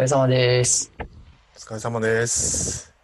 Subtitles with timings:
[0.00, 0.90] 疲れ様です。
[0.98, 2.94] お疲れ様です。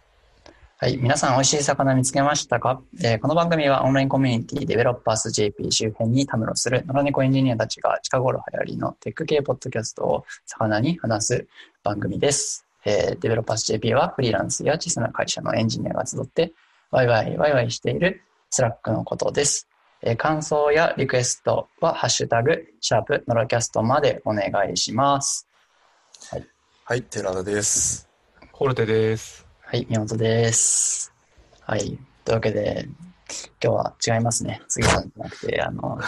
[0.79, 0.97] はい。
[0.97, 11.47] 皆さん、美味しい魚見つけましたか、えーこの番組はオンラインコミュニティデベロッパース JP 周辺にたむろする野良猫エンジニアたちが近頃流行りのテック系ポッドキャストを肴に話す
[11.83, 12.65] 番組です。
[12.83, 16.53] えーデベロッパース JP はフリーランスや小さな会社のエンジニアが集って
[16.89, 19.69] ワイワイワイワイしている Slack のことです。
[20.01, 25.47] えー感想やリクエストはハッシュタグ、シャープ、ノラキャストまでお願いします。
[26.89, 28.07] はい、寺田です。
[28.53, 29.45] ホルテです。
[29.59, 31.13] はい、宮本です。
[31.59, 31.99] はい。
[32.23, 32.87] というわけで、
[33.61, 34.61] 今日は違いますね。
[34.69, 35.99] 杉さんじゃなくて、あの、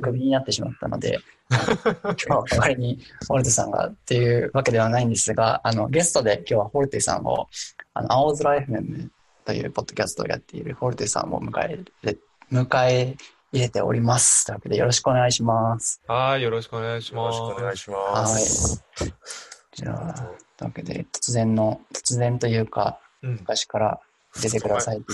[0.00, 1.18] クビになってしまったので、
[1.50, 7.48] 今日は代わりにホルテさんがっていうわけではないんですが、あの、ゲストで今日はホルテさんを、
[7.92, 9.08] あの、青空 FM
[9.44, 12.16] というポッドキャストをやっているホルテさんを迎えれ、
[12.52, 13.16] 迎え
[13.50, 14.46] 入れております。
[14.46, 16.00] というわけでよろしくお願いします。
[16.06, 17.36] はい、よろしくお願いします。
[17.36, 19.53] よろしくお願いします。
[19.74, 20.14] じゃ
[20.60, 23.32] あ、わけで、突然の、突然というか、うん。
[23.32, 24.00] 昔から
[24.40, 25.06] 出てくださいって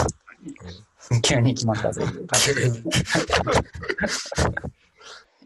[0.44, 0.56] 言っ
[1.20, 2.66] て急に決まったという感じで。
[2.69, 2.72] い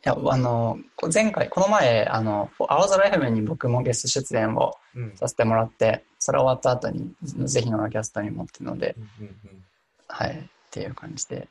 [0.03, 0.79] や、あの、
[1.13, 5.17] 前回、この前、あの、青空 FM に僕もゲスト出演をうん。
[5.17, 9.65] させてもらって、それ終わった後に、ぜひのキャストにもっていうので、うん
[10.09, 11.49] はい、っていう感じで、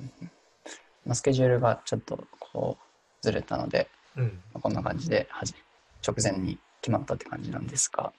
[0.00, 0.12] うん
[1.06, 2.84] まあ、スケジュールがちょっとこう、
[3.22, 3.88] ずれたので、
[4.52, 5.54] こんな感じではじ
[6.06, 8.12] 直前に決まったって感じなんですが、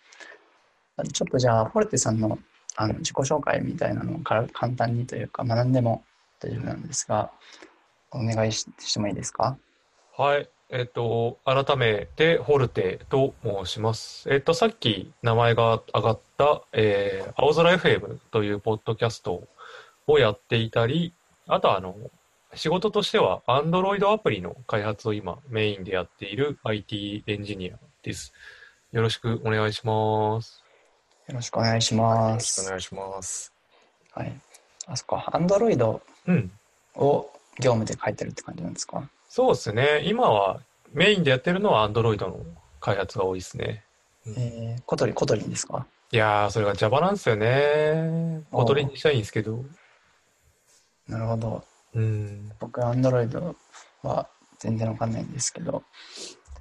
[1.14, 2.38] ちょっとじゃあ、フォルテさんの
[2.76, 6.04] あの自己紹介みたいなのから簡単にというか、学んでも
[6.42, 7.32] 大丈夫なんですが、
[8.12, 9.58] お願いしてもいいですか？
[10.18, 10.50] はい。
[10.70, 14.28] えっと、改めて、ホルテと申します。
[14.30, 19.48] えっと、さっき名前が上がった、えー、青空 FM というポッドキャスト
[20.08, 21.14] をやっていたり、
[21.48, 21.96] あとはあの、
[22.54, 28.34] 仕事としては Android アプリの開発を今メインでやっている IT エンジニアです。
[28.92, 30.64] よろしくお願いします。
[31.28, 32.72] よろしくお願いしよます。
[32.72, 33.54] ろしくお願いします。
[34.14, 34.34] はい。
[34.86, 36.52] あそこ、 Android うん。
[36.96, 39.10] を業務で書いてるって感じなんですか？
[39.30, 40.02] そうですね。
[40.06, 40.62] 今は
[40.94, 42.40] メインでやってるのは Android の
[42.80, 43.84] 開発が多いですね。
[44.26, 45.86] えー、 Kotlin、Kotlin ですか？
[46.12, 48.44] いやー、それが Java なんですよね。
[48.52, 49.66] おう小鳥にしたいんですけど。
[51.10, 51.64] なるほど。
[51.94, 52.52] うん。
[52.60, 53.54] 僕、アンドロイド
[54.02, 55.84] は全然わかんないんですけど、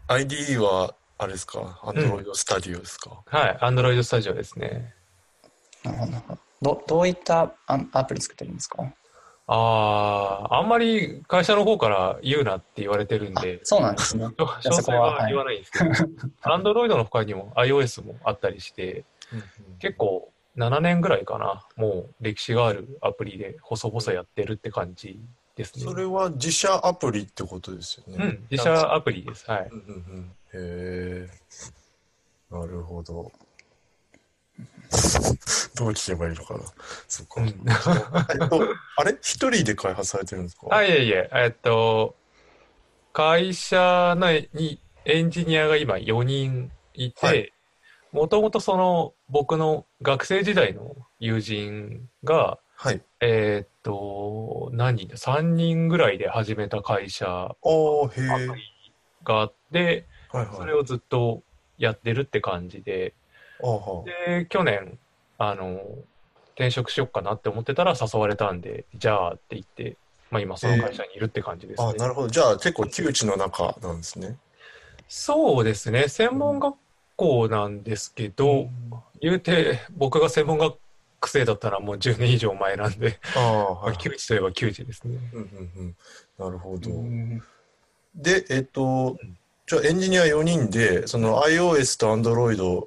[0.09, 3.59] ID は、あれですか ?Android Studio ですか、はい。
[3.63, 4.95] Android Studio ですね。
[5.85, 6.41] なるほどなるほど。
[6.63, 8.83] どどういったアアプリ作ってるんですか？
[9.49, 14.27] あー、あんまり会社の方から言うなって言われてるんあで、そうなんですね。
[14.37, 15.85] 詳細はは言わないんですけど、
[16.43, 19.05] Android の他にも iOS もあったりして、
[19.79, 21.67] 結構7年ぐらいかな。
[21.77, 25.21] もう歴史があるアプリで細々やってるって感じ
[25.57, 25.85] ですね。
[25.85, 28.25] それは自社アプリってことですよね。
[28.25, 29.51] うん、自社アプリです。
[29.51, 29.69] はい。
[29.71, 30.31] うんうんうん。
[30.53, 31.29] へえ。
[32.51, 33.33] なるほど。
[35.75, 36.61] どう聞けばいいのかな。
[37.09, 37.41] そっか。
[37.41, 38.63] うんえっと、
[38.97, 39.17] あれ？
[39.21, 40.69] 一人で開発されてるんですか？
[40.71, 42.15] あ、いえいえ、えっと、
[43.13, 47.53] 会社内にエンジニアが今4人いはて、
[48.13, 53.01] もともとその僕の学生時代の友人が、はい。
[53.21, 58.47] えっと、何人だ ?3 人ぐらいで始めた会社おー、へ
[59.25, 60.57] があって、はいはい。
[60.57, 61.43] それをずっと
[61.79, 63.15] やってるって感じで、
[63.63, 64.99] あはで、去年、
[65.39, 65.81] あの、
[66.55, 69.97] 転職しようかなって思ってたら誘われたんで、じゃあって言って、
[70.31, 71.89] まあ今その会社にいるって感じですね。
[71.89, 72.29] あ、なるほど。
[72.29, 74.37] じゃあ結構窮地の中なんですね。
[75.09, 76.09] そうですね。
[76.09, 76.77] 専門学
[77.17, 78.69] 校なんですけど、
[79.21, 80.79] 言うて僕が専門学
[81.29, 83.97] 生だったらもう10年以上前なんで、あはい。
[83.99, 85.19] 窮地といえば窮地ですね。
[85.33, 85.97] うんうんうん。
[86.39, 86.91] なるほど。
[86.91, 87.43] うん
[88.19, 89.19] で、えっとん、
[89.67, 92.87] じゃあエンジニア4人で、その iOS と Android、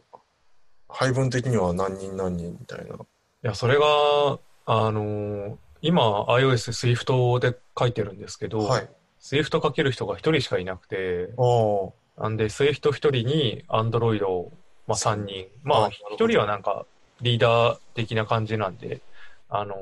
[0.88, 2.96] 配分的には何人何人みたいな？
[2.96, 2.98] い
[3.44, 8.90] や、それが、あの今 iOS Swift で書いてるんですけど、はい。
[9.22, 14.50] Swift 書ける人が1人しかいなくて、ああ、なんで Swift1 人に Android、
[14.88, 15.46] まあ、3人。
[15.64, 16.88] まああなるほど1人はなんか
[17.22, 19.02] リーダー的な感じなんで、
[19.50, 19.76] あの。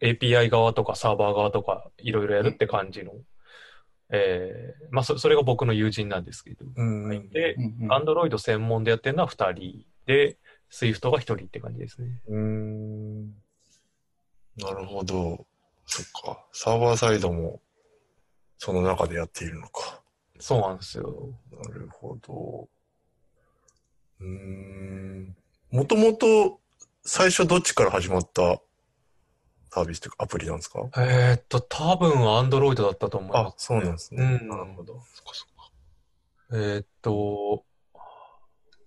[0.00, 3.12] API 側とかサーバー側とかいろいろやるって感じの、
[4.10, 7.30] えーまあそ、それが僕の友人なんですけど、うん。
[7.30, 10.38] で、うんうん Android 専門でやってるのは2人で、
[10.70, 12.20] Swift が1人って感じですね。
[12.28, 13.26] うーん。
[14.56, 15.46] なるほど。
[15.86, 16.44] そっか。
[16.52, 17.60] サーバーサイドも、
[18.58, 20.02] その中でやっているのか。
[20.40, 21.30] そうなんですよ。
[21.50, 22.68] なるほど。
[24.20, 25.36] うーん。
[25.70, 26.60] もともと、
[27.04, 28.60] 最初どっちから始まった
[29.70, 30.80] サービスというかアプリなんですか？
[30.96, 34.22] えーっと、多分 Android だったと思いあま、そうなんですね。
[34.40, 34.94] うんなるほど。
[34.94, 35.70] そっかそっか。
[36.50, 36.56] す。
[36.58, 37.64] えーっと、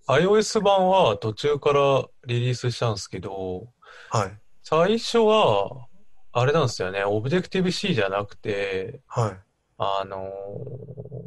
[0.08, 3.68] iOS 版は途中からリリースしたんですけど、
[4.10, 4.38] はい。
[4.64, 5.86] 最初は、
[6.32, 9.40] あれなんですよね、オブジェクティブ C じゃなくて、はい。
[9.78, 11.21] あのー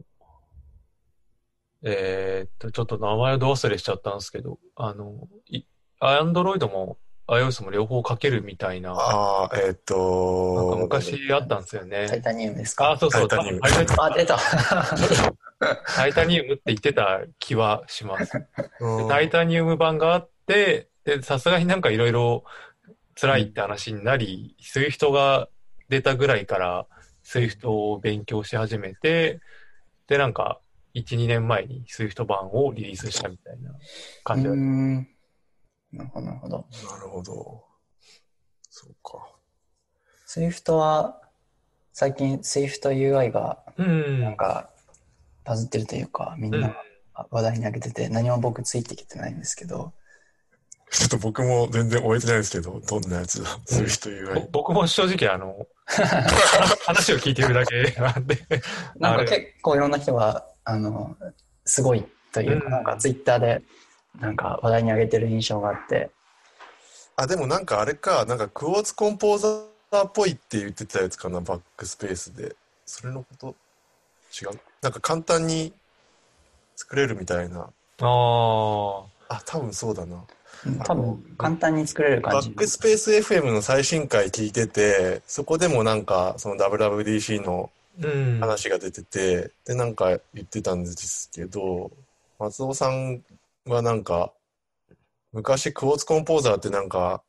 [1.88, 5.64] えーっと、ちょっと名前をど忘れしちゃったんですけど、あの、い、
[6.02, 6.98] Android も
[7.28, 12.08] iOS も両方書けるみたいな、ああ、えっ、なんかと、昔あったんですよね。
[12.10, 13.62] タイタニウムですあ、かそうそう、タイタニウム
[14.00, 14.40] あ、出た。
[15.96, 18.36] Titanium って言ってた気はします。
[18.80, 22.44] うん Titanium 版があって、で、さすがになんかいろいろ
[23.20, 25.50] 辛いって話になり、 Swift が
[25.90, 26.88] 出たぐらいから、
[27.24, 29.40] Swift を勉強し始めて、
[30.08, 30.60] で、なんか、
[30.96, 33.74] 1、2年前に Swift 版をリリースしたみたいなう
[34.24, 35.08] 感じだーん。
[35.92, 36.58] なるほど、なるほど。
[36.58, 37.66] なるほど。
[38.70, 39.36] そうか。
[40.28, 41.22] Swift は、
[41.94, 44.22] 最近 Swift UI がうん。
[44.22, 44.70] なんか
[45.44, 46.76] バズってるというか、みんな
[47.30, 49.94] 話題に上げてて、何も僕ついてきてないんですけど、
[50.92, 54.50] ちょっと僕も全然終えてないですけど、どんなやつだ、そういう人以ぼ外。
[54.52, 55.68] 僕も正直あの、
[56.86, 58.38] 話を聞いてるだけなんで、
[58.98, 61.16] なんか結構いろんな人が、あの、
[61.64, 62.04] すごい
[62.34, 63.62] というか、うんなんか Twitter で
[64.20, 66.10] なんか話題に上げてる印象があって、
[67.16, 72.56] あ、でもなんかあれか、なんかクォーツコンポーザーっぽいって言ってたやつかな、バックスペースで。
[72.86, 73.56] それのこと
[74.42, 74.60] 違う？
[74.82, 75.74] なんか簡単に
[76.76, 77.62] 作れるみたいな。
[77.62, 77.68] あ
[78.00, 80.18] あ、あ、多分そうだな。
[80.18, 82.58] うん多分簡単に作れる感じバッ。
[82.58, 87.70] クスペース FM の最新回聞いてて、そこでもなんかその WWDC のうん。
[88.40, 91.92] 話が出てて、で、なんか言ってたんですけど、
[92.40, 93.24] 松尾さん
[93.66, 94.34] はなんか、
[95.32, 97.22] 昔クォーツコンポーザーってなんか、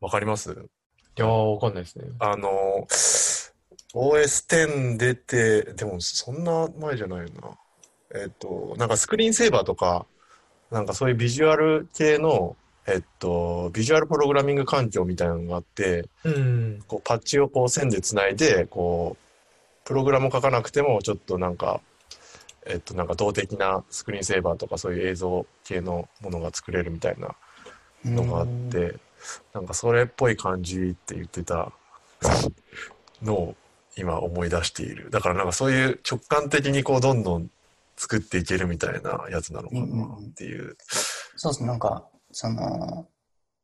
[0.00, 0.50] わかります？
[0.52, 0.54] い
[1.20, 2.06] やー、わかんないですね。
[2.18, 2.86] あの、
[3.94, 7.58] OS10 出て、でもそんな前じゃないよな。
[8.20, 10.06] えっと、なんかスクリーンセーバーとか、
[10.70, 12.56] なんかそういうビジュアル系の、
[12.86, 16.82] えっと、ビジュアルプログラミング環境みたいなのがあって、うん。
[16.86, 19.23] こうパッチをこう線でつないで、こう、
[19.84, 21.80] プログラムを書かなくても、ちょっとなんか、
[22.66, 27.34] えっと、なんか動的なスクリーンセーバーとかそういう映像系のものが作れるみたいな
[28.04, 28.96] のがあって、
[29.52, 31.72] なんかそれっぽい感じって言ってた
[33.22, 33.54] のを
[33.96, 35.10] 今思い出している。
[35.10, 37.50] だからなんかそういう直感的にこうどんどん
[37.96, 40.76] 作っていけるみたいなやつなのかなっていう。
[41.36, 43.06] そうですね、なんか、その、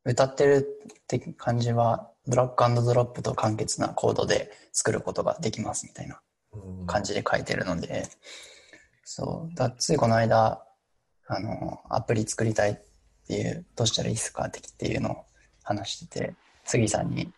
[0.05, 6.21] 歌ってるって感じは、ドラッグドロップと簡潔なコードで作ることができますみたいな
[6.53, 6.87] うん。
[6.87, 8.09] 感じで書いてるので、
[9.05, 10.63] そう、だついこの間、
[11.27, 12.75] あの、アプリ作りたいっ
[13.27, 14.47] ていう、どうしたらいいですか？
[14.47, 15.25] っていうのを
[15.63, 16.35] 話してて、
[16.65, 17.33] 杉さんに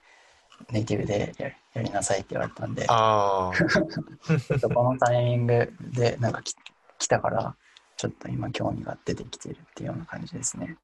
[0.71, 6.55] ネイティブでややりなさいって言われたんで、ああ、ちょっとこのタイミングでなんかき
[6.99, 7.57] 来たから、
[7.97, 10.77] ちょっと今興味が出てきてるっていうような感じですね。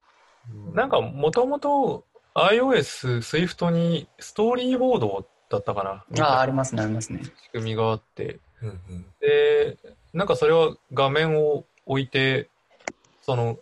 [0.73, 2.07] なんか、もともと
[2.47, 6.05] iOS、Swift にストーリーボードだったかな？
[6.11, 7.23] みたいああ、あなりますね、ありますね。
[7.25, 9.07] 仕組みがあって、うんうん。
[9.21, 9.77] で、
[10.13, 12.51] なんかそれは画面を置いて、
[13.23, 13.59] その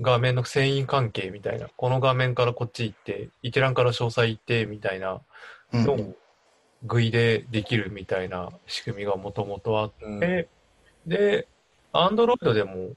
[0.00, 5.20] 画面の遷移関係みたいな、この画面からこっち行って、一覧から詳細行ってみたいな
[5.72, 5.84] うん。
[5.84, 6.16] のを
[6.82, 10.20] グイでできるみたいな仕組みがもともとあっうん。
[10.20, 10.48] て、
[11.06, 11.48] で、
[11.92, 12.90] Android でも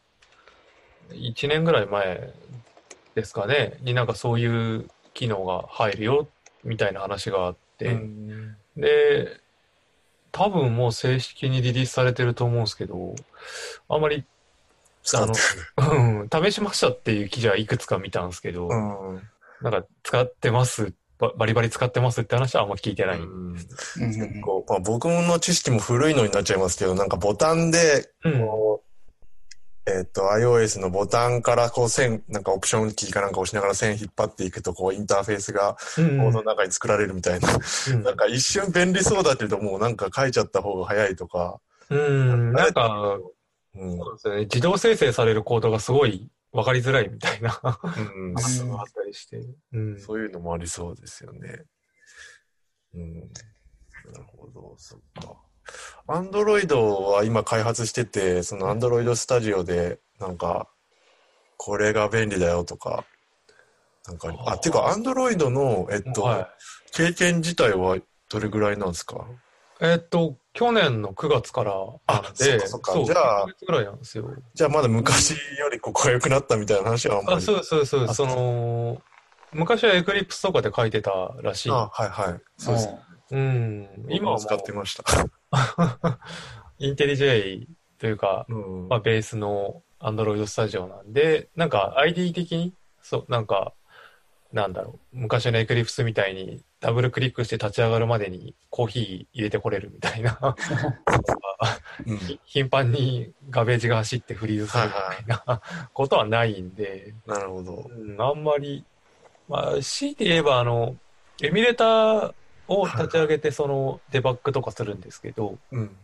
[1.11, 2.33] 1年ぐらい前
[3.16, 6.28] ですかね、になんかそういう機能が入るよ
[6.63, 9.39] みたいな話があって、うんで、
[10.31, 13.16] 多分もう正式にリリースされてると思うんですけど、
[13.89, 14.23] あんまり、
[15.04, 15.33] 使って
[15.78, 18.75] うん、試しましたっていう記事はいくつか見たんですけど、る。
[18.75, 19.21] うん
[19.61, 23.19] なんか使ってます、ババリバリ使ってますって話はあんま聞いてない。
[23.19, 28.39] うんうんまあ、僕の知識も古いのになっちゃいますけど、なんかボタンで、うん。
[28.39, 28.88] こう、
[29.97, 37.49] えっ、と、iOS のボタンからこう線、なんかオプションキーかなんか押しながら線引っ張っていくと、こうインターフェースがうんコードの中に作られるみたいな。
[37.93, 41.59] うんなんか一瞬便利そうだけど、もうなんか書いちゃった方が早いとか。
[41.89, 43.17] うん、なんか、
[43.75, 43.97] うん。
[43.97, 49.41] そうですよね、自動生成されるコードがすごい分かりづらいみたいなうん話があったりして。
[49.73, 49.99] うん。
[49.99, 51.63] そういうのもありそうですよね。
[52.93, 53.19] うん。
[53.19, 53.25] な
[54.19, 55.48] るほど、そっか。
[56.07, 60.68] アンドロイドは今開発してて、そのアンドロイドスタジオで、なんか、
[61.57, 63.06] これが便利だよとか、
[64.07, 66.49] なんか、あ、っていうか、アンドロイドの、えっと、は
[66.94, 67.97] 経験自体は
[68.30, 69.18] どれぐらいなんですか？
[69.81, 69.85] い。
[69.85, 71.73] えっと、去年の9月から
[72.07, 74.26] あなんで、そっかそっかそう、じゃあ1ヶ月ぐらいなんですよ。
[74.56, 77.45] じゃあまだ昔よりここが良くなったみたいな話はあんまあ、り。
[77.45, 79.02] そうそうそう、あその、
[79.54, 81.11] 昔はエクリプスとかで書いてた
[81.42, 81.69] らしい。
[81.69, 82.42] あ、はいはい。
[82.57, 82.88] そうです。
[82.88, 83.08] うん。
[83.31, 85.04] 今はも今は使ってました。
[85.21, 85.31] う、
[86.80, 87.68] インテリジェイ
[88.00, 93.74] というか、うんまあ、ベースの Android Studio なんで、なんか ID 的に、そう、なんか、
[94.52, 100.56] なんだろう、昔の Eclipse みたいにダブルクリックして立ち上がるまでにコーヒー入れてこれるみたいな、
[102.06, 102.18] うん。
[102.18, 105.62] ひ 頻繁にガベージが走ってフリーズするみたいな
[105.94, 107.90] ことはないんで、なるほど。
[107.90, 108.83] うん、あんまり、
[109.48, 110.95] まあ、強いて言えば、あの、
[111.44, 112.33] エミュレーター
[112.69, 115.95] を立ち上げて、そのデバッグとかするんですけど、うん。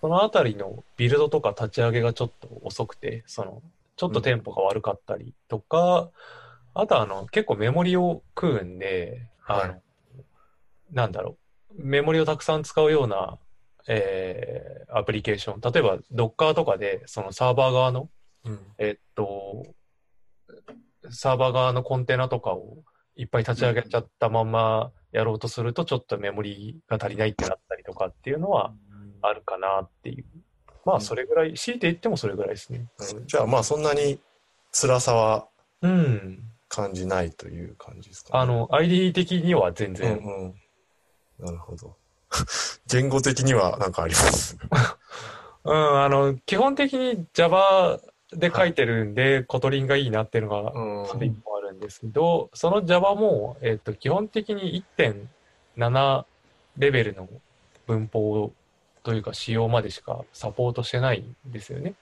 [0.00, 3.62] そのあたりのビルドとか立ち上げがちょっと遅くて、その、
[3.96, 6.10] ちょっとテンポが悪かったりとか、
[6.74, 9.80] あとあの、結構メモリを食うんで、あの、はい
[10.92, 11.38] なんだろ
[11.78, 13.38] う、メモリをたくさん使うような、
[13.88, 18.10] えーアプリケーション、例えば Docker とかで、そのサーバー側の、
[18.44, 18.58] うん。
[18.78, 19.64] えっと、
[21.10, 22.78] サーバー側のコンテナとかを
[23.14, 28.72] いっぱい立ち上げちゃったまんまやろうとすると、ちょっとメモリが足りないってなったりとかっていうのは
[29.22, 30.24] あるかなっていう。
[30.84, 32.88] まあ、それぐらい、強いて言ってもそれぐらいですね。
[33.12, 34.18] うんじゃあまあそんなに
[34.72, 35.48] 辛さは
[35.82, 36.44] うん。
[36.68, 41.44] 感じないという感じですか、あの、ID 的には全うん然、うん。
[41.44, 41.96] なるほど。
[42.86, 44.56] 言語的には何かあります？
[45.64, 48.00] うん、あの、基本的に Java
[48.32, 51.24] で書いてるんで、 Kotlin がいいなっていうのが、うん。
[51.24, 56.24] 一個あですけど、その Java も、えっと、基本的に1.7
[56.78, 57.28] レベルの
[57.86, 58.52] 文法
[59.02, 61.94] というか仕様までしかサポートしてないんですよね。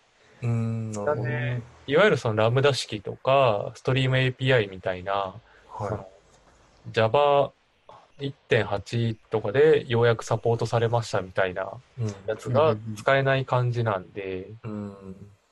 [0.42, 1.22] うん、なるほど。
[1.22, 5.34] なんで、いわゆるそのラムダ式とか、ストリーム API みたいな、
[5.78, 6.06] そはの
[6.90, 7.52] Java
[8.20, 11.70] 1.8とかでようやくサポートされましたみたいな
[12.26, 14.94] やつが使えない感じなんで、うん。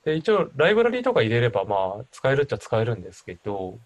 [0.04, 3.78] で、一応ライブラリとか入れればまあ使えるっちゃ使えるんですけど、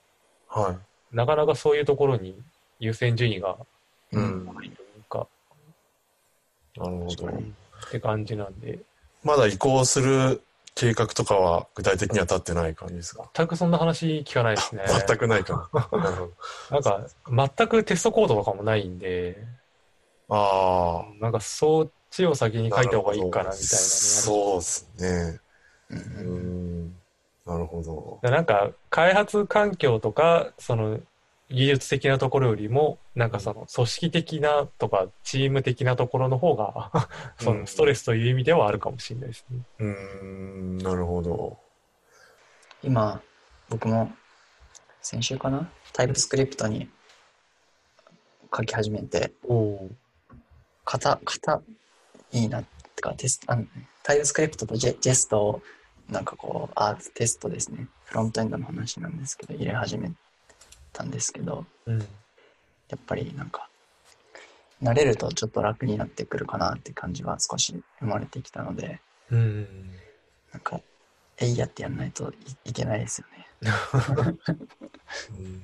[0.50, 1.16] はい。
[1.16, 2.34] なかなかそういうところに
[2.78, 3.56] 優先順位が
[4.12, 4.44] うん。
[4.44, 5.26] ないというか、
[6.76, 7.26] なるほど。
[7.26, 8.78] って感じなんで、
[9.22, 10.40] まだ移行する
[10.74, 13.30] 計画とかは具体的には立ってない感じですか？
[13.34, 14.82] 全くそんな話聞かないですね。
[15.06, 15.68] 全くないか
[16.70, 16.78] な。
[16.78, 17.06] んか、
[17.56, 19.36] 全くテストコードとかもないんで、
[20.28, 22.76] あなんかそっちを先にあ。
[22.76, 25.40] 書いた方がいいかなみたいなのがそうですね。
[25.90, 26.22] うんうー
[26.86, 26.99] ん。
[27.50, 28.20] なるほど。
[28.22, 31.00] でなんか、開発環境とか、その、
[31.50, 37.08] 技術的なところよりも、なんかその、組織的なとか、チーム的なところの方が、
[37.40, 39.58] その、ストレスという意味ではあるかもしれないですね。
[39.80, 40.78] うーん。
[40.78, 41.58] なるほど。
[42.82, 43.20] 今、
[43.68, 44.10] 僕も
[45.02, 45.70] 先週かな？
[45.92, 46.88] タイプスクリプトに
[48.56, 49.90] 書き始めて、おお
[50.84, 51.62] 型、型
[52.32, 52.64] いいなっ
[52.94, 53.66] てか、テスト、あの
[54.02, 55.62] タイプスクリプトとジェジェストを
[56.10, 57.86] なんかこう、あ、テストですね。
[58.06, 60.10] フロントエンドの話なんですけど、入れ始め
[60.92, 61.98] たんですけど、うん。
[62.00, 62.04] や
[62.96, 63.68] っぱりなんか、
[64.82, 69.00] 慣れるとちょっと楽になってくるかなって感じは少し生まれてきたので、
[69.30, 69.90] うん。
[70.52, 70.80] なんか、
[71.38, 73.46] えいやってやんないといいけないですよね。
[75.30, 75.62] うん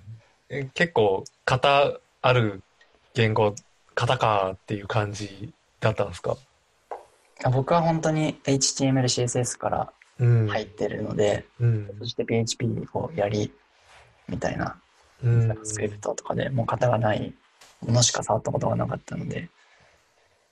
[0.49, 2.63] え結構、型ある
[3.15, 3.55] 言語、
[3.97, 6.37] 型かっていう感じだったんですか？
[7.45, 9.96] あ僕は本当に HTML、CSS からうん。
[10.19, 11.91] 入ってるので、うん。
[12.01, 13.53] そして PHP をやり、
[14.29, 14.77] みたいな、
[15.23, 15.59] うん。
[15.65, 17.35] スクリプトとかでもう型がない
[17.81, 19.49] ものしか触ったことがなかったので、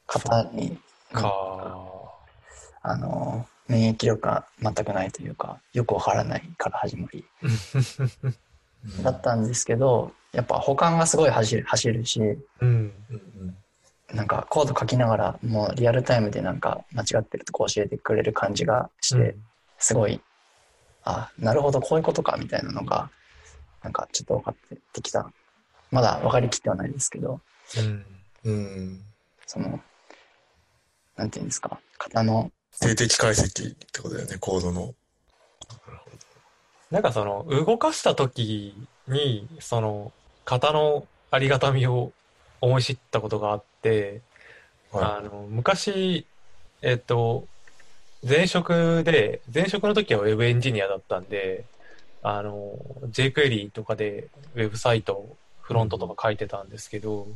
[0.07, 0.79] 型に、
[1.13, 1.33] か。
[2.83, 7.25] あの、免疫力が全くないというか、よくわからないから始まり
[9.03, 12.21] だったんですけど、やっぱ保管がすごい走る走るし、
[12.61, 12.93] うん。
[13.11, 13.57] うん
[14.13, 19.35] なんかコード書きながらもうリアルタイムでなんか間違ってるとこ教えてくれる感じがして、
[19.85, 20.19] すごい、
[21.03, 23.11] あ、なるほど、こういうことかみたいなのが、
[23.83, 25.31] なんかちょっと分かってきた。
[25.91, 27.43] まだ分かりきってはないですけど、
[27.77, 28.07] うん。
[28.45, 29.01] うん。
[29.47, 29.79] その、
[31.17, 32.51] なんていうんですか、型の、
[32.81, 34.95] 定的解析ってことだよね、コードの。
[36.91, 38.75] なんかその、動かした時
[39.07, 40.13] に、その、
[40.47, 42.13] 型のありがたみを
[42.63, 44.23] 思い知ったことがあって、
[44.91, 46.27] はあの、昔、
[46.81, 47.47] えっと、
[48.27, 51.65] 前職で、前職の時はウェブエンジニアだったんで、
[52.23, 52.73] あの、
[53.11, 57.29] jQuery とかでウェブサイト、フロントとか書いてたんですけど、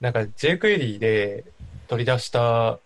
[0.00, 1.44] なんか jQuery で
[1.88, 2.78] 取り出した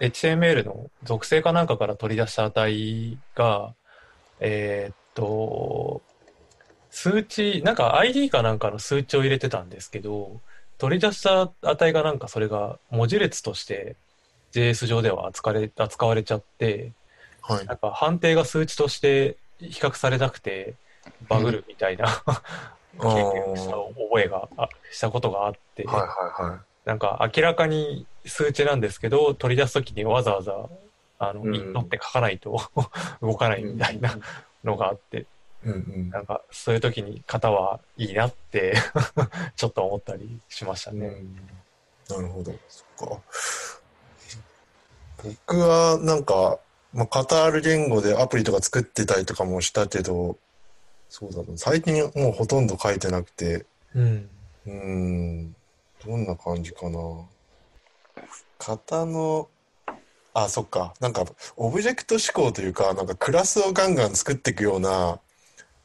[0.00, 3.74] HTML の属性かなんかから取り出した値が、
[4.40, 6.02] えーっと、
[6.90, 10.40] 数値、なんか ID かなんかの数値を入れてたんですけど、
[10.76, 13.96] 取り出した値がなんかそれが文字列として
[14.56, 16.92] JS 上では扱われ扱われちゃって、
[17.42, 17.66] はい。
[17.66, 20.74] なんか判定が数値として比較されなくて
[21.28, 22.06] バグるみたいな
[22.98, 26.60] 経験をした覚えが、あしたことがあって、はいはいはい。
[26.86, 30.68] なんか明らかに数値なんですけど、取り出すときにわざわざ
[31.18, 32.60] あの、うんインドって書かないと
[33.20, 34.16] 動かないみたいな
[34.64, 35.26] のがあって、
[35.64, 38.74] うんうんなんかそういう時に型はいいなって
[39.56, 41.06] ちょっと思ったりしましたね。
[41.06, 41.50] うん
[42.08, 42.52] なるほど。
[42.68, 43.20] そっか。
[45.26, 46.58] 僕はなんか、
[46.92, 50.38] まあ、カタール言語でアプリとか作ってたりとかもしたけど、
[51.08, 51.56] そうだな。
[51.56, 54.30] 最近もうほとんど書いてなくて、うん。
[54.66, 55.56] うーん、
[56.04, 56.98] どんな感じかな。
[58.58, 59.48] 型の、
[60.34, 60.94] あ、そっか。
[61.00, 61.24] なんか、
[61.56, 65.20] オブジェクト思考というか、なんかクラスをガンガン作っていくような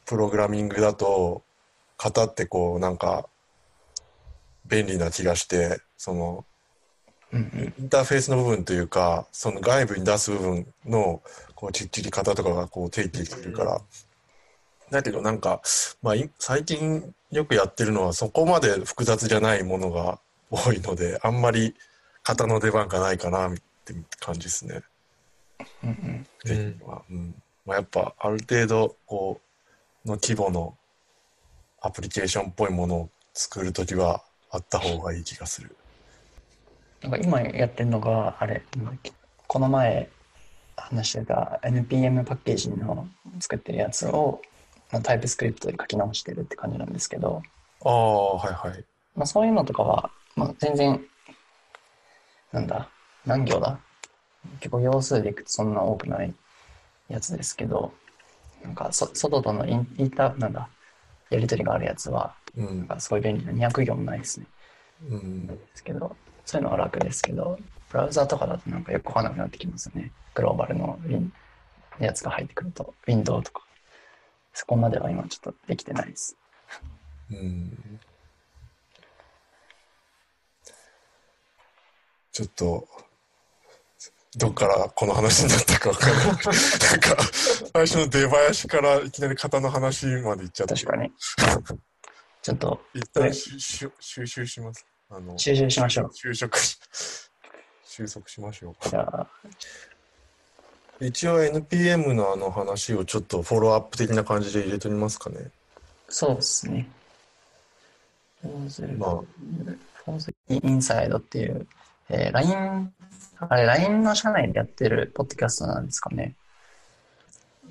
[0.05, 1.43] プログラミングだと、
[1.97, 3.29] 型ってこう、なんか、
[4.65, 6.45] 便利な気がして、その、
[7.33, 7.73] うんうん。
[7.77, 11.21] インターフェースの部分というか、その外部に出す部分の、
[11.55, 13.81] こう、きっちり型とかがこう、定義するから。
[14.91, 15.61] だけどなんか、
[16.01, 20.19] まあ、い最近よくやってるのはそこまで複雑じゃないものが
[20.49, 21.75] 多いので、あんまり
[22.23, 23.53] 型の出番がないかなっ
[23.85, 24.81] て感じですね。
[25.83, 26.27] うんうん。
[27.09, 27.35] うん。
[27.65, 29.39] まあ、やっぱある程度、こ
[30.05, 30.75] う、の規模の
[31.79, 35.75] アプリケーションっぽいものを作るときはあった方がいい気がする。
[37.01, 39.11] なんか今やってるのが、あれ、なんだっけ
[39.47, 40.09] この前
[40.77, 43.07] 話してた NPM パッケージの
[43.39, 44.41] 作ってるやつを、
[44.91, 47.41] まあタイプスクリプトで書き直してるって感じなんですけど、
[47.83, 48.83] ああ、はいはい。
[49.15, 51.01] まあ、そういうのとかは、まあ、全然、
[52.53, 52.89] なんだ、
[53.25, 53.79] 何行だ
[54.59, 56.33] 結構行数でいくとそんな多くない
[57.09, 57.93] やつですけど、
[58.63, 60.69] なんかそ外とのインインター、なんだ、
[61.29, 62.77] やり取りがあるやつは、うん。
[62.79, 64.45] なんかすごい便利な200行もないですね。
[65.09, 65.47] うん。
[65.47, 66.15] ですけど、
[66.51, 67.57] そういうのは楽ですけど、
[67.89, 70.11] ブラウザとかだとなんかよくわかんなくなってきますよね。
[70.33, 70.99] グローバルの
[71.97, 73.63] やつが入ってくると、ウィンドウとか。
[74.51, 76.35] そこまでは今ちょっとできてないです。
[77.31, 77.99] うん
[82.33, 82.85] ちょっと、
[84.35, 86.25] どっからこの話になったかわからない。
[86.25, 86.43] なんか、
[87.73, 90.73] 最初の出囃子からいきなり型の話まで行っちゃって。
[90.73, 91.13] 確かに。
[92.41, 93.89] ちょっと一旦収
[94.27, 94.85] 集します。
[95.11, 96.11] あの、収集しましょう。
[96.13, 96.79] 収束し、
[97.83, 98.89] 収束しましょうか。
[98.89, 99.27] じゃあ、
[101.01, 105.51] 一応 NPM のあの話をちょっとフォローアップ的な感じで入れてみますかね。
[106.07, 106.89] そうですね。
[108.97, 109.23] まあ
[110.47, 111.67] インサイドっていう、
[112.09, 112.93] えー、LINE、
[113.39, 116.35] あれ、LINE の社内でやってるポッドキャストなんですかね。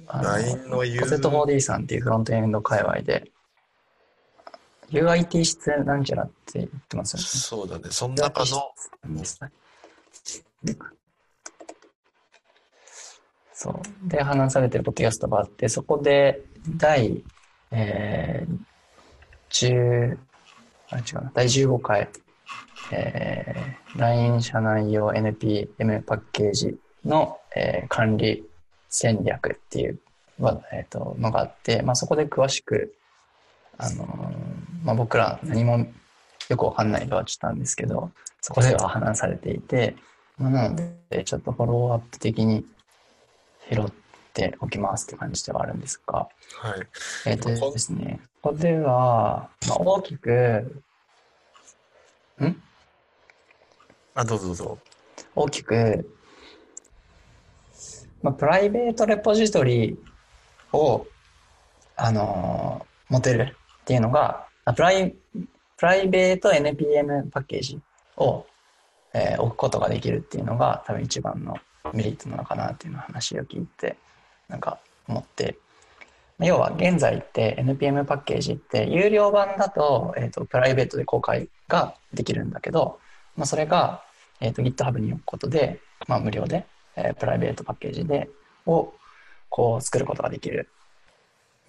[0.06, 3.30] あ LINE のユーコセット 4D さんっていうフロントエンド界隈で、
[4.90, 7.24] UIT 室なんちゃらって言ってますよね。
[7.26, 7.84] そうだね。
[7.90, 8.46] その中の、
[13.52, 14.08] そう。
[14.08, 16.40] で、話されてるポッドキャストがあって、そこで、
[16.76, 17.22] 第、
[17.70, 20.18] えー、10、
[20.88, 22.08] あれ違うな、第15回、
[22.90, 28.44] えー、LINE 社内用 NPM パッケージの、えー管理
[28.90, 30.00] 戦略っていう、
[30.38, 32.94] まあえー、とのがあって、まあ、そこで詳しく、
[33.82, 35.86] あのーまあ、僕ら何も
[36.48, 38.10] よくわかんないとはちょっとなんですけど、
[38.42, 39.96] そこでは話されていて、
[40.36, 42.64] まあ、なので、ちょっとフォローアップ的に
[43.70, 43.84] 拾っ
[44.34, 46.28] ておきますって感じではあるんですが、は
[46.76, 46.86] い。
[47.24, 50.82] えっ、とですね、ここでは、まあ、大きく、
[52.42, 52.62] ん？
[54.14, 54.78] あ、どうぞどうぞ。
[55.34, 56.10] 大きく、
[58.22, 59.98] まあ、プライベートレポジトリ
[60.72, 61.06] を、
[61.96, 63.56] あのー持てる
[63.90, 65.10] っていうのが、プライ
[65.76, 67.80] プライベート NPM パッケージ
[68.18, 68.46] を、
[69.12, 71.56] えー置くことができるっていうのが多分一番の
[71.92, 73.96] メリットなのかなっていうの話を聞いて
[74.46, 75.56] なんか思って
[76.38, 83.00] 要は現在って NPM パッケージって有料版だと,、えー、とプライベートで公開ができるんだけど、
[83.36, 84.04] まあ、それが、
[84.40, 88.30] えー、と GitHub に置くことで、まあ、無料で、えープライベートパッケージで
[88.66, 88.92] を
[89.48, 90.68] こう作ることができる。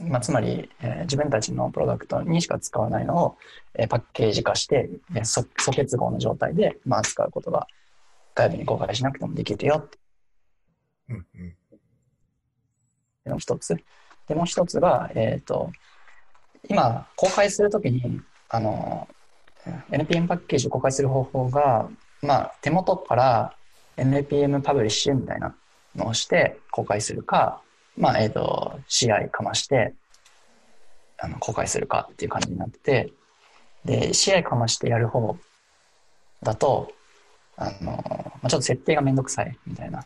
[0.08, 3.38] まあ、つまり、えー自分たちのプロダクトにしか使わないのを、
[3.76, 7.68] えーパッケージ化して、えー素素結合の状態で、まあ、使うことが
[8.36, 9.88] 外部に公開しなくてもできるよ
[11.10, 11.56] うんうん。
[13.26, 13.76] のが一つ。
[14.28, 15.72] で、もう一つが、えっ、と、
[16.70, 19.08] 今、公開するときに、あの、
[19.92, 21.90] NPM パッケージを公開する方法が、
[22.22, 23.56] まあ、手元から
[23.98, 25.56] NPM パブリッシュみたいな
[25.96, 27.62] のをして公開するか、
[27.98, 29.94] まあ、えっ、と、CI かまして、
[31.18, 33.14] あの、公開するかっていう感じになってて、
[33.86, 35.38] で、CI かましてやる方
[36.44, 36.92] だと、
[37.58, 40.06] あの、まあ、ちょっと設定がめんどくさいみたいな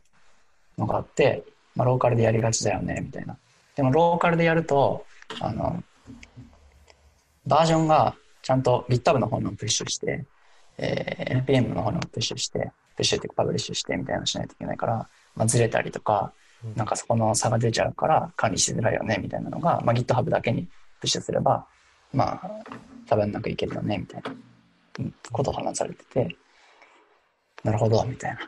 [0.78, 1.43] のがあって、
[1.76, 3.38] まあ、ローカルでやりがちだよね、みたいな。
[3.76, 5.06] でも、ローカルでやると、
[5.39, 5.84] あの、
[7.45, 10.26] バージョンがちゃんと GitHub の方にもプッシュして、
[10.78, 16.34] えー NPM の方にもプッシュして、プッシュってパブリッシュしてみたいなのしないといけないから、まあ、ずれたりとか、
[16.75, 20.67] なんかそこの差が出ちゃうから管理しづらいよねみたいなのが、まあ、GitHub だけに
[20.99, 21.67] プッシュすれば、
[22.13, 22.51] まあ、
[23.08, 24.32] 多分なくいけるよねみたいな
[25.32, 26.36] ことを話されてて、
[27.63, 28.39] なるほど、みたいな。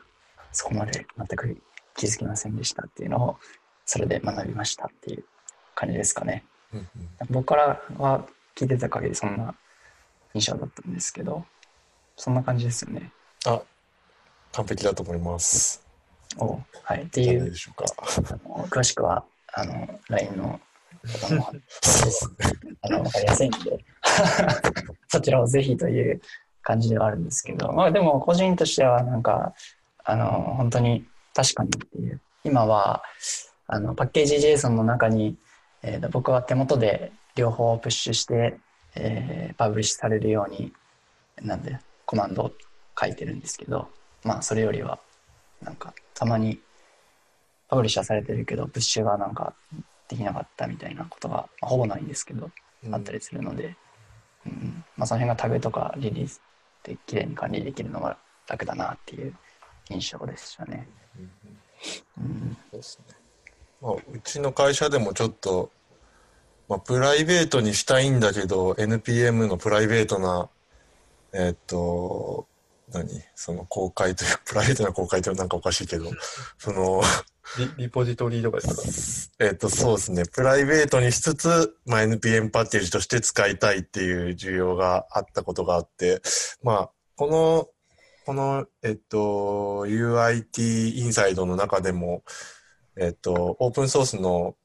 [0.51, 1.57] そこまで全く
[1.95, 3.37] 気づきませんでしたっていうのを、
[3.85, 5.25] それで学びましたっていう
[5.75, 6.45] 感じですかね。
[6.73, 6.87] うんうん
[7.29, 8.25] 僕からは
[8.55, 9.55] 聞いてた限りそんな
[10.33, 11.45] 印象だったんですけど、
[12.15, 13.11] そんな感じですよね。
[13.45, 13.61] あ、
[14.53, 15.86] 完璧だと思います。
[16.39, 17.03] おはい。
[17.03, 17.85] っていう、がでしょうか。
[18.45, 20.59] あの詳しくは、あの、LINE の
[21.07, 21.53] 方そう
[22.05, 22.77] ですね。
[22.81, 23.57] あの、わかりやすいんで、
[25.07, 26.21] そちらをぜひという
[26.61, 29.53] 感じではあるんですけど、まあでも個人としてはなんか、
[30.03, 32.21] あの、本当に確かにっていう。
[32.43, 33.03] 今は、
[33.67, 35.37] あの、パッケージ JSON の中に、
[35.83, 38.57] えーと僕は手元で両方プッシュして、
[38.95, 40.73] えーパブリッシュされるように、
[41.41, 42.51] なんで、コマンドを
[42.99, 43.89] 書いてるんですけど、
[44.23, 44.99] まあそれよりは、
[45.61, 46.59] なんか、たまに、
[47.67, 49.53] パブリッシュはされてるけど、プッシュがなんか
[50.07, 52.49] できなかったみたいなことが、まあ、ほぼないんですけど、
[52.91, 53.75] あったりするので、
[54.45, 56.41] うんまあ、その辺がタグとかリリース
[56.83, 58.17] で綺麗に管理できるのが
[58.47, 59.35] 楽だなっていう
[59.89, 60.87] 印象でしたね。
[62.17, 63.15] うん、そうですね。
[63.81, 65.71] まあ、うちの会社でもちょっと、
[66.69, 70.49] まあ、プライベートにしたいんだけど、NPM のプライベートな、
[71.33, 72.47] えーっと、
[72.91, 73.07] 何？
[73.35, 76.09] その公開という、プライベートな公開というのはなんかおかしいけど、
[76.57, 77.01] その、
[77.57, 79.35] リリポジトリとかですか？
[79.45, 80.23] えーっと、そうですね。
[80.25, 86.21] プライベートにしつつ、まあ、NPM パッケージとして使いたいっていう需要があったことがあって、
[86.61, 87.69] まあ、この、
[88.25, 92.23] この、えっと、UIT インサイドの中でも、
[92.97, 94.55] えっと、オープンソースの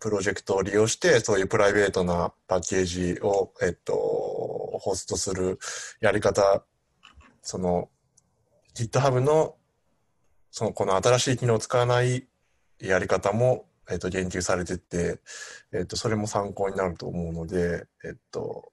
[0.00, 3.92] プロジェクトを利用して、そういうプライベートなパッケージを、えっと、
[4.80, 5.58] ホストする
[6.00, 6.64] やり方、
[7.42, 7.88] その、
[8.74, 9.56] GitHub の、
[10.50, 12.26] その、この新しい機能を使わない
[12.80, 15.20] やり方も、えっと、言及されてて、
[15.72, 18.72] えっと、それも参考になると思うので、えっと、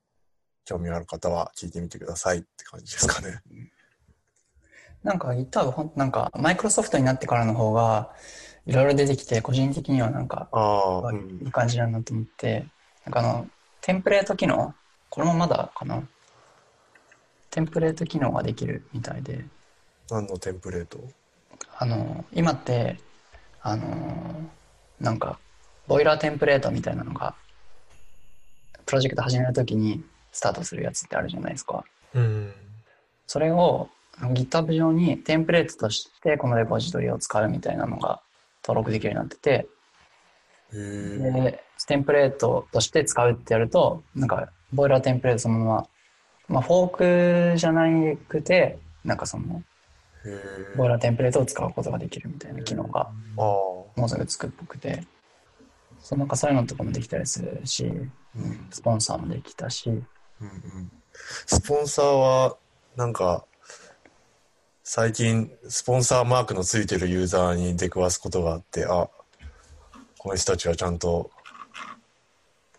[0.65, 3.41] 興味ある方は聞いてみてくださいって感じですかね。
[5.03, 8.11] なんか GitHub ほんなんかマイクロソフトになってからの方が
[8.65, 10.49] いろいろ出てきて個人的にはなんか
[11.13, 11.47] いん。
[11.47, 12.65] い感じだなと思って、
[13.05, 13.47] なんかあの
[13.81, 14.73] テンプレート機能？
[15.09, 16.01] これもまだかな？
[17.55, 19.45] テンプレート機能ができるみたいで
[20.11, 20.99] 何のテンプレート？
[21.77, 22.97] あの今って
[23.61, 23.87] あの
[24.99, 25.39] なんか
[25.87, 27.33] ボイラーテンプレートみたいなのが
[28.85, 32.51] プロジェクト始めるときにスタートするやつってあるじゃないですかうん。
[33.25, 33.87] それを
[34.19, 38.19] GitHub 上にテンプレートとしてこのレポジトリを使うみたいなのが
[38.65, 39.67] 登録できるようになってて。
[40.73, 45.87] でテンプレートとして使うってやるとなんかボイラーテンプレートそのまま、
[46.47, 47.83] まあ、フォークじゃな
[48.27, 49.63] くてなんかその。
[50.75, 53.11] ボイラーテンプレートを使うことができるみたいな機能が。
[53.35, 55.05] もうすぐつくっぽくて
[55.99, 58.67] そうなんかそういうのとかもできたりするしうん。
[58.71, 60.03] スポンサーもできたしうん
[60.47, 60.91] うん。
[61.45, 62.57] スポンサーは、
[62.95, 63.45] なんか、
[64.83, 69.09] 最近、スポンサーマークのついてるユーザーに出くわすことがあって、あ、
[70.17, 71.31] この人たちはちゃんと、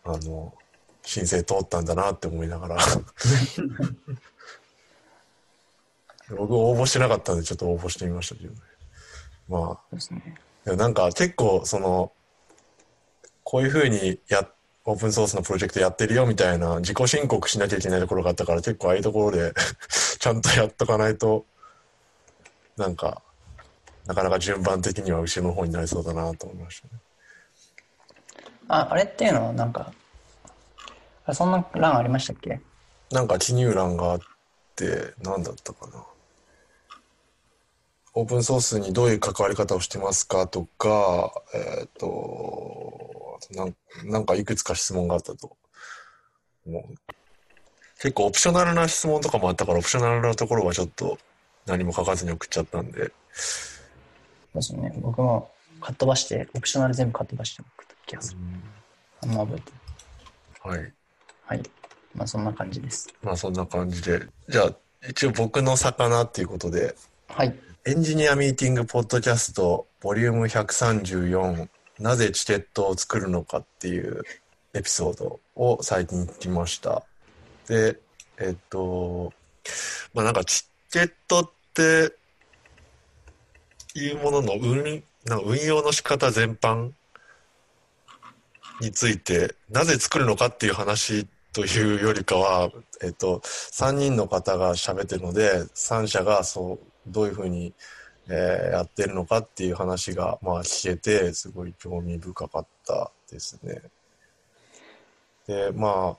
[0.04, 0.54] あの、
[1.06, 2.76] 申請通ったんだなって思いながら。
[6.36, 8.56] 僕応募してなかったんで、ちょっと応募してみましたけどね。
[9.48, 9.96] まあ、
[10.64, 12.12] でもなんか結構その
[13.44, 14.48] こういうふうにや
[14.84, 19.52] オープンソースのプロジェクトやってるよみたいな自己申告しなきゃいけないところがあったから結構ああいうところで
[20.18, 21.46] ちゃんとやっとかないと
[22.76, 23.22] なんか
[24.06, 27.00] なかなか順番的には後ろの方になりそうだなと思いましたね。
[28.68, 29.92] ああれっていうのはなんか
[31.26, 32.60] あそんな欄ありましたっけ？
[33.10, 34.20] なんか記入欄があっ
[34.74, 36.04] て何だったかな。
[38.14, 45.56] オープンソースにどういう関わり方をしてますかとか、えっ、となん、なんかいくつか質問があったと。
[46.66, 46.94] もう
[48.00, 51.18] 結構オプショナルな質問とかもあったから、オプショナルなところはちょっと
[51.66, 53.12] 何も書かずに送っちゃったんで。
[53.32, 54.94] そうですね。
[55.02, 58.38] 僕もかっ飛ばして、オプショナル全部かっ飛ばして送った気がする。
[59.22, 59.72] あんま覚えて
[60.68, 60.92] はい。
[61.46, 61.62] はい。
[62.14, 63.08] まあそんな感じです。
[63.22, 64.26] まあそんな感じで。
[64.48, 64.72] じゃあ、
[65.08, 66.94] 一応僕の魚っていうことで、
[67.28, 67.56] はい。
[67.84, 71.68] エンジニアミーティングポッドキャストボリューム134
[72.00, 74.22] なぜチケットを作るのかっていう
[74.74, 77.04] エピソードを最近聞きました。
[77.68, 78.00] で、
[78.38, 79.32] えっと、
[80.12, 82.12] まあなんかチケットって
[83.94, 86.90] いうものの運なんか運用の仕方全般
[88.80, 91.26] についてなぜ作るのかっていう話
[91.56, 92.70] というよりかは、
[93.02, 97.72] えっと、3人の方が喋ってるので3社がそうどういうふうに
[98.28, 103.80] えーやってるのかっていう話が、まあ、聞けて、すごい興味深かったですね。
[105.46, 106.18] で、まあ、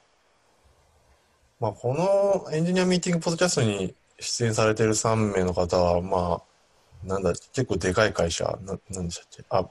[1.59, 9.65] まあ、このエンジニアミーティングポッドキャストに出演されてる3名の方は、まあ、なんだ、結構でかい会社、ななんでしたっけ、あ、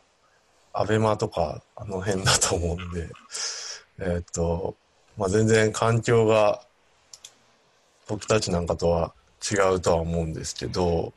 [0.75, 3.09] アベマとか、あの辺だと思うんで、
[3.99, 4.77] えーっと、
[5.17, 6.63] まあ、全然環境が
[8.07, 9.15] 僕たちなんかとは
[9.51, 11.13] 違うとは思うんですけど、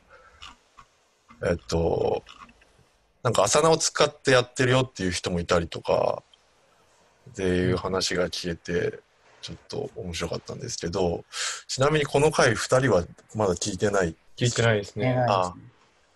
[1.46, 2.22] えっと、
[3.22, 6.22] なんか朝名を使ってやってるよっていう人もいたりとか、
[7.30, 8.98] っていう話が聞けて、
[9.40, 11.24] ちょっと面白かったんですけど、
[11.68, 14.16] ちなみにこの回2人はまだ聞いてない？
[14.36, 15.16] 聞いてないですね。
[15.28, 15.54] あ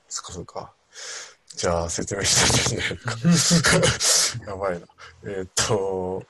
[0.08, 0.72] そっかそっか。
[1.56, 2.80] じゃあ説明して
[3.28, 4.46] ですね。
[4.48, 4.86] やばいな。
[5.24, 6.24] えーっと、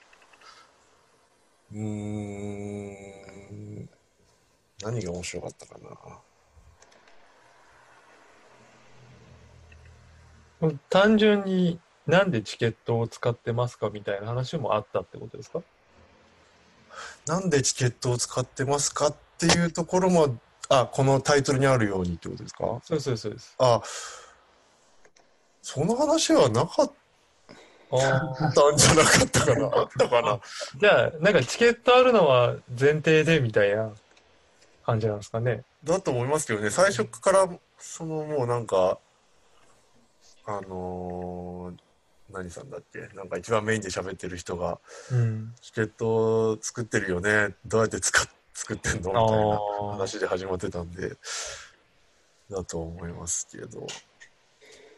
[1.74, 3.88] うーん、
[4.82, 5.90] 何が面白かったかな。
[10.88, 15.60] 単純になんでチケットを使ってますかみたいな話もあったってことですか？
[17.26, 22.80] なんでチケットを使ってますかっていうところも、あ、このタイトルにあるようにってことですか？
[22.84, 23.54] そうそうそうです。
[23.58, 23.82] あ、
[25.60, 26.92] その話はなかっ
[27.90, 30.40] あーたんじゃなかったかなあったかな
[30.78, 33.90] じゃあ、なんかチケットあるのは前提でみたいな
[34.84, 35.62] 感じなんですかね。
[35.84, 38.98] だと思いますけどね、最初から、そのもうなんか、
[40.46, 41.84] あのー
[42.32, 44.78] 何さんだっけなんか一番メインで喋ってる人が、
[45.12, 45.54] うん。
[45.60, 49.14] チケット作ってるよね、どうやって使っ作ってんのみたい
[49.48, 49.60] な。
[49.92, 51.16] 話で始まってたんで、
[52.50, 53.86] だと思いますけど。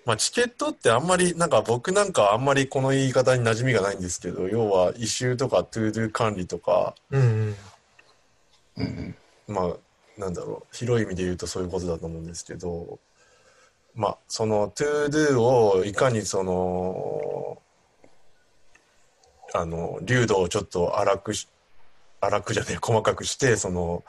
[0.06, 7.56] まあチケットってあんまり、なんか僕なんかあんまりこの言い方に馴染みがないんですけど、要は issue とか to do 管理とか、うん
[8.76, 9.14] うん。
[9.48, 13.00] まあ、なんだろう、広い意味で言うとそういうことだと思うんですけど、
[13.96, 17.58] まあ、その to do をいかにその、
[19.54, 21.48] あの、流度をちょっと荒くし、
[22.20, 24.04] 荒くじゃねえ、細かくして、その、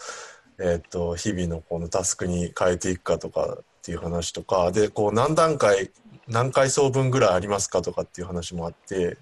[0.60, 5.91] えっ、と、日々のこのタスクに変えていくかとかっていう話とか、で、こう何段階、
[6.28, 9.17] 何階層分ぐらいありますかとかっていう話もあって、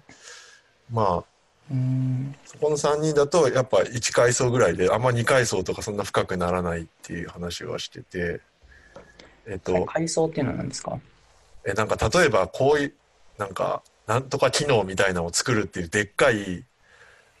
[0.90, 1.24] まあ、
[1.70, 2.34] うん。
[2.44, 8.40] そこの3人だとやっぱ1階層ぐらいであんま2階層とかそんな深くならないっていう話はしてて
[9.46, 10.98] えっと階層っていうのは何ですか？
[11.64, 12.94] えなんか例えばこういう
[13.38, 16.64] なんかなんとか機能みたいなのを作るっていうでっかい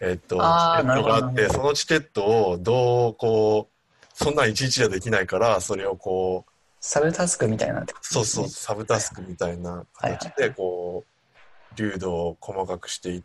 [0.00, 6.50] えっとチケットがあってそのチケットをどうこうそんなんいちいちじゃできないからそれをこう
[6.88, 13.22] サブタスクみたいなってことそうそうサブタスクみたいな形でこう流度を細かくしていっ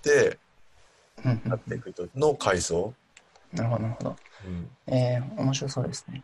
[0.00, 0.38] て
[1.24, 1.40] ね。
[1.44, 2.94] うんやっていくとの階層、
[3.52, 3.58] うん。
[3.58, 4.16] なるほど、なるほど。
[4.46, 6.22] うんえー、面白そうですね。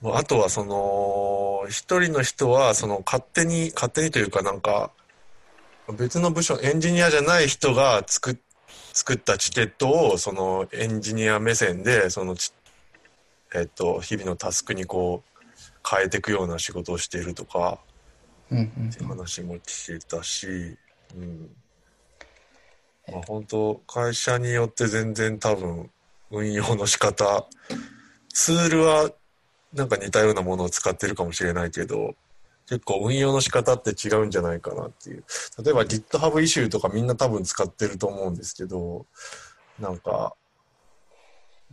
[0.00, 4.90] もうあとはその一人の人はその勝手に勝手にというかなんか
[5.98, 8.36] 別の部署エンジニアじゃない人が作っ
[8.94, 12.54] 作ったチケットをそのエンジニア目線でそのち
[13.54, 15.35] えっと日々のタスクにこう
[15.88, 17.78] 変えていくような仕事をしているとか
[18.50, 18.88] うんうん。
[18.88, 20.76] っていう話も聞けたし、
[21.16, 21.50] うん。
[23.08, 25.90] まあ、本当会社によって全然多分
[26.30, 27.46] 運用の仕方
[28.32, 29.10] ツールは
[29.72, 32.14] なんか似たようなものを使ってるかもしれないけど
[32.68, 35.24] 結構運用の仕方って違うんじゃないかなっていう。
[35.62, 39.06] 例えば GitHub イシューとかみんな多分使ってると思うんですけど
[39.78, 40.34] なんか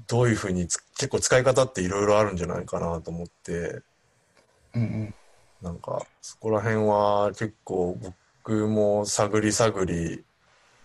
[0.07, 3.81] どういうふうにつ結構使い方っていろいろあるんじゃないかなと思って
[4.75, 5.13] うんうん。
[5.61, 7.97] なんかそこら辺は結構
[8.43, 10.23] 僕も探り探り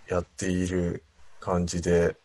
[0.09, 1.05] やっている
[1.41, 2.17] 感じで、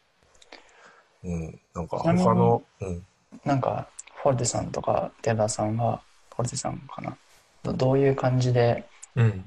[1.23, 3.05] うん、なんか他の、うん、
[3.45, 3.87] なんか、
[4.21, 6.01] フォルテさんとか、テダさんは、
[6.35, 7.17] フォルテさんかな？
[7.63, 9.45] どどういう感じで、うん。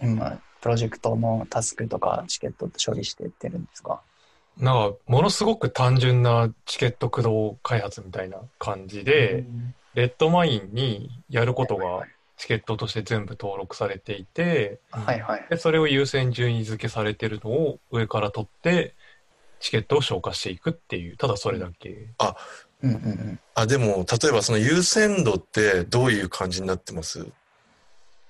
[0.00, 4.00] 今、プロジェクトのタスクとかチケットって処理していってるんですか？
[4.58, 9.44] なんか、ものすごく単純なチケット駆動開発みたいな感じで、
[9.94, 15.46] レッドマインにやることがチケットとして全部登録されていて、はいはい。
[15.50, 18.94] で、それを優先順位付けされてるのを上から取って、
[19.60, 22.08] チケットを消化していくっていう、ただそれだけ。
[22.82, 23.40] うんうんうん。
[23.54, 27.26] あでも例えばその優先度ってどういう感じになってます？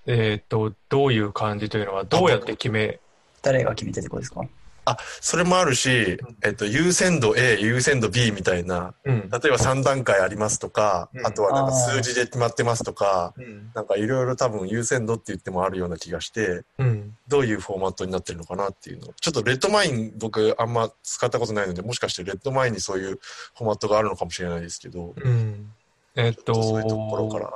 [0.06, 2.98] えっと、どういう感じというのは、どうやって決め、
[3.40, 4.42] 誰が決めてってことですか？
[4.84, 9.20] あそれもあるし、えっと、優先度 A 優先度 B みたいなうん。
[9.20, 13.70] 例えば3段階ありますとか、うんあとはなんか数字で決まってますとかうん。
[13.74, 17.16] なんかいろいろ多分優先度って言ってもあるような気がしてうん。
[17.28, 23.18] どういうフォーマットになってるのかなっていうのちょっとレッドマイン僕あんま使ったことないのでもしかしてレッドマインにそういう
[23.56, 25.72] フォーマットがあるのかもしれないですけど、うん。
[26.14, 27.50] えっと、そういうところから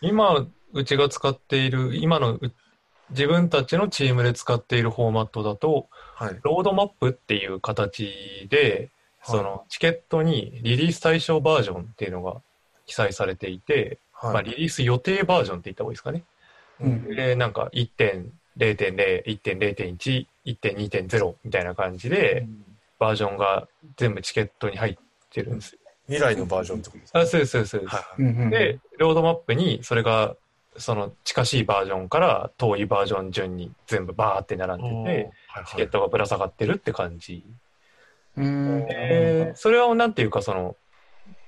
[0.00, 2.40] 今、うちが使っている、今のう
[3.10, 5.88] 自分たちのチームで使っているフォーマットだと、
[6.22, 6.38] はい。
[6.42, 8.90] ロードマップっていう形で、
[9.24, 12.40] そのチケットにリリース対象バージョンっていうのが
[12.86, 14.44] 記載されていて、まあ、はい。
[14.44, 16.22] リリース予定バージョンって言った方がいいですかね。
[16.80, 22.46] うんで、なんか1.0.0、1.0.1、1.2.0みたいな感じで、
[22.98, 24.96] バージョンが全部チケットに入っ
[25.30, 25.78] てるんですよ。
[26.06, 27.20] 未来のバージョンってことですか？
[27.20, 27.94] あ、そうです、そうです。
[27.94, 28.50] はい。
[28.50, 30.36] で、ロードマップにそれが、
[30.76, 37.44] その近しいバージョンから遠いバージョン順に全部バーって並んでて、はいチケットがぶら下がってるって感じ。
[38.36, 38.86] うん。
[38.86, 40.76] で、それはなんていうか、その、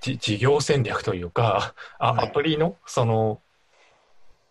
[0.00, 2.28] じ事業戦略というか、あはい。
[2.28, 3.40] アプリの、その、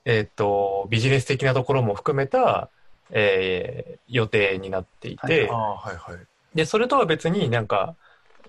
[0.05, 2.69] えっ、と、ビジネス的なところも含めた、
[3.11, 5.49] えー予定になっていて、はい。
[5.49, 6.17] ああ、はいはい。
[6.55, 7.95] で、それとは別になんか、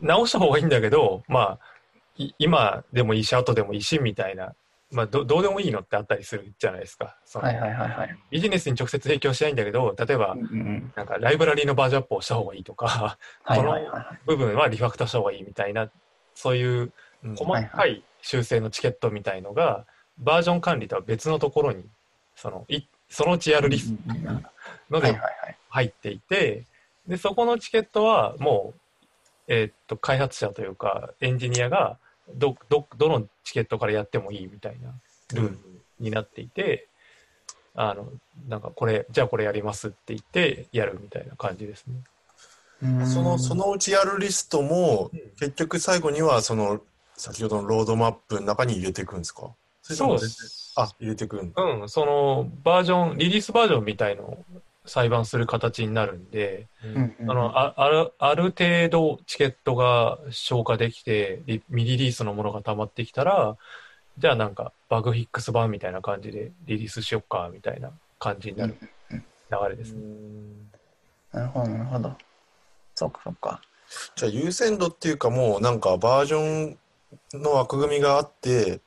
[0.00, 1.58] 直した方がいいんだけど、まあ、
[2.16, 4.54] い今でもいいし、後でもいいし、みたいな、
[4.94, 7.16] まあど、どうでもいいのってあったりするじゃないですか。
[7.24, 8.18] そのはいはいはいはい。
[8.30, 14.18] ビジネスに直接影響しないんだけど、例えばうん、うんなんかライブラリのバージョンアップをした方がいいとか、はいはいはいはい。
[14.26, 15.90] 部分はリファクターした方がいいみたいな、
[16.34, 16.92] そういう
[17.24, 19.84] うん細かい修正のチケットみたいのが、
[20.18, 21.84] バージョン管理とは別のところに、
[22.36, 24.02] その、いそのうちやるリスト
[24.90, 25.18] ので。
[25.74, 26.62] 入っていて、
[27.08, 28.80] で、そこのチケットはもう、
[29.48, 31.98] えーっと、開発者というか、エンジニアが、
[32.34, 34.94] ど、ど、どのチケットからやってもいいみたいな
[35.34, 35.58] ルール
[36.00, 36.88] になっていて、
[37.74, 38.12] あの、
[38.48, 41.94] なんかこれ、じゃあこれやりますって言ってやるみたいな感じですね。
[42.82, 46.80] うんその、そのうちやるリストもうん、結局最後には、その、
[47.16, 49.50] 先ほどのロードマップの中に入れていくんですか？
[49.88, 50.72] れともそうです。
[50.76, 51.62] あ、入れてくるんだ。
[51.62, 54.44] うん、そのバージョン、リリースバージョンみたいのを
[54.86, 63.56] 裁判する形になるんで、うんうんあのああるある程度チケットが消化できて、リ未リリースのものが溜まってきたら、
[64.18, 68.76] じゃあなんかバグフィックス版みたいな感じでリリースしよっかみたいな感じになる
[69.10, 69.18] 流
[69.68, 70.02] れですね。
[71.32, 72.16] なるほどなるほど。
[72.94, 73.60] そっかそっか。
[74.16, 76.78] じゃあ優先度っていうかもうなんかバージョン
[77.34, 78.80] の枠組みがあって、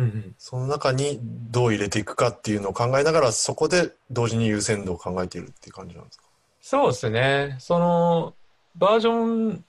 [0.00, 6.24] うんうん、その中にどう入れていくかっていうのを考えながら、そこで同時に優先度を考えているっていう感じなんですか？
[6.60, 7.56] そうですね。
[7.58, 8.34] その
[8.76, 9.64] バージョン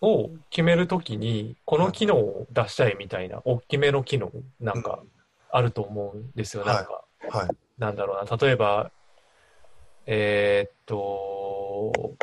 [0.00, 5.00] を決めるときに、この機能を出したいみたいな、大きめの機能なんか
[5.50, 6.64] あると思うんですよ。
[6.64, 7.04] はいなんか、
[7.38, 7.48] はい。
[7.78, 8.90] なんだろうな、例えば、
[10.06, 12.14] えーっと、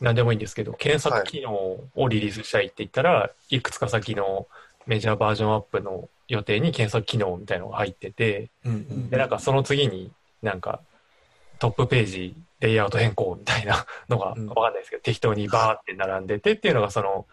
[0.00, 1.54] なんでもいいんですけど、検索機能
[1.94, 4.46] をリリースしたいって言ったら、い、くつか先の
[4.90, 10.10] メジャーバージョンアップの予定に検索機能みたいなのが入ってて、うんうんで、なんかその次に
[10.42, 10.80] なんか
[11.60, 17.24] トップページ、レイアウト変更みたいな のがわうんかんないですけど、適当にバーって並んでてっていうのがその、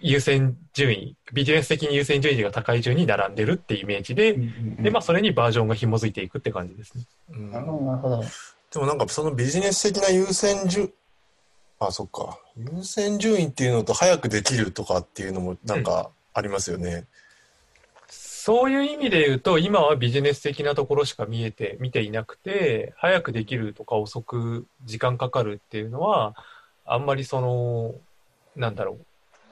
[0.00, 4.34] 優先順位、ビジネス的に優先順位が高い順に並んでるっていうイメージで、
[4.80, 7.04] で、まあ、それにバージョンが紐づいていくって感じですね。
[7.30, 8.22] うんなるほどなるほど。
[8.72, 10.92] でもなんかそのビジネス的な優先順、
[11.78, 12.38] あ、そっか。
[12.56, 17.06] 優先順位っていうのと早くできるとかっていうのもなんかありますよね。
[18.08, 26.34] そういう意味で言うと、今はビジネス的なところしか見えて、見ていなくて、早くできるとか遅く時間かかるっていうのは、
[26.86, 27.94] あんまりその、
[28.56, 29.06] なんだろう、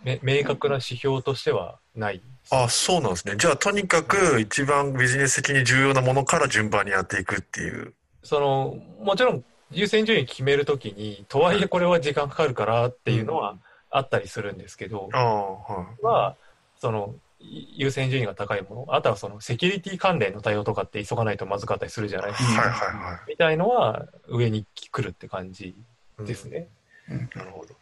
[0.04, 2.22] め明確な指標としてはない。
[2.50, 3.34] あ、そうなんですね。
[3.36, 7.92] じゃあとにかく一番ビジネス的に重要なものから順番にやっていくっていう。
[8.22, 13.58] その、もちろん優先順位決めるときに、とはいえこれは時間かかるからっていうのは
[13.90, 16.04] あったりするんですけど、ああ、はい。
[16.04, 16.36] は、
[16.78, 22.62] その、い優先順位が高いもの、あとはそのセキュリティ関連の対応とかって急がないとまずかったりするじゃないですか。
[22.62, 26.24] はいはいはみたいのは上に来るって感じい。
[26.26, 26.68] ですね。
[27.08, 27.74] うんなるほど。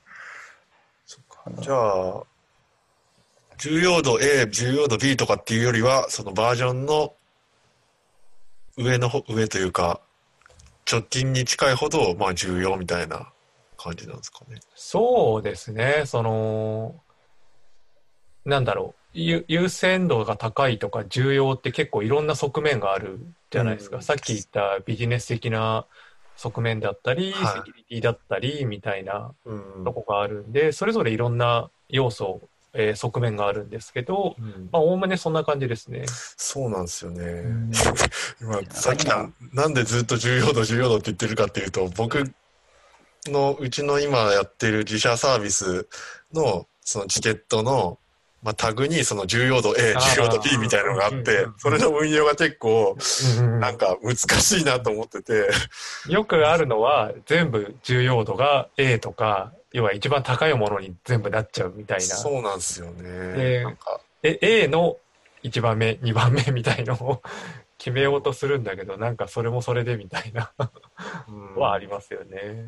[1.07, 1.63] そっか。
[1.63, 2.23] じゃあ、
[3.59, 7.15] 重要度 A、重要度 B とかっていうよりは、そのバージョンの
[8.77, 10.01] 上のほ、上というか、
[10.91, 13.33] 直近に近いほど、まあ重要みたいな
[13.79, 14.61] 感じなんですかね。
[14.75, 17.01] そうですね、その、
[18.47, 23.19] なんだろう、ゆ優先度が高いとか重要って結構いろんな側面がある
[23.51, 23.97] じゃないですか。
[23.97, 24.03] うん。
[24.03, 25.85] さっき言ったビジネス的な
[26.37, 27.55] 側面だったり、はい。
[27.57, 29.85] セキュリティだったりみたいなうん。
[29.85, 32.41] とこがあるんで、それぞれいろんな要素、
[32.73, 34.69] えー側面があるんですけど、うん。
[34.71, 36.05] まあ、おおむねそんな感じですね。
[36.37, 37.25] そうなんですよね。
[37.25, 37.73] ん。
[38.41, 42.23] 今、さっきな、なんでずっと重要度、重要度って言ってるかっていうと、僕
[43.27, 45.89] の、うちの今やってる自社サービス
[46.33, 47.99] の、そのチケットの、
[48.43, 52.97] まあ、タグにその重要度 A、重要度 B みたいなのがあっうんうんてうん、それの運用が結構、
[53.41, 55.49] うんなんか難しいなと思ってて、
[56.09, 62.05] よくあるのは全部重要度が A とか要は一番高いものに全部なっちゃうみたいな。
[62.05, 63.03] そうなんですよね。
[63.35, 64.97] でなんか、え A の
[65.43, 67.23] 1番目、2番目みたいのを
[67.79, 70.51] 決めようとするんだけど、なんかそれもそれでみたいな。
[71.29, 71.57] うん。
[71.57, 72.65] はありますよね。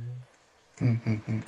[0.83, 1.45] うんうんうん。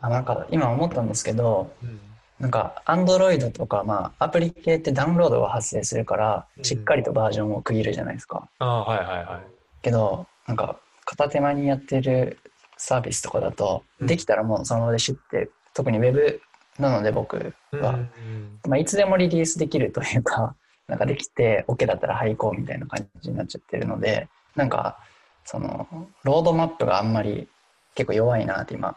[0.00, 2.00] あ、なんか今思ったんですけど、うん
[2.40, 8.48] なんか Android とか、まあアプリ系ってダウンロードが発生するからう、んしっかりとバージョンを区切るじゃないですか。
[8.58, 9.46] ああ、はいはいはい。
[9.82, 12.38] けど、なんか片手間にやってる
[12.76, 16.40] サービスとかだと、うんできたらもうその場でシュッて、特に Web
[16.78, 20.54] なので僕は、うんまあ、いつでもリリースできるというか、
[20.86, 24.98] なんかできて、OK だったらはい行こうみたいな感じになっちゃってるので、なんか、
[25.44, 25.86] その、
[26.24, 27.48] ロードマップがあんまり
[27.94, 28.96] 結構弱いなって今、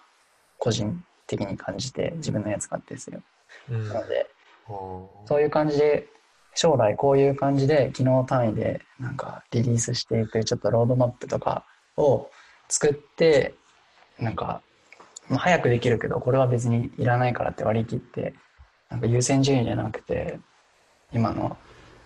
[0.58, 1.04] 個人
[1.38, 3.22] 的に感じて、自分のやつ買ってですよ。
[3.70, 4.30] うんなので、
[4.70, 6.08] うんそういう感じで、
[6.54, 11.66] 将来こういう感じで、機能単位で、なんかリリースしていく、ちょっとロードマップとか
[11.98, 12.30] を
[12.68, 13.56] 作って、
[14.20, 14.62] なんか、
[15.30, 18.34] まあ早くできるけど、これは別にいらないからって割り切って、
[18.90, 20.40] なんか優先順位じゃなくて、
[21.14, 21.58] 今の、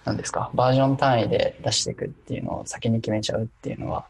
[0.05, 4.05] なんですか、バージョン単位で出していくっていうのを先に決めちゃうっていうのは、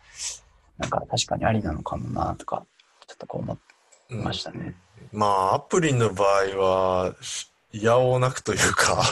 [0.78, 2.66] なんか確かにありなのかもなとか、
[3.08, 3.58] ちょっとこう思
[4.10, 4.76] いましたね。
[5.12, 7.16] まあ、アプリの場合は、
[7.72, 9.04] やおうなくというか、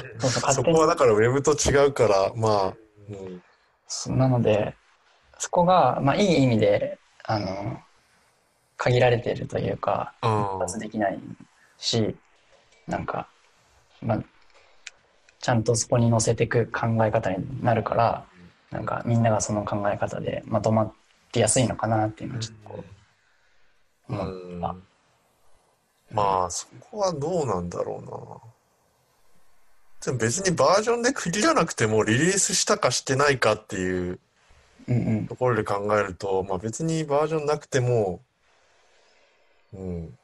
[0.53, 2.73] そこはだからウェブと違うから、まあ、
[3.09, 4.17] うん。
[4.17, 4.75] なので、
[5.37, 7.81] そこが、まあ、いい意味で、あの、
[8.77, 10.29] 限られているというか、うん。
[10.29, 11.19] 一発できない
[11.77, 12.15] し、
[12.87, 13.27] なんか、
[14.01, 14.23] まあ、
[15.39, 18.25] ちゃんとそこに乗せていく考え方になるから、
[18.71, 20.91] なんかみんながその考え方でまとま
[21.33, 22.83] りやすいのかなっていうのをちょっとこ
[24.09, 24.92] う思うんった。
[26.13, 28.53] まあ、そこはどうなんだろうな。
[30.05, 34.19] でも別にバージョンで区切らなくてもリリースしたかしてないかっていう
[34.87, 35.27] うんうん。
[35.27, 38.21] ところで考えると、まあ別にバージョンなくても、
[39.73, 40.17] うん、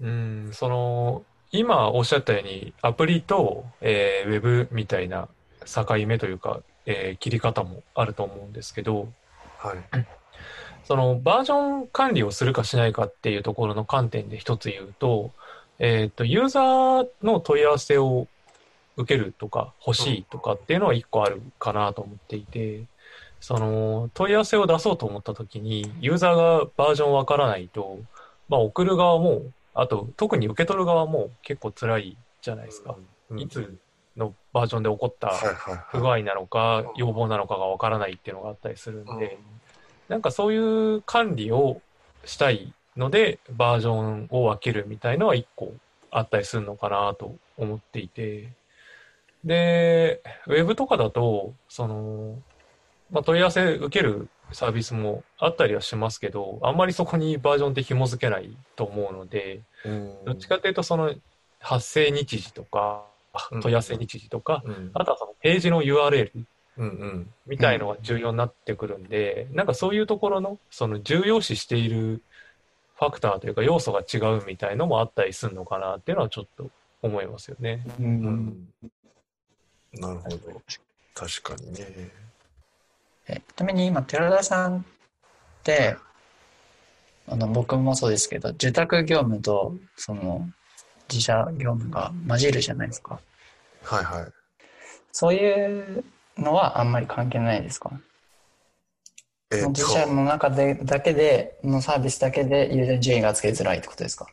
[0.00, 5.28] うん、その、今おっしゃったように、アプリと、えーウェブみたいな
[5.64, 9.08] 境目というか、えー切り方もあると思うんですけど、
[9.58, 10.06] はい。
[10.84, 15.32] そのバージョン管理をするかしないかっていうところの観点で一つ言うと、
[15.78, 18.28] えっと、ユーザーの問い合わせを
[18.96, 22.84] 受けるとか欲しいとかっていうのは一個あるかなと思っていて、
[23.40, 27.98] その問い合わせを出そうと思った時にユーザーがバージョンわからないと、
[28.48, 29.42] まあ送る側も、
[29.74, 32.96] あと特に受け取る側も結構辛いじゃないですか。
[33.30, 33.78] うんいつ
[34.16, 35.30] のバージョンで起こった
[35.90, 39.18] 不具合なのか要望なのかがわからないっていうのがあったりするんはい。
[39.18, 39.38] で、
[40.08, 41.80] なんかそういう管理を
[42.24, 45.72] したいので、バージョンを分けるみたいのは一個
[46.10, 48.50] あったりするのかなと思っていて、
[49.44, 52.38] で、ウェブとかだと、その、
[53.10, 60.24] まあ、問い合わせ受けるサービスもあったりはしますけど、あんまりそこにバージョンって紐付けないと思うので、うん。
[60.24, 61.14] どっちかというとその
[61.60, 63.04] 発生日時とか、
[63.50, 63.60] うん。
[63.60, 64.90] 問い合わせ日時とか、うん。
[64.94, 66.30] あとはそのページの URL
[66.76, 72.22] うんうんみたいのが重要になってくるんで、なんかそういうところの、その重要視している
[72.96, 76.70] ファクターというか要素が違うみたいのもあったりするのかなっていうのはちょっと
[77.02, 77.84] 思いますよね。
[77.98, 78.68] うんううんん
[80.00, 80.38] なるほど。
[81.14, 82.10] 確かにね。
[83.28, 84.82] えちなみに今、寺田さんっ
[85.62, 85.96] て、
[87.28, 90.48] あの、僕もそうですけど、受託業務と、その、
[91.08, 93.20] 自社業務が混じるじゃないですか。
[93.82, 94.32] はいはい。
[95.12, 96.04] そういう
[96.38, 97.90] のはあんまり関係ないですか？
[99.50, 104.26] えっ自社と、の中で、だけで、のサービスだけで優先順位がつけづらいってことですか？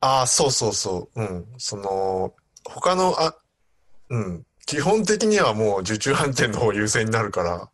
[0.00, 1.20] ああ、そうそうそう。
[1.20, 1.46] うん。
[1.58, 2.34] その、
[2.64, 3.36] 他の、あ、
[4.10, 4.46] うん。
[4.66, 7.70] 基本的にはもう受注案件の方優先になるから、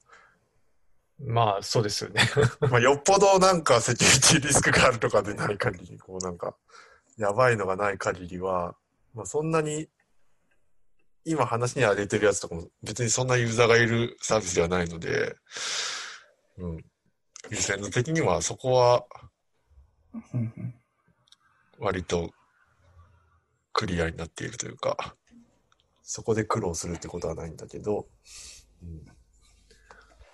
[1.22, 2.22] まあそうですよね。
[2.70, 6.54] まあ、よっぽどなんかセキュリティリスクがあるとかでない限り、こうなんか、
[7.18, 8.74] やばいのがない限りは、
[9.14, 9.88] まあそんなに、
[11.30, 15.36] 今話に挙げてるやつとかも別にそんなユーザーがいるサービスではないので、
[16.58, 16.84] うん。
[17.50, 19.06] 優先度的にはそこは
[21.78, 22.30] 割と
[23.72, 25.14] クリアになっているというか、
[26.02, 28.06] そこで苦労するってことはないんだけど、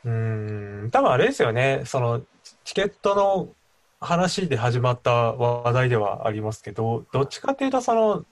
[0.05, 1.82] うんうん、多分あれですよね。
[1.84, 2.22] その
[2.64, 3.55] チケットの
[4.01, 8.24] 話で始まった話題ではありますけど、どっちかっていうとその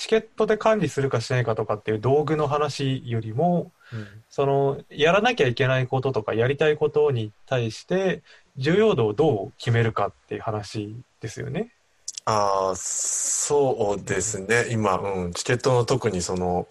[0.00, 3.70] チケットで管理するかしないかとかっていう道具の話よりも、
[4.30, 8.22] そのやらなきゃいけないこととかやりたいことに対して
[8.56, 11.74] 重要度をどう決めるかっていう話ですよね。
[12.24, 14.68] ああ、そうですね。
[14.70, 16.66] 今、うん、チケットの特にその、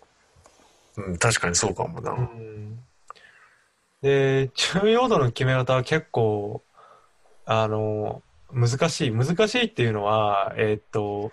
[0.98, 2.12] うん、確かにそうかもな。
[2.14, 2.80] うん
[4.02, 6.64] で、重要度の決め方は結構、
[7.46, 9.12] あの、難しい。
[9.12, 11.32] 難しいっていうのは、えーっと、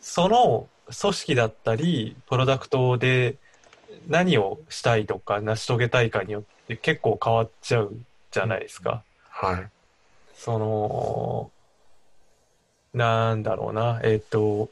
[0.00, 3.36] その組織だったり、プロダクトで
[4.08, 7.94] 何をしたいとか成し遂げたいかによって結構変わっちゃう
[8.30, 9.02] じゃないですか。
[9.30, 9.68] はい。
[10.34, 11.50] その、
[12.94, 14.70] なんだろうな、えっ、と、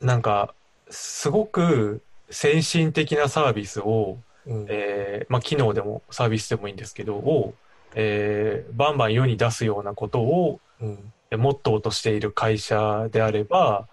[0.00, 0.54] なんか、
[0.90, 7.54] すごく先進的なサービスを、うんえーまあ、機能でもサービスでもいいんですけど、を、
[7.94, 13.88] えーバンバン世に出すようなことをうんえモットーとしている会社であれば、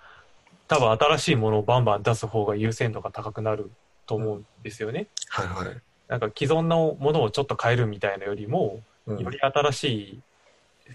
[0.67, 3.71] 多分新しいものをバンバン出す方が優先度が高くなる
[4.05, 5.07] と思うんですよね。
[5.29, 5.77] はいはい。
[6.07, 10.21] なんか既存のものをちょっと変えるみたいなよりも、うんより新しい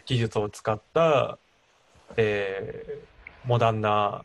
[0.05, 1.39] 技術を使った、
[2.16, 3.12] えー
[3.45, 4.25] モダンな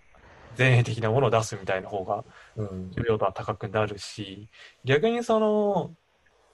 [0.59, 2.23] 前衛的なものを出すみたいな方が
[2.55, 4.47] うん重要度は高くなるし、
[4.83, 5.91] 逆にその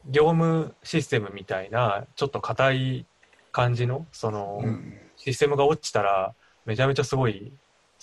[0.10, 3.06] 業務システムみたいなちょっと硬い
[3.52, 6.34] 感じのその、うんシステムが落ちたら
[6.66, 7.54] めちゃめちゃすごい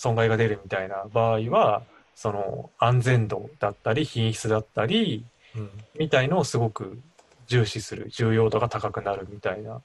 [0.00, 1.82] 損害が出るみたいな場合は
[2.14, 5.24] その安全度だったり品質だったり
[5.54, 5.70] うん。
[5.98, 7.00] みたいのをすごく
[7.46, 9.82] 重視する重要度が高くなるみたいな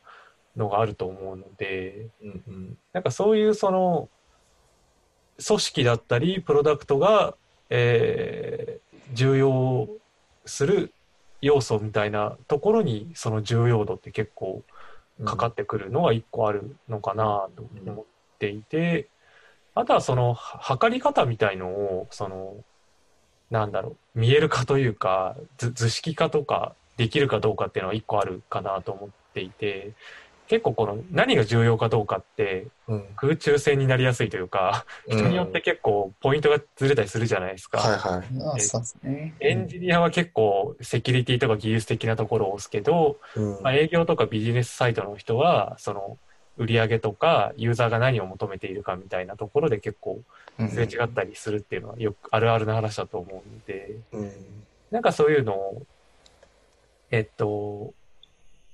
[0.55, 2.77] のがあると思うのでうんうん。
[2.93, 4.07] なんかそういうその
[5.45, 7.35] 組織だったりプロダクトが、
[7.69, 9.87] えー重要
[10.45, 10.93] する
[11.41, 14.63] 要素みたいなところにその重要度って結構
[15.23, 18.05] かかってくるのが一個あるのかなと思っ
[18.39, 19.07] ていて、
[19.75, 22.55] あとはそのは測り方みたいのをその
[23.51, 29.91] なんだろう見える化というか図図式化とかできるかどうかっていうのは一個あるかなと思っていて
[30.47, 37.79] 結構この何が重要かどうかってうん空中戦になりやすいというか人によって結構ポイントがずれたりするじゃないですか。
[37.79, 38.33] はいはい。
[38.33, 39.35] まあそうですね。
[39.39, 46.17] エンジニアは結構セキュリティとか技術的なところを押すけど、うんまあ、営業とかビジネスサイトの人は、その、
[46.57, 50.21] 売り上げとか、ユーザーが何を求めているかみたいなところで結構
[50.57, 50.69] うん。
[50.69, 54.31] すれ違ったりするっていうのはよくあるあるな話だと思うので、うん。
[54.89, 55.83] なんかそういうのを、
[57.11, 57.93] えっと、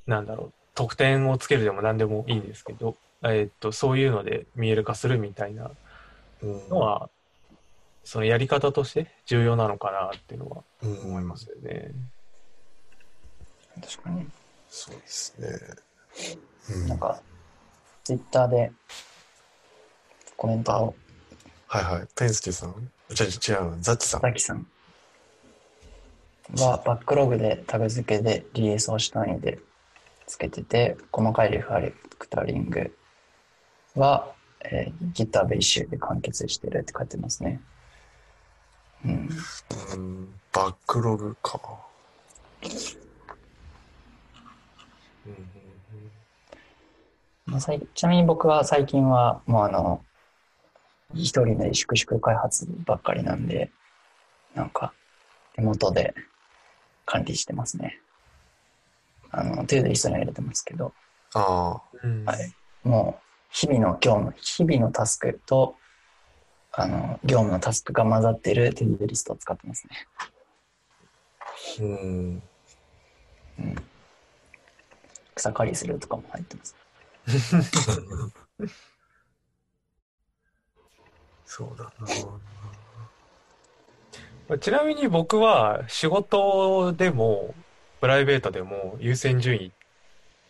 [0.05, 5.71] なんだろう、得点をつけるでも何でもいいんですけど、えっと、そういうので見える化するみたいな
[6.41, 6.69] うん。
[6.69, 7.09] のは、
[8.03, 11.01] そのやり方として重要なのかなっていうのはうん。
[11.01, 11.91] 思いますよね。
[13.81, 14.27] 確かに。
[14.69, 15.47] そうですね。
[16.69, 16.87] うん。
[16.87, 17.21] なんか、
[18.03, 18.71] ツイッターで
[20.37, 20.95] コメントを、
[21.67, 22.07] はいはい。
[22.15, 22.69] ペンスケさん？
[22.69, 22.77] 違う
[23.25, 23.31] 違う、
[23.79, 24.21] ザッチさん。
[24.21, 24.67] ザキさん
[26.57, 29.59] はバックログでタグ付けでリリースをした単位で
[30.25, 32.93] つけてて、細かいリファクタリング
[33.95, 37.61] は、えー、GitHub 一周で完結してるって書いてますね。
[39.05, 39.29] うん。
[39.93, 41.59] うんバックログか。
[42.63, 42.67] う
[45.29, 45.33] ん
[47.51, 50.01] まあ、さいちなみに僕は最近はもうあの、
[51.13, 53.69] 一人で粛々開発ばっかりなんで、
[54.55, 54.93] なんか
[55.55, 56.15] 手元で
[57.05, 57.99] 管理してますね。
[59.31, 60.93] あの、 to do リストには入れてますけど、
[61.33, 62.53] ああ、うんはい。
[62.85, 65.75] もう日々の業務、日々のタスクと、
[66.71, 70.07] あの、業務のタスクが混ざってる to do リストを使ってますね。
[71.81, 72.41] うん。
[75.35, 76.80] 草刈りするとかも入ってます。
[81.45, 81.91] そうだな。
[84.47, 87.53] まあちなみに僕は仕事でも
[87.99, 89.71] プライベートでも優先順位っ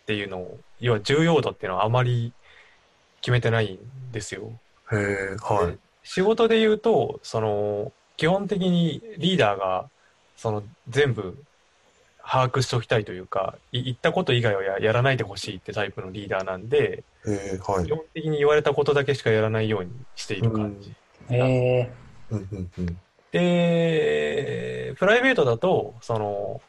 [0.06, 2.34] ていうのを要は重要度っていうのはあまり
[3.22, 4.52] 決めてないんですよ。
[4.92, 5.78] へえ、はい。
[6.04, 9.90] 仕事で言うとその基本的にリーダーが
[10.38, 11.44] その全部
[12.26, 17.92] 把握しておきたいというかい言ったこと以外はややらないでほしいってタイプのリーダーなんでへえ、はい基。
[17.92, 20.94] 本的に言われたことだけしかやらないようにしている感じ。
[21.30, 21.92] へえ
[22.30, 22.98] うんうんうん。
[23.32, 26.62] で、プライベートだと、その、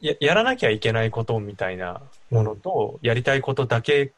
[0.00, 2.00] ややらなきゃいけないことみたいな
[2.30, 4.12] ものと、やりたいことだけ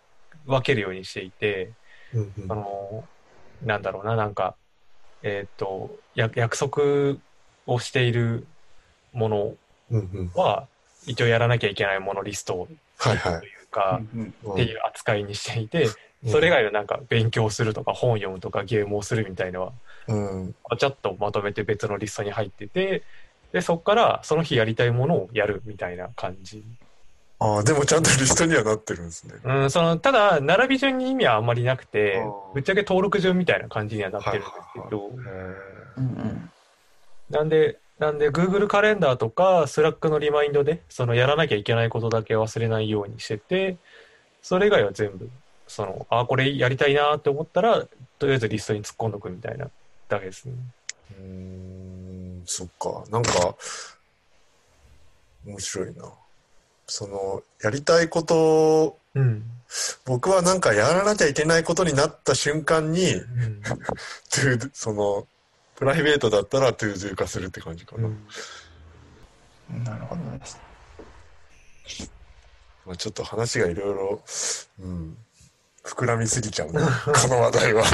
[0.46, 1.72] 分けるようにしていて、
[2.14, 3.04] うんうんあの、
[3.64, 4.56] なんだろうな、なんか、
[5.22, 6.82] えーっと、や約束
[7.66, 8.46] をしている
[9.12, 9.58] ものうんうん。
[10.34, 10.66] は、
[11.06, 12.68] 一応やらなきゃいけないものリスト
[12.98, 13.40] はいはい。
[13.40, 14.00] というか、
[14.52, 15.88] っていう扱いにしていて、
[16.26, 19.72] それ以外のなんか勉強するとか本読むとかゲームをするみたいのは
[20.08, 20.54] うん。
[20.78, 23.02] ちゃっとまとめて別のリストに入ってて、
[23.52, 26.62] で、そこからその日やりたいものをやるみたいな感じ。
[27.38, 29.34] ああ、でもちゃんとリストにはなってるんですね。
[29.42, 32.22] うん、その、ただ、並び順に意味はあんまりなくて
[32.54, 35.08] ぶっちゃけ登録順みたいな感じにはなってるんですけど、へ
[35.96, 36.50] うんうん。
[37.30, 43.76] なんで、なんで、Google カレンダーとか、Slack のリマインドで、その、やらなきゃいけないことだけ忘れないようにしてて、
[44.42, 45.28] それ以外は全部、
[45.68, 47.84] その、あ、これやりたいなって思ったら、
[48.18, 49.68] とりあえずリストに突っ込んどくみたいな
[50.08, 50.54] だけですね。
[51.12, 53.04] ーうんん、そっか。
[53.10, 53.54] なんか、
[55.46, 56.10] 面白いな。
[56.86, 59.44] その、やりたいことを、うん。
[60.06, 63.62] 僕はなんかやらなきゃいけないことになった瞬間に、うん
[64.72, 65.26] その、
[65.80, 68.06] プライベートだったら to do 化するって感じかな。
[68.06, 69.82] うん。
[69.82, 70.60] なるほどです。
[72.84, 74.22] まあ、ちょっと話がいろいろ、
[74.80, 75.16] うん、
[75.82, 76.82] 膨らみすぎちゃうな、
[77.22, 77.84] この話題は。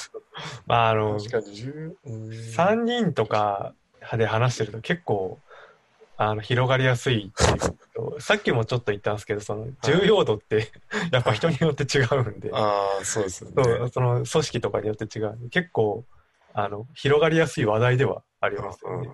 [0.66, 1.54] まあ、あの、確かに。
[1.54, 3.74] 10、うん、3人とか
[4.14, 5.38] で話してると結構、
[6.16, 7.30] あの、広がりやすい
[8.20, 10.72] さっきもちょっと言ったんですけど、その、重要度って、
[11.12, 13.90] やっぱ人によって違うんで、ああ、そうですよね。
[13.92, 16.06] その、組織とかによって違うんで、結構、
[16.60, 19.08] あの、広がりやすい話題ではありますよね。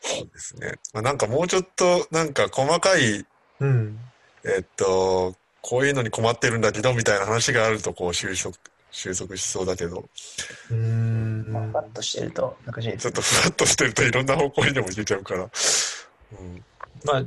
[0.00, 0.72] そうですね。
[0.94, 3.26] まあ、なんかもうちょっと、なんか細かい、
[3.60, 3.98] うん。
[4.46, 8.56] えっと、こういうのに困ってるんだけど、みたいな話があると、こう、収束、
[8.90, 10.08] 収束しそうだけど、
[10.70, 11.52] うーん。
[11.52, 15.42] まあ、パッとしてると難しいですちょっとふわっとしてるといろんな方向にでもいけちゃうから。
[15.42, 16.64] うん。
[17.04, 17.24] まあ、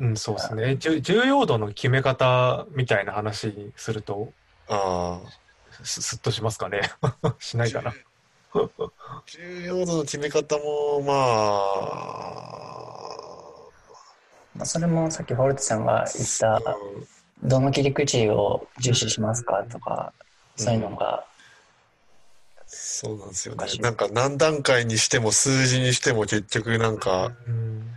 [0.00, 0.76] うん、そうですね。
[0.76, 4.34] 重重要度の決め方みたいな話すると、
[4.68, 5.47] ああ。
[5.84, 6.80] す すっとしますかね。
[7.38, 7.94] しないかな。
[9.26, 11.16] 重要度の決め方も、まあ、
[14.56, 16.60] まあ、それもさっきフォルテさんが言った、
[17.42, 20.12] どの切り口を重視しますかとか、
[20.56, 21.24] そういうのが、
[22.66, 23.66] そうなんですよね。
[23.80, 27.94] なんか何段階にしても数字にしても結局なんかうん。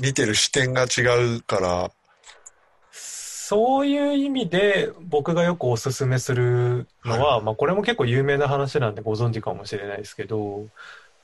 [0.00, 1.02] 見てる視点が違
[1.36, 1.90] うから、
[3.44, 7.44] そういう意味で僕がよくおすすめするのは、はい。
[7.44, 10.68] まあこれも結構有名な話なんでご存知かもしれないですけど、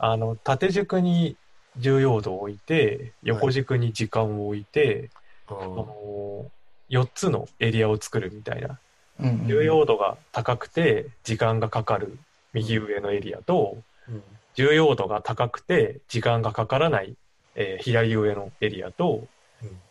[0.00, 1.36] あの、縦軸に
[1.76, 5.10] 重要度を置いて、横軸に時間を置いて、
[5.48, 6.50] うんあの
[6.90, 8.80] 4つのエリアを作るみたいな。
[9.20, 12.18] うんうん重要度が高くて時間がかかる
[12.52, 13.76] 右上のエリアと、
[14.08, 14.22] うん。
[14.56, 17.14] 重要度が高くて時間がかからない、
[17.54, 19.28] えー左上のエリアと、うん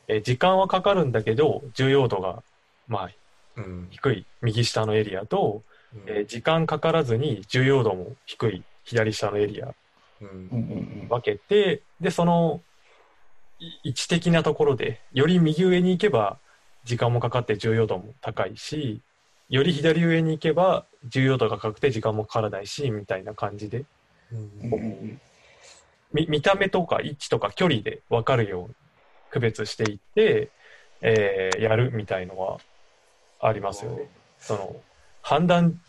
[0.07, 2.41] えー時間はかかるんだけど重要度が
[2.87, 3.09] まあ
[3.57, 3.87] うん。
[3.91, 5.63] 低い右下のエリアと、
[6.05, 9.73] えー時間かからずに重要度も低い左下のエリア
[10.21, 10.27] うん。
[10.29, 12.61] うんうん分けてでその
[13.59, 16.37] い位置的なところでより右上に行けば
[16.83, 19.01] 時間もかかって重要度も高いし
[19.49, 23.85] より左上に行けば重要度が高くて時間もかからないしみたいな感じで。
[24.31, 25.21] うん。
[26.13, 28.75] 見た目とか位置とか距離で分かるように
[29.32, 30.49] 区別していって、
[31.01, 32.59] えーやるみたいのは
[33.39, 34.09] ありますよね。
[34.39, 34.75] その
[35.21, 35.80] 判断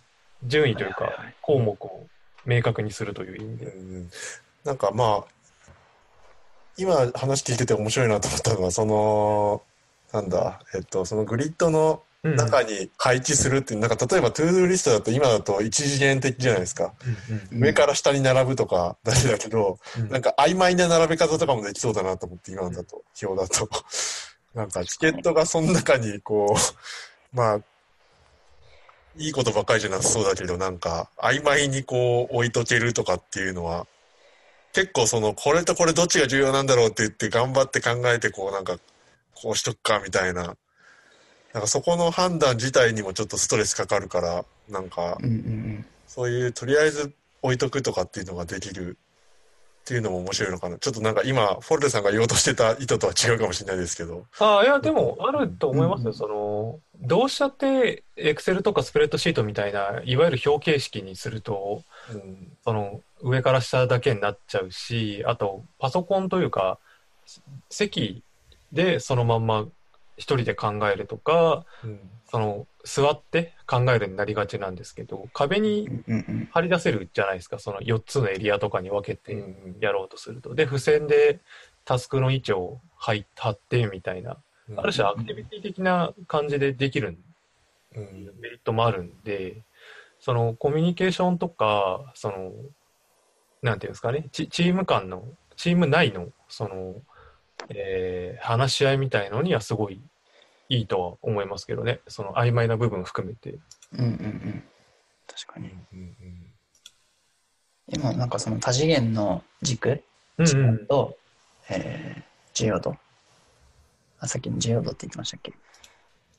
[0.45, 1.12] 順位というか
[1.43, 2.07] 項目を
[2.45, 3.66] 明確にするという意味で。
[3.66, 4.11] うん
[4.64, 5.24] なんかまあ
[6.76, 9.62] 今話聞いてて面白いなと思ったのはその
[10.12, 16.92] なんだえっとそのグリッドのうん中に配置するっていうなんか例えば todo リストだと今だと一次元的じゃないですか。
[17.30, 20.08] うんうん上から下に並ぶとか だけだけどうん。
[20.10, 23.04] なんか曖昧な並べ方とかもできそうだなと思って今だと。
[23.22, 23.68] 表だと。
[24.54, 26.56] なんかチケットがその中にこう
[27.36, 27.60] まあ
[29.16, 33.86] いいことばっかりじゃなさそうだけどなんか曖昧にこう置いとけるとかっていうのは
[34.72, 38.78] 結構そのこれとこれどっちが重要なんだろうって言って頑張って考えてこうなんか
[39.34, 40.56] こうしとくかみたいな
[41.53, 48.99] なんかそこの判断自体にもちょっとストレスかかるからなんかうんうんそういうとりあえず置いとくとかっていうのができる
[49.82, 50.76] っていうのも面白いのかな。
[50.76, 54.26] ちょっとなんか今フォルテさんが言おうとしてた意図とは違うかもしれないですけど。
[54.38, 56.11] ああ、いや、でも、あると思いますよ。
[56.11, 62.53] うんその、どうしたって、エクセルとかスプレッドシートみたいな、いわゆる表形式にすると、うん。
[62.64, 66.78] その、上から下だけになっちゃうし、あと、パソコンというか、
[67.70, 68.22] 席
[68.72, 69.66] でそのまんま
[70.18, 72.00] 一人で考えるとか、うん。
[72.30, 79.76] その、座って考えるになりがちなんですけど、壁にうんうんうん貼り出せるじゃないですか、その4つのエリアとかに分けてうん。
[79.80, 80.54] やろうとすると。
[80.54, 81.40] で、付箋で
[81.84, 84.36] タスクの位置を貼貼ってみたいな、
[84.76, 87.16] ある種アクティビティ的な感じでできる
[87.94, 88.32] うん。
[88.40, 89.62] メリットもあるんで、
[90.20, 92.52] そのコミュニケーションとか、その、
[93.62, 95.24] なんていうんですかね、チチーム間の、
[95.56, 96.96] チーム内の、その、
[97.70, 100.00] えー話し合いみたいのにはすごい
[100.68, 103.59] いいとは思いますけどね、その曖昧な部分含めて。
[103.92, 104.64] うんうんうん。
[105.26, 105.70] 確かに。
[105.92, 106.14] うん
[107.90, 110.02] 今なんかその多次元の軸
[110.36, 110.86] うんうん。
[110.86, 111.16] と、
[111.70, 112.22] えー
[112.54, 112.96] 重要度
[114.20, 115.52] あさっきの重要度って言ってましたっけ？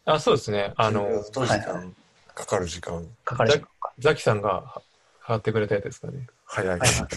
[0.05, 0.73] あ、そうですね。
[0.75, 1.93] あの、と時はいは間
[2.35, 3.07] かかる時間。
[3.23, 3.67] かかる時間。
[3.79, 4.81] かザキさんがは
[5.21, 6.27] 貼ってくれたやつですかね。
[6.45, 6.67] 早い。
[6.67, 7.07] はいはい。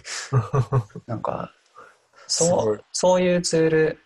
[1.07, 1.53] なんか
[2.33, 3.99] そうそういうツール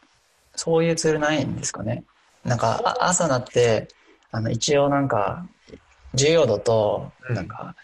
[0.55, 2.05] そういうツールないんですかね。
[2.45, 3.89] なんかあ朝なって
[4.31, 5.47] あの一応なんか
[6.17, 7.37] 重要度とうん。
[7.37, 7.77] なんか、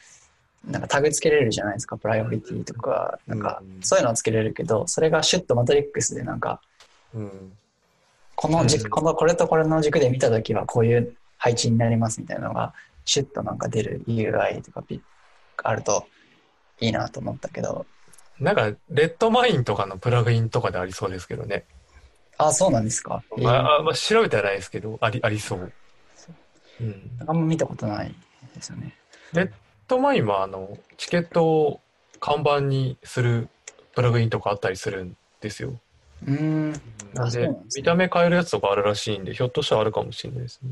[0.68, 6.60] なんかタグつけれるじゃないですか、プライオリティとか、なんかうんそういうのはつけれるけど、それがシュッとマトリックスでなんか、
[7.14, 7.52] うん。
[8.34, 8.90] この軸、うん。
[8.90, 12.72] この、これとこれの軸で見たときはこういう配置になりますみたいなのが、
[13.04, 15.00] シュッとなんか出る UI とかピ
[15.64, 16.06] あると
[16.80, 17.84] いいなと思ったけど、
[18.42, 21.64] なんか、レッドマインとかのプラグインとかでありそうですけどね。
[22.38, 23.22] あ、そうなんですか。
[23.38, 25.72] えーああまあ、調べてはないですけど、あり、ありそう。
[26.80, 27.10] うん。
[27.26, 28.14] あんま見たことない
[28.54, 28.96] ですよね。
[29.32, 29.50] レッ
[29.86, 31.80] ドマインは、あの、チケットを
[32.20, 33.48] 看板にする
[33.94, 35.78] プラグインとかあったりするんですよ。
[36.26, 36.72] うーん。
[37.14, 40.70] なんで見た目変えるやつとかあるらしいんで、ひょっとしたらあるかもしれないですね。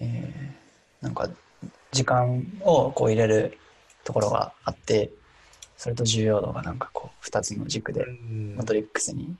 [0.00, 1.28] えーなんか
[1.92, 3.58] 時間をこう入れる
[4.04, 5.10] ところがあって
[5.76, 8.54] それと重要度がなんかこう2つの軸でうん。
[8.56, 9.34] マトリックスに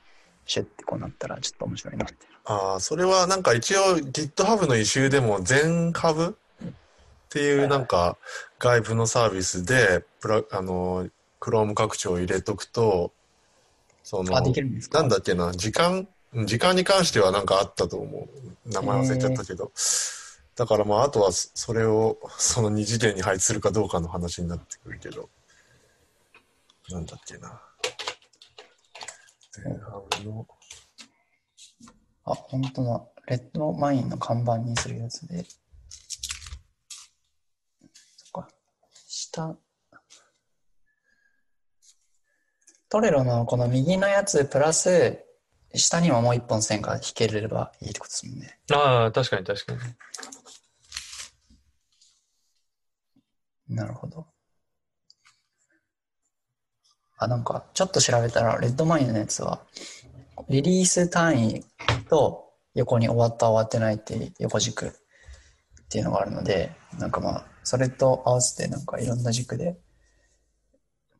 [0.45, 2.15] シュッてこうなったらちょっと面白いなって
[2.45, 6.37] ああ、それはなんか一応 GitHub のイシューでも全ハブ？
[6.65, 6.67] っ
[7.29, 8.17] ていうなんか
[8.59, 11.09] 外部のサービスでプラあの
[11.41, 13.11] Chrome 拡張を入れとくと
[14.03, 14.99] そのあできるんですか？
[14.99, 16.07] なんだっけな時間？
[16.33, 18.27] うん時間に関してはなんかあったと思
[18.67, 18.69] う。
[18.69, 19.71] 名前忘れちゃったけど、
[20.55, 25.29] だからまああとはそそれをその二次元に配置するかどうかの話になってくるけど
[26.89, 27.61] なんだっけな。
[29.51, 30.45] 全ハブの
[32.25, 33.05] あ本当だ。
[33.27, 35.43] レッドマインの看板にするやつで。
[35.43, 35.49] そ
[38.39, 38.47] っか。
[39.07, 39.55] 下。
[42.89, 45.25] トレロのこの右のやつプラス
[45.73, 48.59] 下にももう一本線が引ければいいってことですもんね。
[48.71, 49.79] ああ、確かに確かに。
[53.75, 54.27] なるほど。
[57.17, 59.61] あ、なんか、ちょっと調べたら、レッドマインのやつは、
[60.49, 61.65] リリース単位
[62.09, 64.91] と横に終わった終わってないっていう横軸っ
[65.89, 69.77] ていうのがあるので、なんかまあ、それと合わせてなんかいろんな軸で、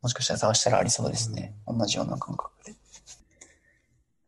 [0.02, 1.54] もしかしたら探したらありそうですね。
[1.66, 2.74] 同じような感覚で。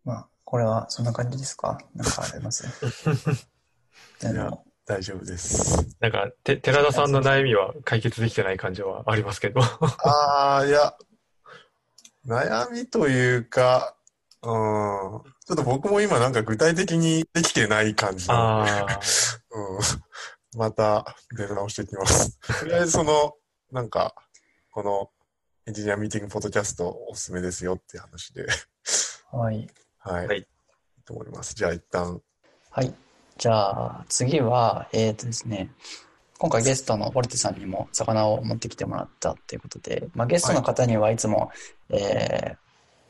[0.04, 1.78] まあ、これはそんな感じですか？
[1.94, 2.64] なんかあります？
[4.24, 5.86] あの大丈夫です。
[6.00, 9.60] なんか、て寺田さんの悩みは解決できてない感じはありますけど。
[9.60, 10.94] ああ、いや、
[12.28, 13.96] 悩みというか、
[14.42, 15.24] うん、ちょ
[15.54, 18.66] っと僕も今なんか具体的にできてない感じなの
[19.50, 22.38] うん、また出直していきます。
[22.60, 23.34] とりあえずその、
[23.72, 24.14] なんか、
[24.70, 25.10] この
[25.66, 28.46] エンジニアミーティングポッドキャストおすすめですよっていう話で、
[29.32, 29.68] はい。
[29.98, 30.26] はい。
[30.26, 30.46] はい
[31.08, 31.54] と思います。
[31.54, 32.20] じゃあ一旦、
[32.70, 32.94] はい。
[33.38, 35.72] じゃあ、次は、えっ、とですね、
[36.38, 41.50] 今回ゲストのホルテさんにも魚を持ってきてもらったということで、まあ、ゲストの方にはいつも、
[41.90, 42.56] えー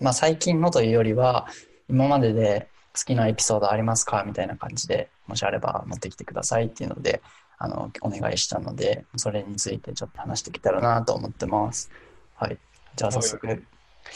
[0.01, 1.47] まあ、最近のというよりは、
[1.91, 7.21] 今までで好きなエピソードありますかみたいな感じで、もしあれば持ってきてくださいっていうので、
[7.59, 11.91] あの、お願いしたので、それについてちょっと話してきたらなと思ってます。
[12.37, 12.59] はい。
[12.97, 13.63] じゃあ早速、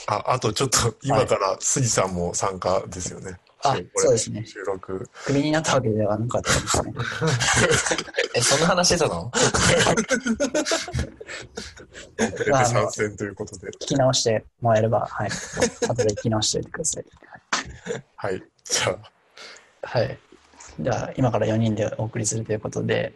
[0.06, 3.38] あ、あとちょっと今から杉さんも参加ですよね。
[3.64, 5.08] あそうですね収録。
[5.24, 6.92] クビになったわけではなかったですね。
[8.34, 9.30] え、そんな話してたの？
[12.18, 13.68] 遅れて参戦ということで。
[13.68, 15.30] 聞き直してもらえれば、はい。
[15.88, 17.04] 後で聞き直しておいてください。
[18.16, 18.42] はい。
[18.64, 18.98] じゃあ、
[19.82, 20.18] はい。
[20.80, 23.14] じゃあ、今から4人でお送りするということで、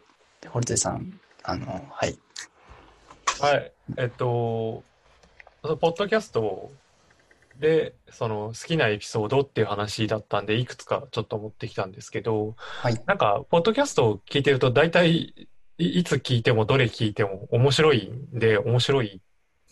[0.49, 2.18] ホルテさん、あの、はい。
[3.40, 3.72] はい。
[3.97, 4.84] えっと、
[5.62, 6.70] ポッドキャスト
[7.59, 13.02] で、その好きなエピソードっていう話だったんで、いくつかちょっと持ってきたんですけど、はい。
[13.07, 15.48] なんか、ポッドキャストを聞いてると、大体、
[15.78, 19.20] いいつ聞いても、どれ聞いても面白いんで、面白い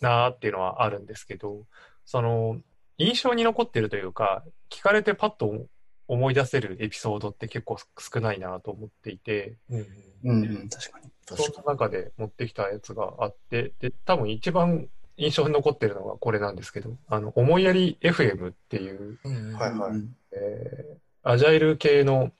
[0.01, 1.65] なーっていうのはあるんですけど、
[2.05, 2.59] その、
[2.97, 5.67] 印象に残ってるというか、聞かれてパッと
[6.07, 9.87] 思い出せるエピソードって結構少ないなと思っていて、うん、
[10.23, 11.11] うん、うん、確かに。
[11.25, 14.87] その中で持ってきたやつがあって、で、多分一番
[15.17, 19.91] 印象に残ってるのがこれなんですけど、あの、思いやり FM っていう、うんはいはい。
[19.91, 22.31] うんえーアジャイル系の、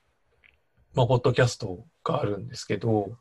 [0.94, 3.18] まあ、ポッドキャストがあるんですけど、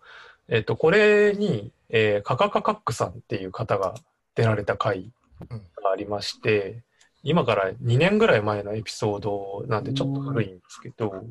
[0.48, 3.96] えっ、と、これに、えーカカカカックさんっていう方が
[4.36, 5.12] 出られた回
[5.50, 6.84] がありまして、
[7.24, 11.26] 今から2年ぐらい前のエピソードなんでちょっと古いんですけど、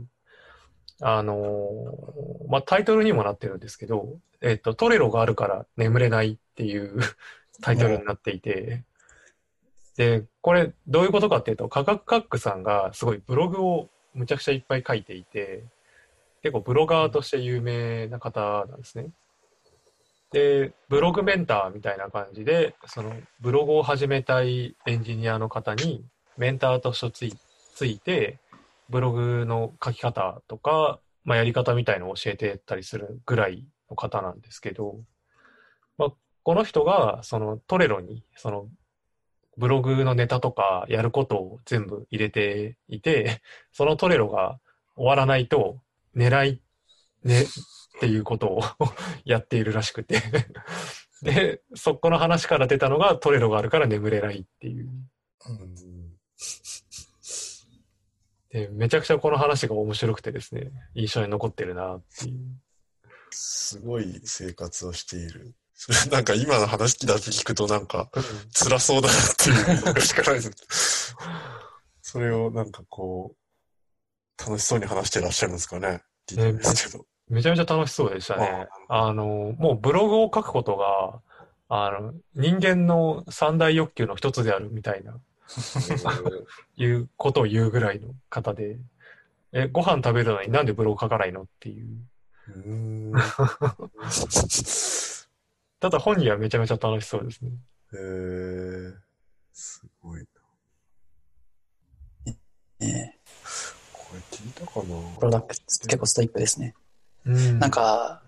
[1.01, 6.99] あのーまあ、タイトルにもなってるんですけど、えっ、と、トレロがあるから眠れないっていう
[7.63, 8.85] タイトルになっていて、
[9.97, 15.65] で、これどういうことかっていうと、カカクカックさんがすごいブログをむちゃくちゃいっぱい書いていて、
[16.43, 19.11] 結構ブロガーとして有名な方なんですね。
[20.33, 26.05] で、ブログメンターみたいな感じで、そのブログを始めたいエンジニアの方に
[26.37, 27.39] メンターとしてつい
[27.75, 28.41] ついて、
[28.89, 34.99] ブログの書き方とか、まあ、やり方みたいのを教えてたりするぐらいの方なんですけど、
[36.45, 38.69] この人が、そのトレロに、その、
[39.57, 43.41] ブログのネタとかやることを全部入れていて、
[43.73, 44.61] そのトレロが
[44.95, 45.81] 終わらないと、
[46.15, 46.61] 狙い、
[47.25, 47.47] ね、っ
[48.01, 48.61] ていうことを
[49.25, 50.21] やっているらしくて。
[51.23, 54.91] で、そこの話から出たのがトレロがあるから眠れないっていう。
[58.51, 62.61] で、めちゃくちゃこの話が面白くてですね、印象に残ってるなっていう。
[63.31, 65.55] すごい生活をしている。
[65.87, 68.09] そ れなんか今の話だけ聞くとなんか
[68.55, 71.15] 辛そうだなっていうのしかないです。
[72.01, 76.03] それをなんかこう、楽しそうに話してらっしゃるんですかね。
[76.27, 77.05] 聞いてるんですけど。
[77.29, 78.67] めちゃめちゃ楽しそうでしたね。
[78.89, 81.21] あの、もうブログを書くことが、
[81.69, 85.19] あの、人間の三大欲求の一つであるみたいな、
[86.77, 88.79] いうことを言うぐらいの方で、
[89.53, 91.89] え、ご飯食べるのになんでブログ書かないのっていう。
[92.49, 93.13] う
[95.81, 97.51] ただ本人はめちゃめちゃ楽しそうですね。
[97.93, 98.95] へー
[99.53, 100.27] すごいな。
[102.81, 103.19] ええ
[103.93, 105.17] これ聞いたかな？
[105.19, 106.75] プロダクツ結構ストイックですね。
[107.27, 108.23] うんなん、か、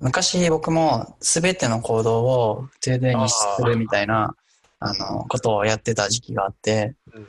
[0.00, 4.34] 昔僕も全ての行動を ToDo にするみたいな、
[4.78, 7.28] あの、ことをやってた時期があって、うん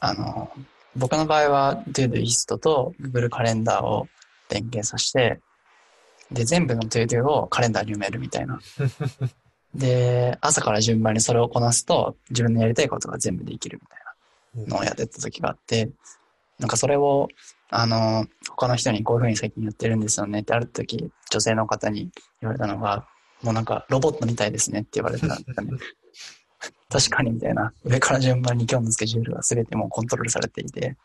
[0.00, 0.50] あの、
[0.96, 4.06] 僕の場合は ToDoist と Google カレンダーを
[4.50, 5.40] 連携させて、
[6.34, 8.60] で、全部の ToDo をカレンダーに埋めるみたいな。
[9.74, 15.90] で、朝から順番にそれをこなすと、自分のやりたいことが全部できるみたいなのをやってた時があって、
[16.58, 17.28] なんかそれを、
[17.70, 22.10] あの、他の人にこういうふうに最近やってるんですよねってある時、女性の方に
[22.40, 23.08] 言われたのが、
[23.42, 25.78] もうなんかロボットみたいですねって言われたんですよね。
[26.88, 27.72] 確かにみたいな。
[27.84, 30.96] 上から順番に今日のスケジュールが全てもうコントロールされていて、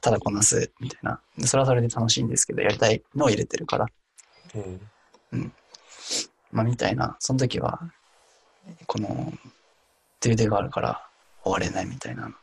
[0.00, 1.20] ただこなすみたいな。
[1.36, 3.86] でそれはそれで楽しいんですけど、やりたいのを入れてるから、
[4.54, 5.52] うん。
[6.50, 7.16] まあみたいな。
[7.18, 7.80] その時は、
[8.86, 9.32] この、
[10.20, 11.08] todo があるから
[11.42, 12.26] 終われないみたいな。
[12.26, 12.34] うん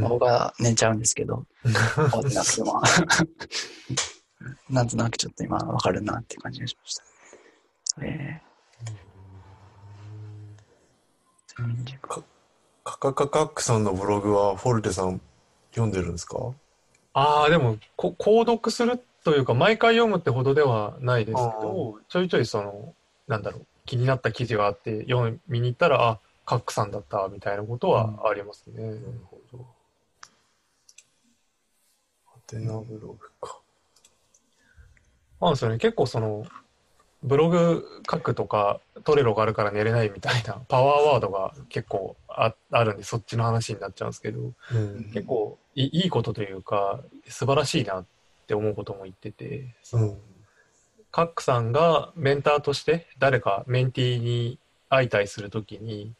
[0.00, 2.82] まあ僕は寝ちゃうんですけど、 終わってなくても、
[4.68, 7.02] なんとなくちょっと今わかるなっていう感じがしました。
[8.02, 12.22] えー、12カ
[12.84, 15.22] カカカックさんのブログはフォルテさん
[15.70, 16.36] 読んでるんですか？
[17.14, 22.94] ああ、でもこ、購読するというか、毎回読むってほどではないですけど、ちょいちょいその、
[23.26, 28.82] なんだろう、気になった記事があって、読みに行ったら、あ、カックさんだった、みたいなことはありますね。
[28.82, 29.66] なるほど。
[32.24, 33.60] ハテナブログか。
[35.40, 36.46] まあですよね、結構その、
[37.22, 45.10] ブログ書くとか、トレロがあるから寝れないみたいな パワーワードが結構ああるんで、そっちの話になっちゃうんですけど、うん。
[45.12, 48.04] 結構いいいいことというか、素晴らしいなっ
[48.48, 50.16] て思うことも言ってて、その
[51.10, 54.58] カックさんがメンターとして誰かメンティーに
[54.90, 56.14] 相対するときに、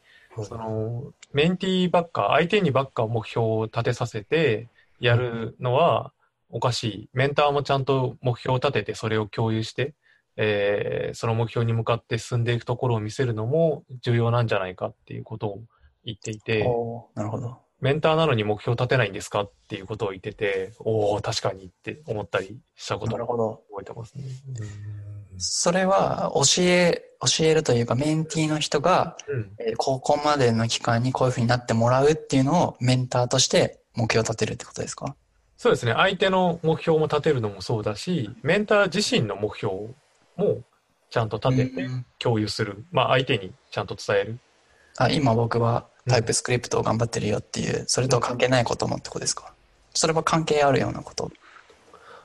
[0.45, 4.69] そのメンティーばっか、相手にばっか目標を立てさせて
[5.01, 6.13] やるのは
[6.51, 7.09] おかしい。
[7.13, 9.95] メンターもちゃんと目標を立ててそれを共有して、
[10.37, 15.63] えーその目標に向かって進んでいくところを見せるのも重要なんじゃないかっていうことを
[16.05, 16.65] 言っていて、
[17.15, 17.59] なるほど。
[17.81, 19.43] メンターなのに目標を立てないんですか？
[19.43, 23.63] っていうことを言ってて、おお確かにって思ったりしたことをなるほど。
[23.71, 24.25] 覚えてますね。
[25.37, 29.51] それは教え、教えるというか、メンティーの人が、うん。
[29.61, 35.15] えーここまでの期間にこういうふうになってもらうっていうのをメンターとして目標を立てるってことですか？
[35.57, 35.93] そうですね。
[35.93, 39.73] 相手の目標も立てるのもそうだし、メンター自身の目標
[40.37, 40.63] も
[41.11, 42.85] ちゃんと立ててうん共有する。
[42.91, 44.39] まあ相手にちゃんと伝える。
[44.97, 49.53] あ今僕はタイプスクリプトを頑張ってるよっていう、それと関係ないこともってことですか？
[49.95, 51.31] それは関係あるようなこと。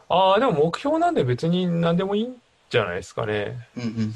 [0.10, 2.36] ああ、でも目標なんで別に何でもいいん
[2.70, 3.68] じゃないですかね。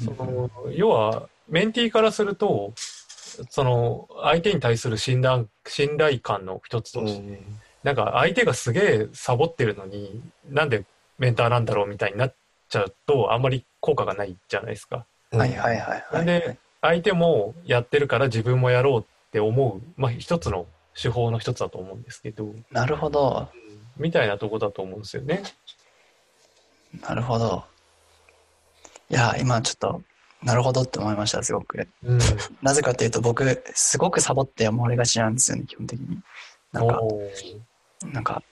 [0.04, 2.72] そうんの、要は、メンティーからすると、
[3.50, 7.40] その、相手に対する信頼、信頼感の一つとして、
[7.82, 10.84] なんか相手がすげえサボってるのに、なんで
[11.18, 12.34] メンターなんだろうみたいになっ
[12.68, 15.06] ちゃうと、あんまり効果がないじゃないですか。
[15.30, 16.04] はいはいはいはい。
[16.12, 20.66] なんで相手もやってるから自分もやろうって思う、まあ一つの
[21.00, 23.48] 手法の一つだと思うんですけど、なるほど。
[23.96, 25.42] みたいなとこだと思うんですよね。
[27.02, 27.64] なるほど。
[29.10, 30.02] いや、今ちょっと、
[30.42, 31.88] なるほどって思いました、すごく。
[32.02, 32.18] うん。
[32.62, 36.20] なぜかというと、僕、すごくサボって思われがちなんですよね、基本的に。
[36.72, 37.00] なんか、
[38.12, 38.42] なんか、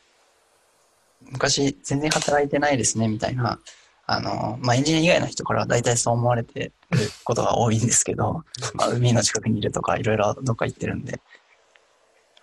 [1.21, 3.59] 昔全然働いてないですね、みたいな、
[4.07, 6.73] あの、まあ、エンジニア以外の人からは大体そう思われてる
[7.25, 11.21] ことが多いんですけど、まあ、海の近くにいるとか、いろいろどっか行ってるんで。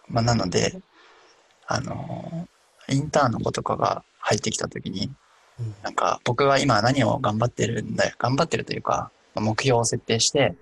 [0.09, 0.79] まあ、なので、
[1.67, 2.47] あの、
[2.89, 5.11] インターンの子とかが入ってきたときに、
[5.59, 8.15] うんなんか、僕は今何を頑張ってるんだよ。
[8.17, 10.55] 頑張ってるというか、まあ目標を設定して、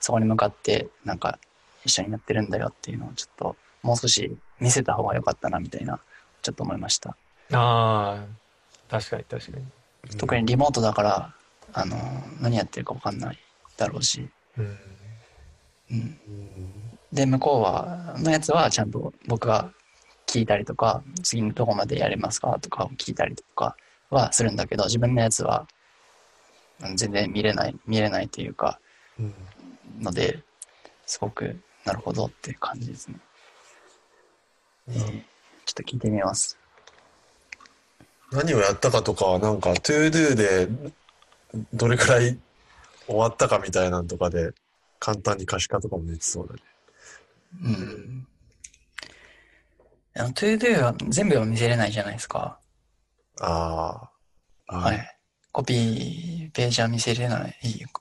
[0.00, 1.38] そこに向かってなんか
[1.84, 6.00] 一緒にやってるんだよっていうのをちょっともう少し見せた方が良かったなみたいな
[6.42, 7.16] ちょっと思いました。
[7.52, 8.24] ああ、
[8.88, 10.16] 確かに確かに。
[10.16, 11.34] 特にリモートだから、
[11.78, 11.96] あの、
[12.40, 13.38] 何やってるか分かんない
[13.76, 14.26] だろうし。
[14.56, 14.78] うん。
[15.90, 16.18] うん。
[17.12, 19.70] で、向こうは、のやつはちゃんと僕が
[20.26, 23.76] 聞いたりとか、次のどこまでやれますかとかを聞いたりとか
[24.08, 25.68] はするんだけど、自分のやつは
[26.82, 28.80] うん全然見れない、見れないというか、
[29.20, 29.34] うん
[30.00, 30.42] ので、
[31.06, 33.16] すごく、なるほどっていう感じですね。
[34.88, 35.22] えー
[35.66, 36.56] ちょっと聞いてみます。
[38.30, 40.68] 何をやったかとかはなんか ToDo で
[41.72, 42.38] どれくらい
[43.06, 44.52] 終わったかみたいなのとかで
[44.98, 46.60] 簡単に可視化とかもできそうだね。
[47.62, 48.26] うん。
[50.18, 52.58] あの、ToDo は全部は見せれないじゃないですか。
[53.40, 54.10] あ
[54.68, 54.78] あ。
[54.78, 55.18] はい。
[55.52, 57.54] コピー、ページは見せれない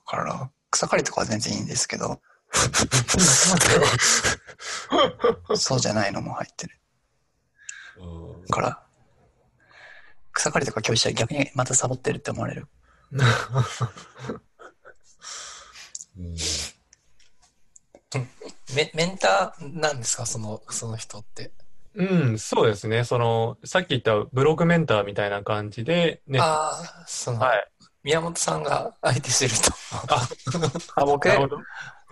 [0.05, 2.19] から、草刈りとかは全然いいんですけど、
[5.55, 6.79] そうじゃないのも入ってる
[7.97, 8.83] うんから、
[10.33, 12.67] 草刈りとか教師は逆にまたサボってるって思われる。
[16.17, 16.35] うん
[18.75, 20.25] メメンターなんですか？
[20.25, 21.51] その、その人って。
[21.95, 23.03] うん、そうですね。
[23.03, 26.39] その、さっき言ったブログメンターみたいな感じで、ね。
[26.39, 27.67] ああ、その、はい。
[28.03, 29.71] 宮本さんが相手してると。
[30.95, 31.57] あ、僕、なるほど。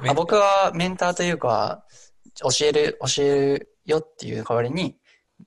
[0.10, 1.86] あ僕はメンターというか、
[2.41, 3.30] 教える、教え
[3.60, 4.97] るよっていう代わりに、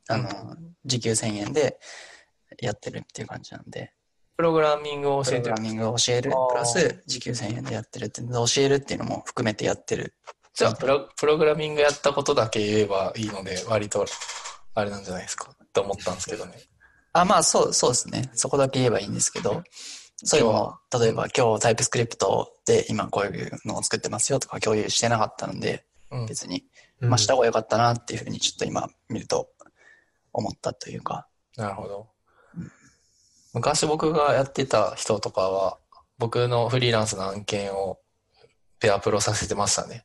[0.08, 1.78] あの、時給1000円で
[2.60, 3.92] やってるっていう感じなんで、
[4.36, 5.68] プログラミングを教えてるプログラ。
[5.68, 10.14] ミングを教える、プラス時給1000円でやってるって教えるっていうのも含めてやってる。
[10.54, 14.04] じゃあプロ、プログラミングやったことだけ言えばいいので、割と、
[14.74, 15.50] あれなんじゃないですか？
[15.52, 16.52] って思ったんですけどね。
[17.12, 18.30] あ、まあそう、そうですね。
[18.34, 19.62] そこだけ言えばいいんですけど、
[20.16, 26.26] そういうのも、例えば今日タイプスクリプトで今こういうのを作ってますよとか共有してなかったので、うん。
[26.26, 26.64] 別に、
[27.00, 29.48] うんまあした方が良かったなっていうふうにちょっと今見ると
[30.32, 31.26] 思ったというか、
[31.56, 32.08] なるほど。
[33.56, 35.78] 昔僕がやってた人とかは、
[36.18, 37.98] 僕のフリーランスの案件を
[38.80, 40.04] ペアプロさせてましたね。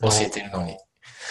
[0.00, 0.78] 教えてるのに。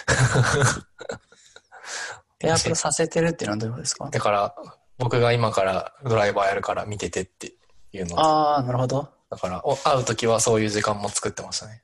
[2.39, 4.09] ペアプロさせてるっていうのはどういうことですか？
[4.09, 4.53] だから、
[4.97, 7.53] 僕が今からドライバーやるから見ててって
[7.93, 8.19] いうの。
[8.19, 9.07] ああ、なるほど。
[9.29, 11.83] だから、お会うときはそういう時間も作ってましたね。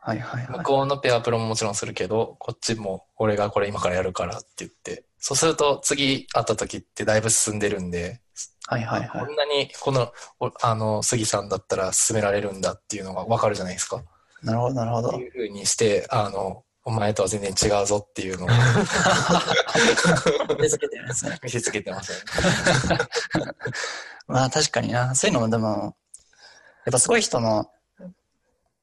[0.00, 0.64] はいはいはい向。
[0.64, 8.20] こうのペアプロももちろんするけど、こっちも俺がこれ今からやるからって言って、そうすると次会った時ってだいぶ進んでるんで、
[8.66, 9.32] はいはいはいこ。
[9.32, 14.02] んなにこの、おあの、杉さんだったら進められるんだっていうのがわかるじゃないですか。
[14.42, 15.18] なるほどなるほどって。
[15.18, 18.48] いう風にして、あの、お前とは全然違うぞっていうのを
[20.56, 21.38] 手付けてるんですね。
[21.44, 22.18] 見せつけてますよ
[22.96, 22.98] ね。
[24.26, 25.14] まあ確かにな。
[25.14, 25.96] そういうのもでも、
[26.86, 27.70] やっぱすごい人の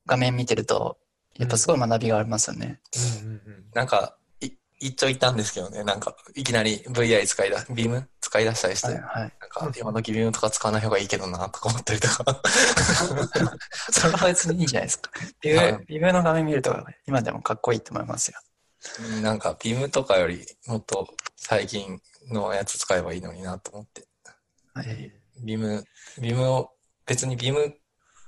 [0.06, 1.00] 画面見てると、
[1.38, 2.80] やっぱすごい学びがありますよね。
[3.24, 4.25] うんうんうんなんか、い
[4.80, 8.08] 一丁いたんですけどね、なんか、いきなり VI 使いだ、ビーム？
[8.20, 9.34] 使い出したりして、はいはい。
[9.40, 12.42] なんか、今時ビームとか使わない方がいいけどな、とか思ったりとか。
[13.92, 15.12] それは別にいいじゃないですか。
[15.42, 16.76] ビー、ビューの画面見ると、
[17.08, 18.40] 今でもかっこいいと思いますよ。
[19.22, 21.08] なんか、ビームとかよりもっと
[21.38, 24.06] 最近のやつ使えばいいのになと思って。
[24.74, 25.14] はい。
[25.44, 25.86] ビーム、
[26.20, 26.72] ビームを、
[27.06, 27.76] 別にビーム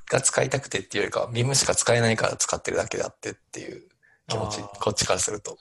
[0.10, 3.89] が使いたくてっていうよりかは、ビームしか使えないから使ってるだけであってっていう
[4.28, 5.57] 気持ちこっちからすると。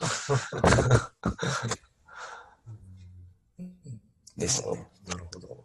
[4.37, 4.87] ですね。
[5.07, 5.65] なるほど。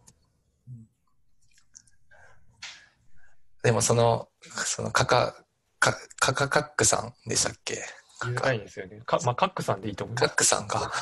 [3.62, 5.34] でもその、そのカカ、
[5.78, 7.82] カカカカックさんでしたっけ？
[8.30, 9.00] ないんですよね。
[9.04, 10.26] かまあ、カックさんでいいと思います。
[10.28, 10.78] カックさんか。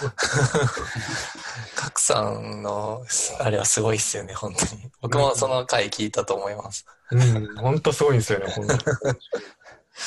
[1.76, 3.04] カックさんの、
[3.40, 4.90] あれはすごいっすよね、本当に。
[5.02, 6.86] 僕もその回聞いたと思います。
[7.10, 8.74] うん、本当すごいんですよね、本当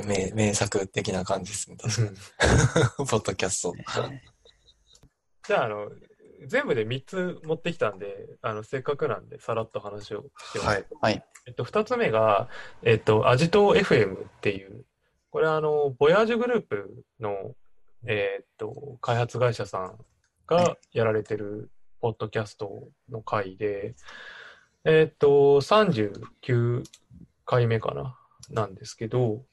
[0.00, 0.06] に。
[0.06, 1.76] 名名作的な感じですね。
[2.98, 3.74] うん ポッドキャスト。
[5.46, 5.90] じゃあ、あの、
[6.46, 10.68] 全部で3つ持ってきたんで、あの、せっかくなんで、さらっと話をしてます。
[10.68, 10.86] はい。
[11.00, 11.24] はい。
[11.46, 12.48] えっと、2つ目が、
[12.82, 14.84] えっと、アジト FM っていう、
[15.30, 17.54] これはあの、ボヤージュグループの、
[18.06, 19.98] えっと、開発会社さん
[20.46, 21.70] がやられてる
[22.00, 23.94] ポッドキャストの回で、
[24.84, 26.84] えっと、39
[27.44, 28.18] 回目かな、
[28.50, 29.44] なんですけど、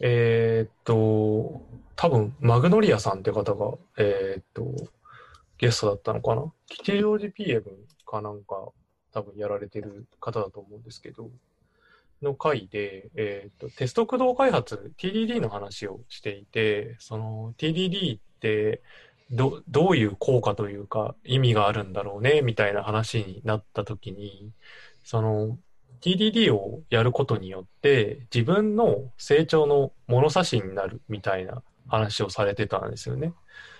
[0.00, 1.62] えっと、
[1.96, 4.74] 多分、マグノリアさんって方が、えっと、
[5.58, 6.52] ゲストだったのかな？
[6.68, 7.64] 吉祥寺 PM
[8.04, 8.68] かなんか、
[9.12, 11.30] 多分やられてる方だと思うんですけど、
[12.22, 18.82] の回で、えっと、テスト駆動開発、TDD の話をしていて、その TDD って
[19.30, 24.50] ど、どういう効果というか意味があるんだろうね、みたいな話になった時に、
[25.04, 25.58] その、
[26.00, 33.32] TDD をやることによって自分の成長の物差しになるみたいな話をされてたんですよね。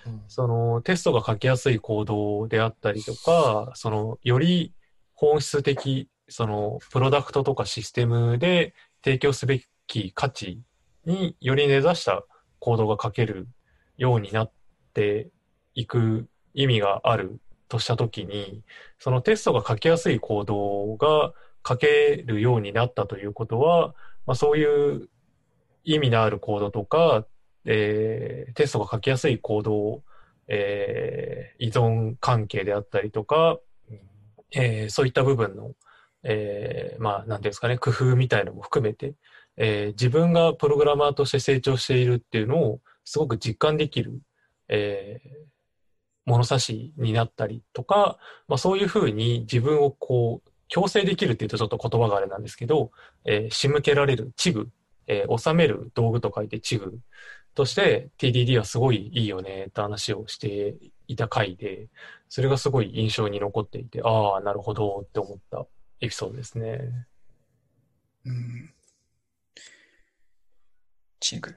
[0.05, 4.73] うんそのテストが書きやすい行動であったりとか、そのより
[5.13, 10.61] 本質的、そのプロダクトとかシステムで提供すべき価値
[11.05, 12.23] により根ざした
[12.59, 13.47] 行動が書ける
[13.97, 14.51] ようになっ
[14.93, 15.29] て
[15.73, 18.63] いく意味があるとしたときに、
[18.99, 21.33] そのテストが書きやすい行動が
[21.67, 23.95] 書けるようになったということは、
[24.25, 25.09] まあ、そういう
[25.83, 27.25] 意味のあるコードとか、
[27.65, 30.03] えーテストが書きやすいコードを、
[30.47, 33.59] えー依存関係であったりとか、
[34.51, 35.71] えーそういった部分の、
[36.23, 39.15] えーまあ、なんていうんですかね、工夫みたいのも含めて、
[39.57, 44.21] えー自分がプログラマーとして成長しているっていうのをすごく実感できる、
[44.69, 45.47] えー
[46.27, 48.17] 物差しになったりとか、
[48.49, 52.91] まあ、そういうふうに自分をこう、強制できるっていうとちょっと言葉があれなんですけど、
[53.25, 54.69] えー仕向けられる、チグ、
[55.07, 56.99] えー収める道具と書いてチグ
[57.55, 60.75] として TDD はすごいいいよねって話をして
[61.07, 61.87] いた回で、
[62.29, 65.65] それがすごい印象に残っていて、ああ、なるほどって思った
[66.01, 67.07] エピソードですね。
[68.25, 68.73] うん。
[71.19, 71.55] チグ。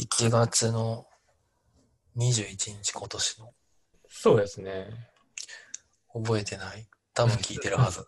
[0.00, 1.06] 1月の
[2.16, 3.52] 21日今年の。
[4.08, 5.13] そうですね。
[6.14, 6.86] 覚えてない？
[7.12, 8.06] 多分聞いてるはず。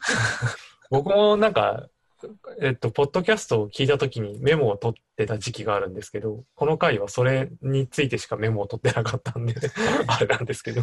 [0.90, 1.88] 僕もなんか、
[2.60, 9.54] えっと、ポッドキャストを聞いたときにメモを取ってた時期があるんですけど、この回はそれについてしかメモを取ってなかったんで、
[10.08, 10.82] あれなんですけど。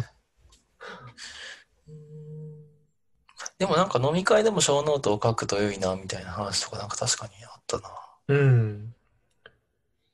[3.58, 7.90] でもなんか飲み会でも小ノートを書くと良いなみたいな話とかなんか確かにあったな。
[8.28, 8.94] うん。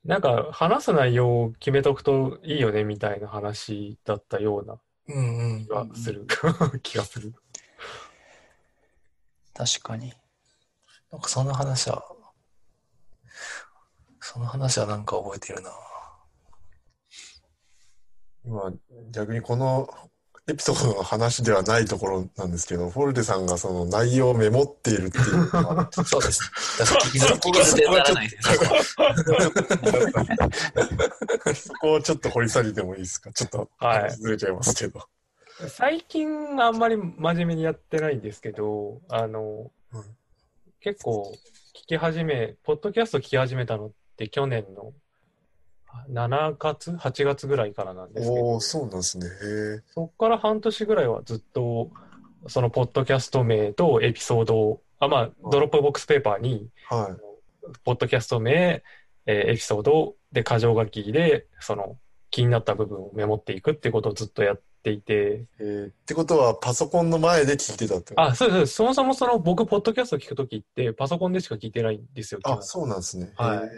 [0.03, 4.79] なんか、話す内容を決めとくといいよねみたいな話だったような
[5.65, 5.67] 気。
[5.67, 6.27] がする。
[6.83, 7.33] 気がする。
[9.53, 10.13] 確かに。
[11.11, 12.03] なんかその話は、
[14.19, 15.71] その話はなんか覚えてるな。
[18.43, 18.73] 今、
[19.11, 19.89] 逆にこの
[20.49, 26.51] エピソードの話ではないところなんですけど、フォルテさんがその内容をメモっているっていうのは、そうです。
[26.77, 28.53] 確かに聞き捨て聞き捨てにならないです。
[28.53, 28.83] そこは
[31.53, 33.31] そこをちょっと掘り下げてもいいですか？
[33.31, 35.01] ちょっとはいずれちゃいますけど。
[35.69, 40.03] 最近あんまり真面目にやってないんですけど、あの、うん
[40.83, 41.31] 結構
[41.75, 44.93] 聞き始め、ポッドキャスト聞き始めたのって去年の
[46.09, 49.27] 7月 ?8 月ぐらいからなんですけどおお、そうなんですね。
[49.27, 49.29] へ
[49.77, 49.83] え。
[49.93, 51.89] そっから半年ぐらいはずっと、
[52.47, 57.71] そのポッドキャスト名とエピソードを、あ、まあ、 Dropbox Paper に、はい。
[57.83, 58.83] ポッドキャスト名、
[59.25, 61.97] えーエピソードで箇条書きで、その
[62.31, 68.21] 気になった部分をメモっていくっていうことをずっとやっていて、えーってことは、パソコンの前で聞いてたってこと？
[68.21, 68.73] あ、そうです。
[68.73, 72.41] そもそもその僕、ポッドキャスト聞くときって、パソコンでしか聞いてないんですよ。
[72.41, 73.31] 基あ、本そうなんですね。
[73.35, 73.69] はい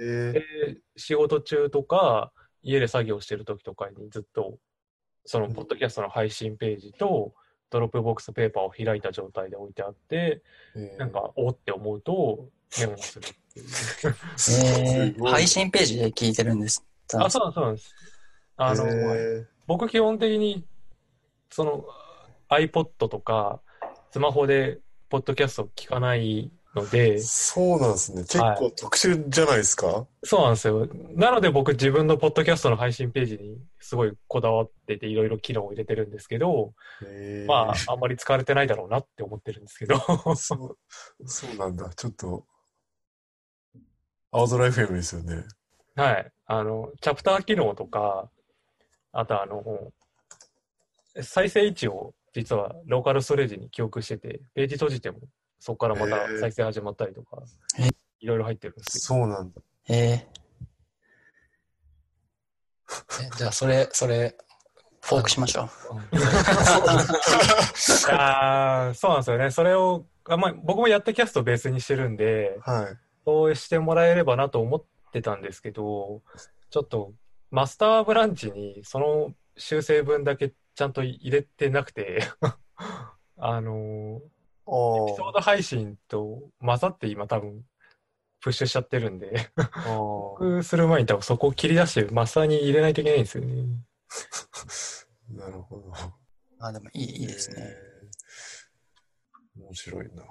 [0.96, 2.32] 仕事中とか、
[2.62, 4.58] 家で作業してるときとかにずっと、
[5.26, 7.34] そのポッドキャストの配信ページと、
[7.70, 10.44] Dropbox Paper を開いた状態で置いてあって、
[10.76, 12.50] へーなんか、おって思うと、
[12.80, 13.66] メモするっていう。
[13.66, 13.70] え
[14.38, 16.84] すー、配信ページで聞いてるんです。
[17.16, 17.96] あ、そうなんです
[18.56, 18.96] そうなんです。
[18.96, 20.64] あの、へ僕基本的に、
[21.54, 21.86] その
[22.50, 23.62] iPod とか、
[24.12, 24.80] スマホで
[25.10, 28.24] ポッドキャスト聞かないのでー、そうなんですね。
[28.24, 30.08] 結はい構特殊じゃないですか？
[30.24, 30.88] そうなんですよ。
[31.16, 36.74] なので僕自分のポッドキャストの配信ページにすごいこだわってていろいろ機能を入れてるんですけど、
[37.48, 40.00] まああんまり使われてないだろうなって思ってるんですけど。
[40.36, 40.56] そ
[41.20, 41.90] う、そうなんだ。
[41.96, 42.46] ちょっと、
[44.32, 45.44] 青空 FM ですよね。
[45.96, 46.32] はい。
[46.48, 48.32] あの、チャプター機能とか、
[49.12, 49.64] あとあの、
[51.22, 55.20] 再生位置を実はローカルストレージに記憶してて、ページ閉じても
[55.60, 57.44] そこからまた再生始まったりとか
[58.20, 59.62] いろいろ入ってるんですそうなんだ。
[59.90, 60.44] ええ
[63.38, 64.34] じゃあ、それ、それ、ー、
[65.02, 65.70] フォークしましょう。
[68.14, 69.52] ああ、そうなんですよね。
[69.52, 72.98] それを、あまあ、僕もやったキャストをベースにしてるんで、はい。
[73.26, 76.22] そうしてもらえればなと思ってたんですけど、
[76.70, 77.14] ちょっと
[77.52, 82.24] マスターブランチにその修正分だけちゃんと入れてなくて、
[83.38, 87.66] あの、エピソーあド配信と混ざって今多分
[88.40, 89.52] プッシュしちゃってるんで。
[89.96, 93.66] 僕する前に多分そこを切り出してマスターに入れないといけないんですよね。
[95.30, 95.94] なるほど。
[96.60, 97.62] あ、でもいいいいですね。
[97.62, 100.24] へー面白いな。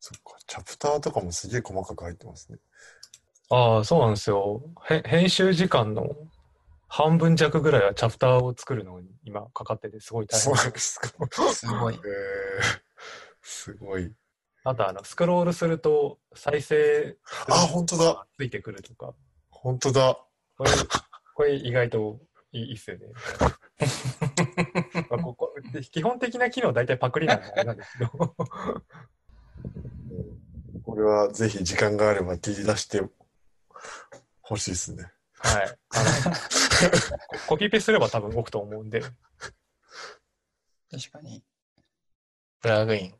[0.00, 2.58] そっか、チャプターとかもすげえ細かく入ってますね。
[3.50, 4.62] ああ、そうなんですよ。
[4.88, 6.08] へ編集時間の
[6.96, 10.54] 半分弱ぐらいはチャプターを作るのに今かかっててすごい大変そう。
[10.54, 11.08] なんですか。
[11.52, 11.98] すごいえ。
[11.98, 12.00] ー、
[13.42, 14.12] すごい。
[14.62, 17.16] あとあの、スクロールすると再生
[17.48, 18.24] あ、本当だ。
[18.38, 19.12] ついてくるとか。
[19.50, 20.16] 本当だ。
[20.56, 20.70] これ、
[21.34, 22.20] これ意外と
[22.52, 23.06] いいいいっすよね。
[25.10, 28.10] まあここで基本的な機能は大体パクリなんであれなんですけど。
[30.86, 33.02] これはぜひ時間があれば切り出して
[34.42, 35.13] ほしいですね。
[35.44, 35.78] はい。
[35.90, 36.10] あの
[37.46, 39.02] コ コピペすれば多分動くと思うんで。
[40.90, 41.42] 確かに。
[42.60, 43.14] プラグイン。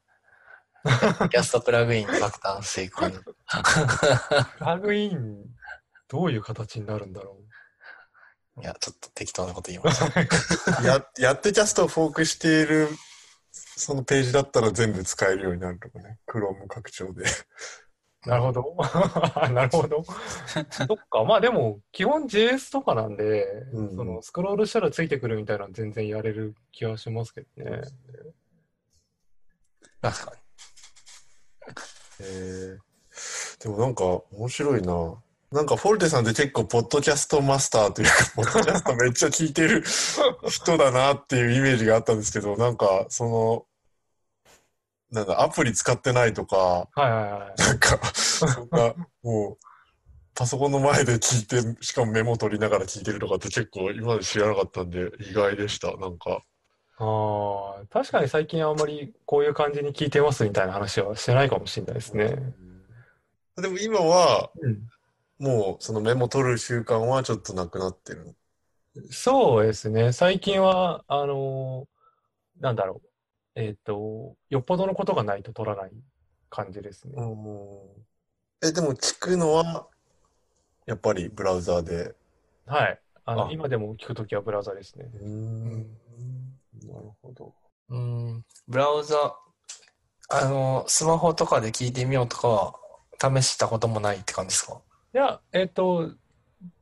[1.30, 3.10] キャストプラグイン爆誕成功。
[4.58, 5.44] プラグイン、
[6.08, 7.38] どういう形になるんだろ
[8.60, 10.82] いや、ちょっと適当なこと言いました。
[10.82, 12.88] や、やってキャストをフォークしている、
[13.50, 16.18] そのページだったら全部使えるようになるとかね。
[16.26, 17.24] Chrome 拡張で。
[18.26, 18.28] う。
[18.28, 18.76] なるほど。
[19.52, 20.04] なるほど。
[20.70, 21.24] そっか。
[21.24, 27.82] まあでも、基本 JS とかなんで、うんそのスクロールしたらついてくるみたいなの全然やれる気はしますけどね。
[30.00, 30.44] 確かに。
[32.20, 35.14] えー、でもなんか面白いな。
[35.54, 39.84] なんかフォルテさんって結構ポッドキャストマスターというか、ポッドキャストめっちゃ聞いてる
[40.48, 43.66] 人だなっていうイメージがあったんですけど、なんかその、
[45.14, 47.62] なんだ、アプリ使ってないとか、はいはいはい。
[47.62, 49.58] なんか、そんな、 もう、
[50.34, 51.46] パソコンの前で聞い
[51.76, 55.96] て、しかもメモ取りながら聞いてるとかって結構今まで知らなかったんで意外でした。
[55.96, 56.42] なんか。
[56.98, 62.36] ああ、確かに最近あんまりこういう感じに聞いてますみたいな話はしてないかもしれないですね。
[63.56, 64.88] でも今は、うん。
[65.38, 68.34] もうそのメモ取る習慣はちょっとなくなってる。
[69.10, 70.12] そうですね。
[70.12, 71.94] 最近は、あのー
[72.60, 73.13] なんだろう。
[73.54, 75.92] えっと、よっぽどのことがないと取らない
[76.50, 77.14] 感じですね。
[78.62, 79.88] え、でも聞くのは、
[80.86, 82.14] やっぱりブラウザーで。
[82.66, 83.00] はい。
[83.24, 85.06] あの、あ今でも聞くときはブラウザですね。
[85.20, 85.78] うん。
[86.86, 87.54] なるほど。
[87.90, 89.36] うん、ブラウザ、
[90.30, 92.74] あの、スマホとかで聞いてみようとかは、
[93.20, 94.82] 試したこともないって感じですか？
[95.14, 96.10] いや、えっと、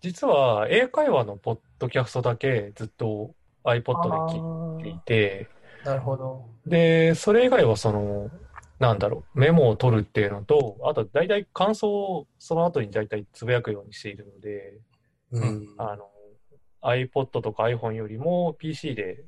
[0.01, 3.35] 実は英会話のポッドキャストだけずっと
[3.65, 3.89] iPod で
[4.81, 5.49] 聞いていて、
[5.85, 6.45] なるほど。
[6.67, 8.31] で、それ以外はその、
[8.79, 14.81] なんだろう、メモを取るっていうのと、あと大体感想をその後に大体つぶやくようにしているので、
[15.33, 15.75] うん。
[15.79, 16.11] あの、
[16.83, 19.25] iPod とか iPhone よりも PC で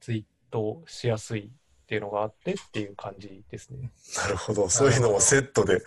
[0.00, 3.90] ツイートしやすいっていうのがあってっていう感じですね。
[4.16, 4.68] なるほど。
[4.68, 5.80] そういうのもセットで。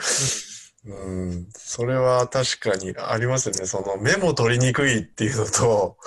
[0.85, 1.47] うん。
[1.53, 3.65] それは確かにありますよね。
[3.65, 5.97] そのメモ取りにくいっていうのと、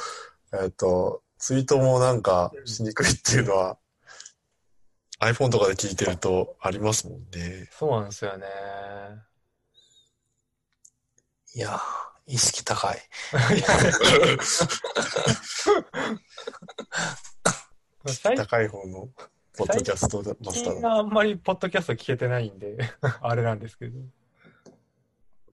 [0.60, 3.78] えっと、ツイートもなんかしにくいっていうのは、
[5.20, 7.68] iPhone とかで聞いてるとありますもんね。
[7.70, 8.46] そうなんですよね。
[11.54, 11.80] いやー、
[12.26, 12.98] 意識高い。
[18.06, 19.08] 最高い方の
[19.56, 20.80] ポッドキャストマスターだ。
[20.80, 22.76] 近はあんまりポッドキャスト聞けてないんで、
[23.22, 24.00] あれなんですけど。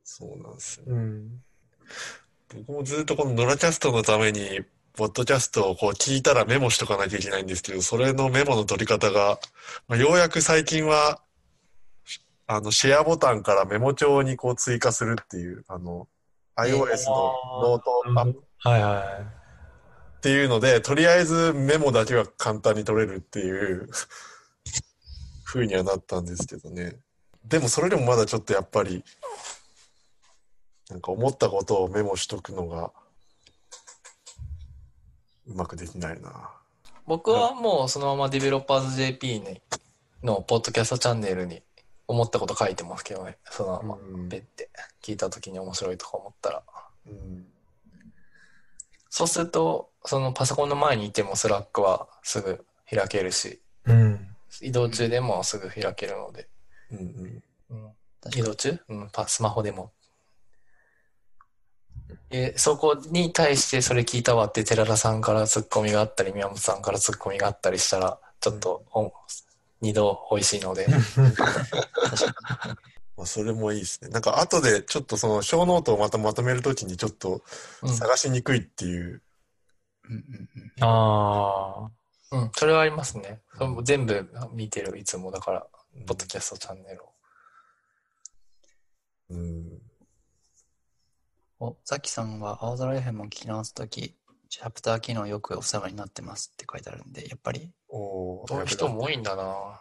[0.03, 0.85] そうなんですよ。
[0.87, 1.43] うん。
[2.55, 9.39] 僕もずっとこのノラキャストのために、ポッドキャストをこう聞いたらメモしとかなきゃいけないんですけど、それのメモの取り方が、
[9.87, 11.21] まあ、ようやく最近は、
[12.47, 16.07] あの、シェアボタンからメモ帳にこう追加するっていう、あの、
[16.57, 19.41] iOS のノートアプはいはい。
[20.17, 23.89] っていうので、とりあえずメモだけは簡単に取れるっていう
[25.45, 26.97] 風にはなったんですけどね。
[27.45, 29.03] でもそれでもまだちょっとやっぱり、
[30.89, 32.91] なんか思ったことをメモしとくのが、
[35.47, 36.49] うまくできないな。
[37.07, 39.61] 僕はもうそのままディベロッパーズ JP に
[40.23, 41.61] のポッドキャストチャンネルに
[42.07, 43.37] 思ったこと書いてますけどね。
[43.45, 44.69] そのままうんペって
[45.01, 46.63] 聞いた時に面白いとか思ったら。
[47.07, 47.45] うん
[49.13, 54.27] そうすると、そのパソコンの前にいても Slack はすぐ開けるし、うん。
[54.61, 56.47] 移動中でもすぐ開けるので。
[56.91, 57.01] うんう
[57.75, 57.91] ん
[58.33, 58.79] 移動中？
[58.87, 59.91] うん、パスマホでも。
[62.31, 69.11] えそこに対してそれ聞いたわって寺田さんからツッコミがあったり、宮本さんからツッコミがあったりしたら、ちょっとお
[69.81, 70.87] 二度美味しいので。
[73.17, 74.09] まあ、それもいいですね。
[74.09, 77.43] なんか後でちょっとその小ノートをまたまとめるときにちょっと
[77.83, 79.21] うん探しにくいっていう。
[80.09, 81.91] うんうんうんああ。
[82.31, 83.41] うん、それはありますね。
[83.55, 85.31] それも全部見てる、いつも。
[85.31, 85.67] だから、
[86.07, 87.09] ポッドキャストチャンネルを。
[89.31, 89.90] うん。
[91.63, 94.15] お、ザキさんは青空 FM を聞き直すとき、
[94.49, 98.63] チャプター機能よくお世話になってますって書いてあるんで、やっぱり、おーそうい。
[98.63, 99.79] う人も多いんだな。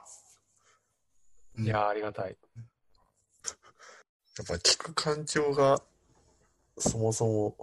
[1.57, 1.65] うん。
[1.65, 2.37] いやー、ありがたい。
[2.67, 5.81] やっぱ聞く環境が
[6.77, 7.57] そもそも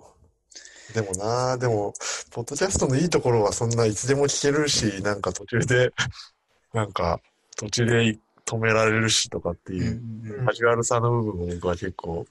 [0.96, 1.94] でもな、でも、
[2.32, 5.94] ポッドキャストのいいところはそんないつでも聞けるし、なんか途中で、
[6.74, 7.20] なんか
[7.56, 9.80] 途中で止められるしとかってうん
[10.26, 10.46] いうう、ん。
[10.48, 12.26] カジュアルさの部分も僕は結構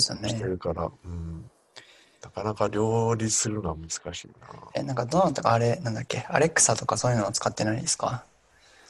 [0.00, 0.50] そうですよしてね。
[0.50, 1.50] るから、うん。
[2.22, 4.46] なかなか両立するのは難しいな。
[4.74, 8.24] え、なんかどうなったかあれ、なんだっけ、アレクサとかそういうのは使ってないですか？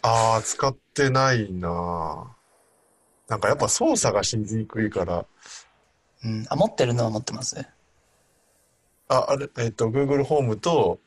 [0.02, 2.36] ああ、使ってないな。
[3.28, 5.24] なんかやっぱ操作がしにくいから、
[6.24, 6.46] うん。
[6.50, 7.56] あ、持ってるのは持ってます？
[9.08, 11.00] あ、あれ、えっと、Google ホームと、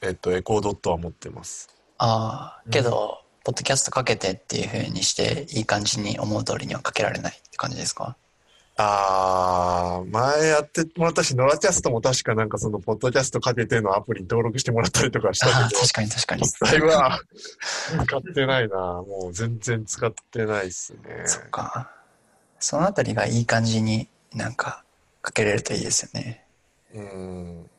[0.00, 1.68] えっと、エコードットは持ってます。
[1.98, 8.16] ああ、けど、ポッドキャストかけてっていう風にして、いい感じに思う通りにはかけられないって感じですか？
[8.76, 16.42] ああ、前やってもらったし、ノラキャストも確かなんかその、ポッドキャストかけてのアプリに登録してもらったりとかしたああ、けど、確かに確かに。
[16.42, 17.20] 実際は
[18.06, 18.76] 使ってないな。
[18.76, 21.22] もう全然使ってないっすね。
[21.26, 21.90] そっか。
[22.58, 24.84] そのあたりがいい感じになんか
[25.20, 26.44] かけれるといいですよね。
[26.94, 27.70] うん。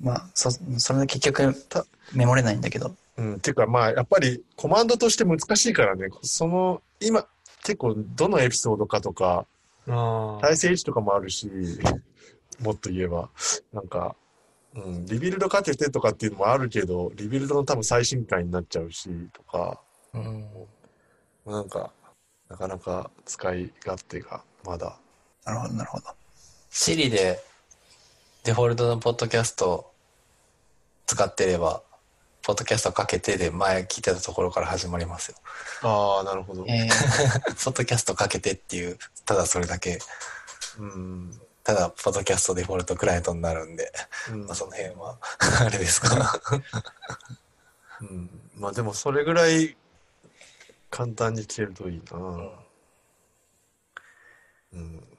[0.00, 2.94] まあ、そ、それで結局たメモれないんだけど。
[3.16, 3.40] うん。
[3.40, 7.26] ていうかまあ、やっぱりコマンドとして難しいからね、その、今、
[7.62, 9.46] 結構どのエピソードかとか、ああ。
[9.86, 11.50] 再生位置とかもあるし、
[12.60, 13.30] もっと言えば、
[13.72, 14.16] なんか、
[14.74, 19.80] うん、 Rebuild かけてとかっていうのもあるけど、 Rebuild の多分最新回になっちゃうし、とか、
[20.12, 20.46] うん。
[21.46, 21.92] なんか、
[22.48, 24.98] なかなか使い勝手がまだ。
[25.44, 26.06] なるほど、なるほど。
[26.70, 27.40] Siri で
[28.44, 29.90] デフォルトのポッドキャスト
[31.06, 31.82] 使ってれば、
[32.46, 35.38] ポッドキャストかけてで前聞いてたところから始まりますよ。
[35.82, 36.64] ああ、なるほど。
[36.68, 36.88] えー、
[37.64, 39.98] ポッドキャストかけてっていう、ただそれだけ、
[40.78, 41.40] うん。
[41.64, 43.92] ただポッドキャストデフォルトクライアントになるんで、
[44.30, 45.18] うんまあその辺は、
[45.60, 46.40] あれですか。
[48.02, 48.50] うん。
[48.54, 49.76] まあでもそれぐらい
[50.88, 52.16] 簡単に消えるといいな。
[52.16, 52.52] うん。
[54.72, 55.15] うん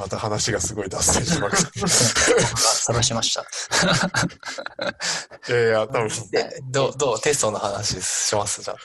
[0.00, 3.44] また話がすごい脱線しまくっ僕が探しました。
[3.44, 3.50] た。
[5.52, 8.78] いやいや、多分、で、どう、どう、テストの話しますじゃあ。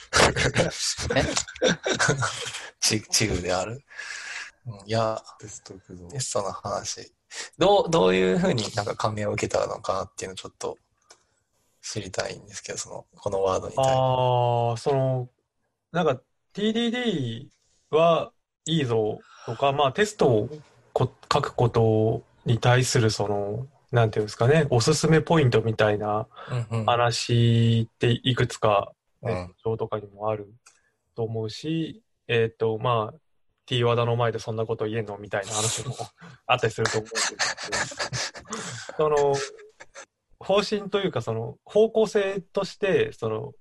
[1.16, 1.24] え？
[2.82, 3.82] チチグである？
[4.68, 5.74] うんいや、テスト。
[6.10, 7.14] テストの話。
[7.58, 10.78] どう、どういうふうになんか感銘を受けたのかなっていうのをちょっと
[11.82, 13.96] 知りたいんですけど、その、このワードに対して。
[13.96, 15.30] ああ、その、
[15.94, 16.22] なんか
[16.54, 17.48] TDD
[17.92, 18.34] は
[18.66, 20.50] いいぞとか、まあテストを
[20.96, 26.26] こ書くことに対するその、なんていうんですかね、おすすめポイントみたいな
[26.72, 26.86] うんうん。
[26.86, 29.30] 話っていくつかうん。
[29.30, 30.54] ネット上とかにもある
[31.14, 33.18] と思うし、えっと、まあ、
[33.66, 35.96] T ワーダの前でそんなこと言えんのみたいな話も
[36.48, 38.34] あったりすると思うんです
[38.96, 39.36] けど、その、
[40.40, 43.54] 方針というか、その、方向性として、その、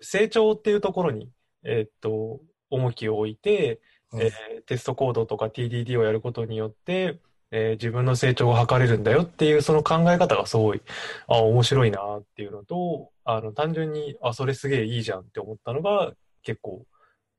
[0.00, 1.32] 成長っていうところに、
[1.64, 2.40] えっと、
[2.70, 3.80] 重きを置いて、
[4.16, 7.20] うんえーテストコードとか TDD をやることによって、
[7.52, 10.82] えー自分の成長を図れるんだよっていうその考え方がすごい、
[11.28, 16.12] あ、面白いなっていうのと、あの、単純に、あ、それすげえいいじゃんって思ったのが
[16.42, 16.84] 結構、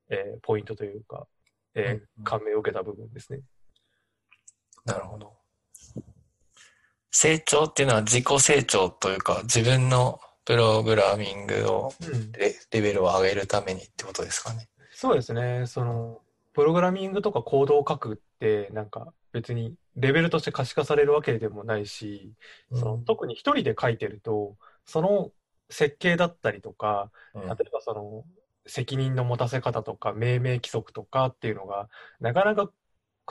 [0.09, 1.27] えーポイントというか、
[1.75, 3.41] えー感銘を受けた部分ですね。
[4.85, 5.33] なるほど。
[7.11, 12.31] 成長っていうのは自己成長というか、自分のプログラミングをうん。
[12.31, 14.69] レレベルを上げるためにってことですかね。
[14.93, 15.65] そうですね。
[15.67, 16.21] その、
[16.57, 22.33] プログラミングとかコードを書くって、なんか別にレベルとして可視化されるわけでもないし、
[22.73, 25.31] その特に一人で書いてると、その
[25.69, 28.25] 設計だったりとか、うん例えばその
[28.65, 31.89] 責任の持たせ方とか命名規則とかっていうのが、
[32.19, 32.71] なかなか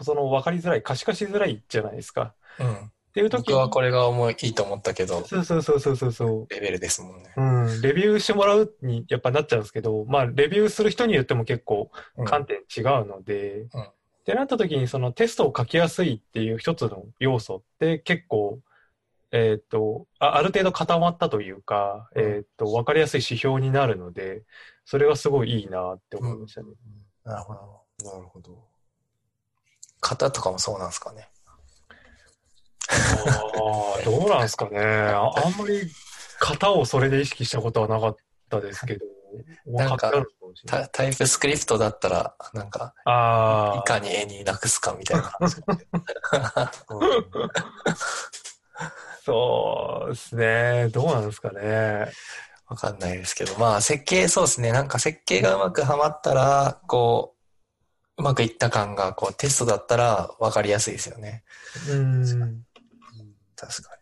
[0.02, 2.32] その分かりづらい、可視化しづらいじゃないですか。
[2.60, 2.92] うん。
[3.16, 6.46] っていう時僕はこれが思いいいと思ったけど、そうそうそうそうそうそう。
[6.52, 7.32] レベルですもんね。
[7.34, 13.92] うん、レビューしてもらうにやっぱなっちゃうんですけど、まあ、レビューする人によっても結構うん観点違うので、うんっ
[14.26, 18.58] てなった時にそのテストを書きやすいっていう一つの要素って結構、
[19.30, 24.42] えーっと、あある程度固まったというか、うんえーっと、わかりやすい指標になるので、
[24.84, 26.66] それはすごいいいなって思いましたね。
[27.24, 27.60] なるほど。
[28.04, 28.58] なるほど。
[30.00, 31.28] 型とかもそうなんですかね。
[32.90, 34.80] ああ、どうなんですかね。
[34.80, 35.90] ああんまり
[36.40, 38.16] 型をそれで意識したことはなかっ
[38.48, 39.04] たですけど、
[39.66, 40.12] なんか
[40.66, 45.56] タタイプスクリプトだったら、なんか、ああいかに絵になくすかみたいな話。
[49.24, 50.88] そうですね。
[50.90, 52.12] どうなんですかね。
[52.68, 54.72] わかんないですけど、まあ設計、そうですね。
[54.72, 57.34] なんか設計がうまくはまったら、こ
[58.18, 61.44] う、うまくいった感が、こうテストだったらわかりやすいですよね。
[61.88, 62.64] うん。
[63.56, 63.96] 確か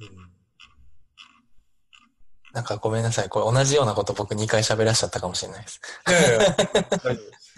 [0.00, 0.06] に。
[0.06, 0.38] うん
[2.54, 3.28] なんかごめんなさい。
[3.28, 5.80] これ同じようなこと僕2回喋らしちゃったかもしれないです。
[6.08, 7.54] いやいや、大丈夫です。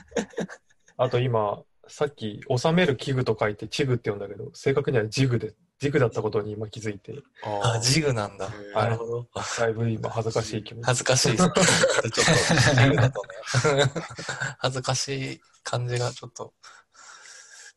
[0.96, 8.48] あと今、さっき、収める器具と書いてチグって呼んだけど、正確にはジグで、ジグだったことに今気づいて、ああ、ジグなんだ。
[8.48, 9.28] ーなるほど。
[9.58, 10.84] だいぶ今恥ずかしい気持ち。
[10.84, 11.44] 恥ずかしいです。
[11.48, 11.52] ちょっ
[12.74, 13.22] と、ジグだと
[13.74, 13.84] ね。
[14.58, 16.52] 恥ずかしい感じがちょっと。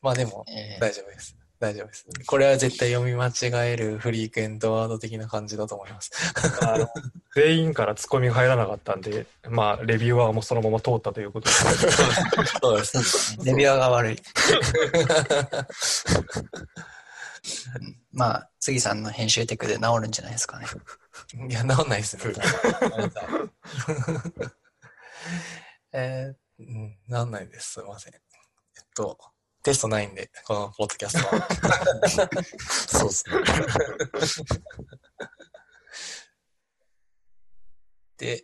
[0.03, 1.35] まあでも、えー大丈夫です。
[1.59, 2.05] 大丈夫です。
[2.27, 6.11] これは絶対読み間違えるフリークエンドワード的な感じだと思います。
[6.61, 6.89] あの
[7.33, 11.55] 全員からツッコミが入らなかったんで、まあ、レビューはもうそのまま通ったということで。
[11.55, 12.91] そうです。
[12.91, 13.45] そうですね。
[13.45, 14.13] レビュアーが悪い。
[14.13, 14.19] うん
[18.11, 20.65] まあ、杉さんの編集テクで治るんじゃないですかね。
[21.49, 22.23] いや、治んないですね。
[25.91, 27.73] えー、うん、治んないです。
[27.73, 28.13] すいません。
[28.13, 28.21] えっ
[28.95, 29.17] と、
[29.63, 32.37] テストないんで、このポッドキャストは。
[32.59, 34.47] そうですね。
[38.17, 38.43] で、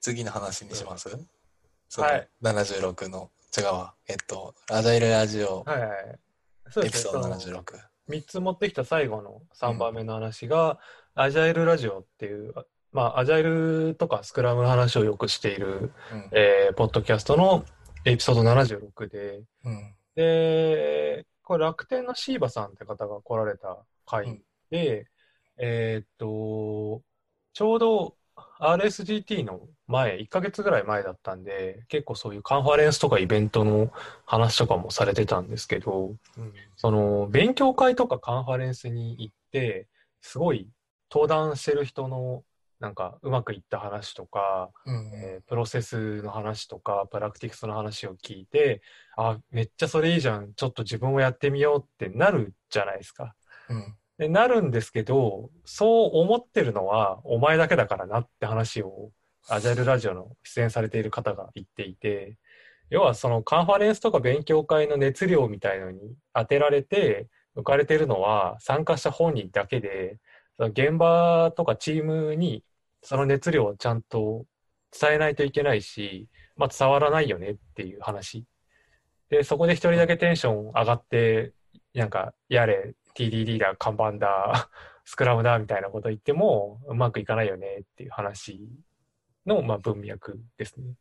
[0.00, 2.28] 次の話にします、はい。
[2.42, 3.94] 76の、違うわ。
[4.06, 6.18] えっと、アジャイルラジオはいはい。
[6.70, 7.10] そうですね。
[7.10, 7.64] エピソードその76。
[8.10, 10.78] 3つ持ってきた最後の3番目の話が、
[11.14, 12.54] アジャイルラジオっていう、
[12.92, 16.28] まあ、アジャイルとかスクラムの話をよくしている、うん。
[16.32, 17.64] えーポッドキャストの
[18.04, 19.94] エピソード76で、うん。
[20.18, 25.06] で、これ楽天のシーバさんって方が来られた回で、
[25.56, 27.04] えーっと、
[27.52, 28.16] ちょうど
[28.58, 33.92] RSGT の前、1ヶ月ぐらい前だったんで、結構そういうカンファレンスとかイベントの
[34.26, 36.52] 話とかもされてたんですけど、うん。
[36.74, 39.86] その勉強会とかカンファレンスに行って、
[40.20, 40.68] すごい
[41.12, 42.42] 登壇してる人の
[42.80, 45.10] なんかうまくいった話とか、うん。
[45.14, 48.82] えープロセスの話とか、プラクティクスの話を聞いて、
[49.16, 53.34] あ、めっちゃそれいいじゃん、ちょっと自分もやってみようってなるじゃないですか。
[53.68, 53.94] うん。
[54.18, 59.10] で、なるんですけど、そう思ってるのはお前だけだからなって話を、
[59.48, 62.36] アジャイルラジオの出演されている方が言っていて、
[62.90, 66.00] 要はそのカンファレンスとか勉強会の熱量みたいのに
[66.34, 70.18] 当てられて浮かれてるのは参加した本人だけで、
[70.58, 72.64] 現場とかチームに
[73.02, 74.44] その熱量をちゃんと
[74.98, 78.44] 伝えないといけないし、まあ伝わらないよねっていう話。
[79.30, 81.52] で、そこで一人だけテンション上がって、
[81.94, 84.70] なんか、やれ、TDD だ、看板だ、
[85.04, 88.68] スクラムだ、みたいなこと言っても、うまくいかないよねっていう話
[89.46, 90.94] の、まあ、文脈ですね。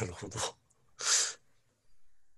[0.00, 0.38] なるほど。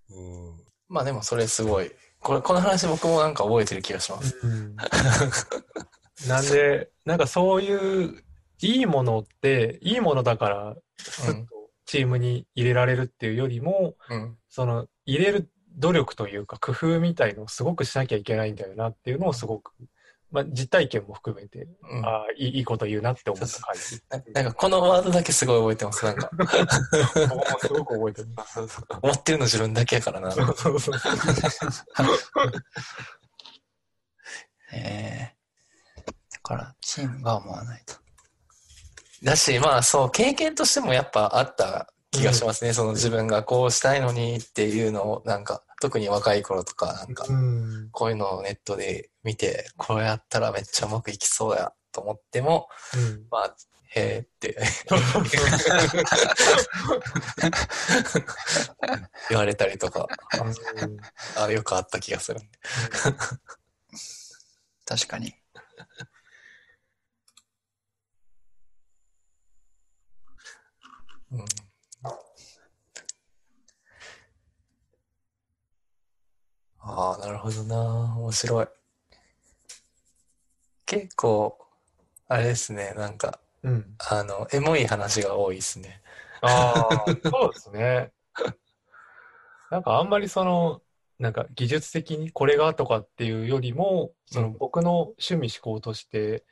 [0.11, 0.65] うん。
[0.89, 1.91] まあでもそれすごい。
[2.21, 4.37] これ、この話僕もなんか覚えてる気がします。
[6.29, 8.23] なんで、なんかそういう、
[8.63, 14.37] いいものって、いいものだから、スッとチームに入れられるっていうよりも、うん。
[14.49, 19.73] その、入れる努力というか、工夫みたいのをすごくしなきゃいけないんだよなっていうのをすごく、
[20.33, 24.01] まあ、実体験も含めて、うんああ、いいこと言うなって思った感じ。
[24.11, 26.05] ななんかこのワードだけすごい覚えてます。
[26.05, 26.67] なんか、僕も
[27.61, 28.29] すごく覚えてる。
[29.03, 30.33] 思ってるの自分だけやからな。
[30.33, 30.95] そうそうそう。
[34.73, 35.36] えー、だ
[36.47, 37.95] から、チームが思わないと。
[39.23, 42.73] だし、まあそう、経験としてもやっぱあった気がしますね。
[42.73, 47.89] その自分がこうしたいのにっていうのを、なんか、特に若い頃とか、なんか、うん。
[47.91, 53.27] こういうのをネットで見て、これやったらめっちゃうまくいきそうやと思っても、うん。
[53.31, 53.55] まあ、
[53.95, 54.59] へーって
[59.31, 60.07] 言われたりとか、
[61.37, 62.49] あよくあった気がするんで。
[64.85, 65.35] 確かに。
[71.33, 71.45] うん
[76.89, 78.17] ああ、なるほどな。
[78.17, 78.67] 面白い。
[80.87, 81.59] 結構、
[82.29, 83.97] あれですね、なんか、うん。
[83.99, 86.01] あの、エモい話が多いですね。
[86.43, 88.13] ああ、そうですね。
[89.71, 90.81] なんかあんまりその、
[91.19, 96.45] なんか技術的にこれがとかっていうよりも、そのうん僕の趣味思考として、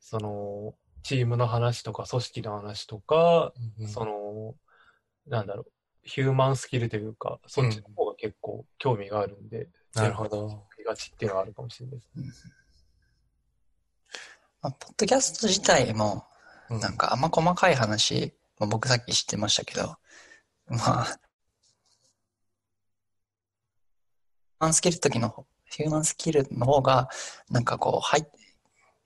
[0.00, 3.52] その、チームの話とか組織の話とか、
[3.86, 4.54] その、
[5.26, 5.66] なんだろう、
[6.02, 10.66] ヒューマンスキルというか、そっちの方が結構興味があるんで、なるほど。
[10.78, 12.48] りがちっていうのはあるかもしれないです。
[14.60, 16.26] まあ、ポッドキャスト自体も、
[16.70, 19.96] うんなんかあんま細かい話、まあ、僕さっき知ってましたけど、
[20.68, 21.18] まあ、ヒュー
[24.60, 27.10] マンスキル時の方、ヒューマンスキルの方が、
[27.50, 28.24] なんかこう、入っ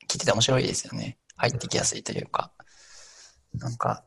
[0.08, 1.18] 聞いてて面白いですよね。
[1.36, 2.52] 入ってきやすいというか。
[3.54, 4.04] なんか、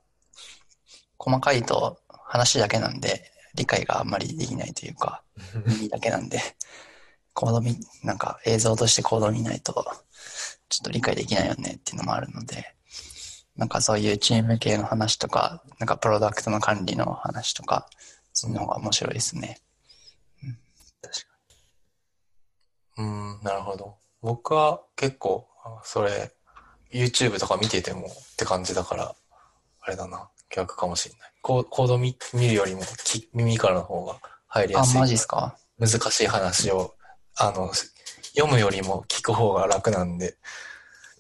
[1.18, 5.24] 細かいと話だけなんで、理解があんまりできないというか、
[5.66, 6.40] 耳だけなんで、
[7.34, 9.74] コード見、なんか映像としてコード見ないと、
[10.70, 12.76] ちょっと理解できないよねっていうのもあるので、
[13.56, 17.90] なんかそういうチーム系の話とか、なんかプロダクトの管理の話とか、
[18.34, 19.60] ちの方が面白いですね。
[20.44, 20.60] うん、
[21.02, 21.28] 確か
[22.98, 23.98] うん、なるほど。
[24.22, 26.34] 僕は結構、あそれ、
[26.92, 29.16] YouTube とか見ててもって感じだから、
[29.82, 31.32] あれだな、逆かもしれない。
[31.42, 34.18] コーコード見見るよりもき耳からの方が
[34.48, 35.00] 入りやすい。
[35.00, 35.58] マジっすか？
[35.78, 36.96] 難しい話を、
[37.38, 37.72] あの、
[38.36, 40.34] 読むよりも聞く方が楽なんで、っ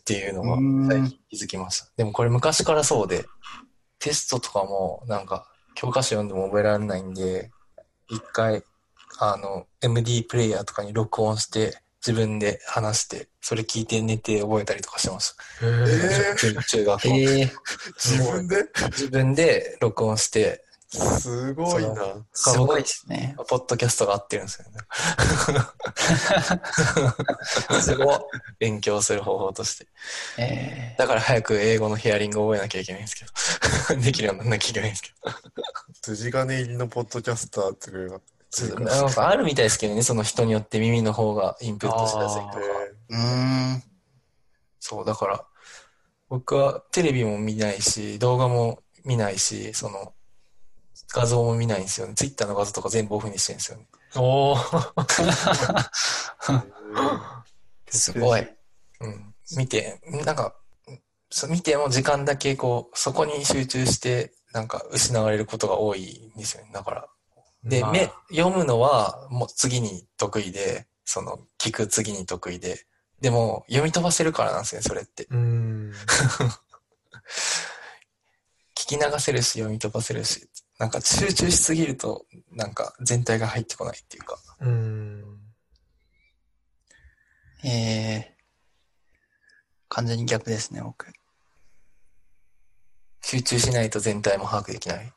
[0.05, 0.57] ていうのが
[0.91, 1.87] 最近気づきました。
[1.95, 3.25] でもこれ昔からそうで、
[3.99, 7.51] テストとかもなんか教科書読んでも覚えられないんで、
[8.09, 8.63] 一回、
[9.19, 15.65] あの、MD プレイヤーとかに録音して、自分で話して、それ聞いて寝て覚えたりとかしてました。
[15.65, 15.69] へ
[16.31, 17.09] え中中学校。
[17.09, 17.51] ええ
[17.97, 18.55] 自分で？
[18.91, 22.25] 自分で録音して、すごいな。
[22.33, 23.35] すごいですね。
[23.47, 24.79] ポッドキャストが合ってるんですよね。
[27.79, 28.19] すごい。
[28.57, 29.87] 勉強する方法として。
[30.39, 33.25] えだから早く英語のヒアリングを覚えなきゃいけないんですけ
[33.93, 34.01] ど。
[34.01, 35.11] できるようにならなきゃいけないんですけ
[36.15, 38.23] 筋金入りのポッドキャスターっていうか、ど。
[38.79, 42.65] なんかあるみたいですけどね、その人によって耳の方がインプットしやすいとか。
[43.11, 43.83] ー、うーん。
[44.79, 45.45] そう、だから、
[46.29, 50.13] 僕はテレビも見ないし、動画も見ないし、その、
[51.13, 52.13] 画像も見ないんですよね。
[52.15, 53.87] ツイッターの画像とか全部オフにしてるんですよね。
[54.15, 55.89] おー
[57.89, 58.41] すごい。
[59.01, 59.33] うん。
[59.57, 60.55] 見て、なんか、
[61.31, 66.71] そう見ても時間だけこう、そこに集中して、なんか失われることが多いんですよね。
[66.73, 67.07] だから。
[67.63, 72.85] で、まあ目、読むのはもう次に得意で、その、聞く次に得意で。
[73.19, 75.27] でも、読み飛ばせるからなんですね、それって。
[75.29, 75.91] うん。
[78.75, 80.49] 聞き流せるし、読み飛ばせるし。
[80.77, 84.39] なんか集中しすぎると、なんか全体が入ってこないっていうか。
[84.61, 85.39] うん。
[87.65, 88.37] ええ
[89.89, 91.11] 完全に逆ですね、僕。
[93.21, 95.11] 集中しないと全体も把握できない。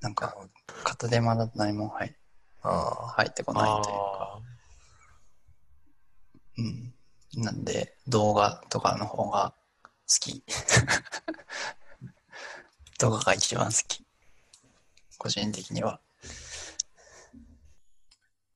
[0.00, 0.36] なんか、
[0.84, 2.14] 片手間だと何も入
[2.62, 3.90] あ入ってこないというか。
[3.92, 4.40] あ
[6.58, 6.94] うん。
[7.42, 9.54] なんで、動画とかの方が
[10.08, 10.42] 好き。
[12.98, 14.04] 動画が一番好き。
[15.18, 16.00] 個人的には。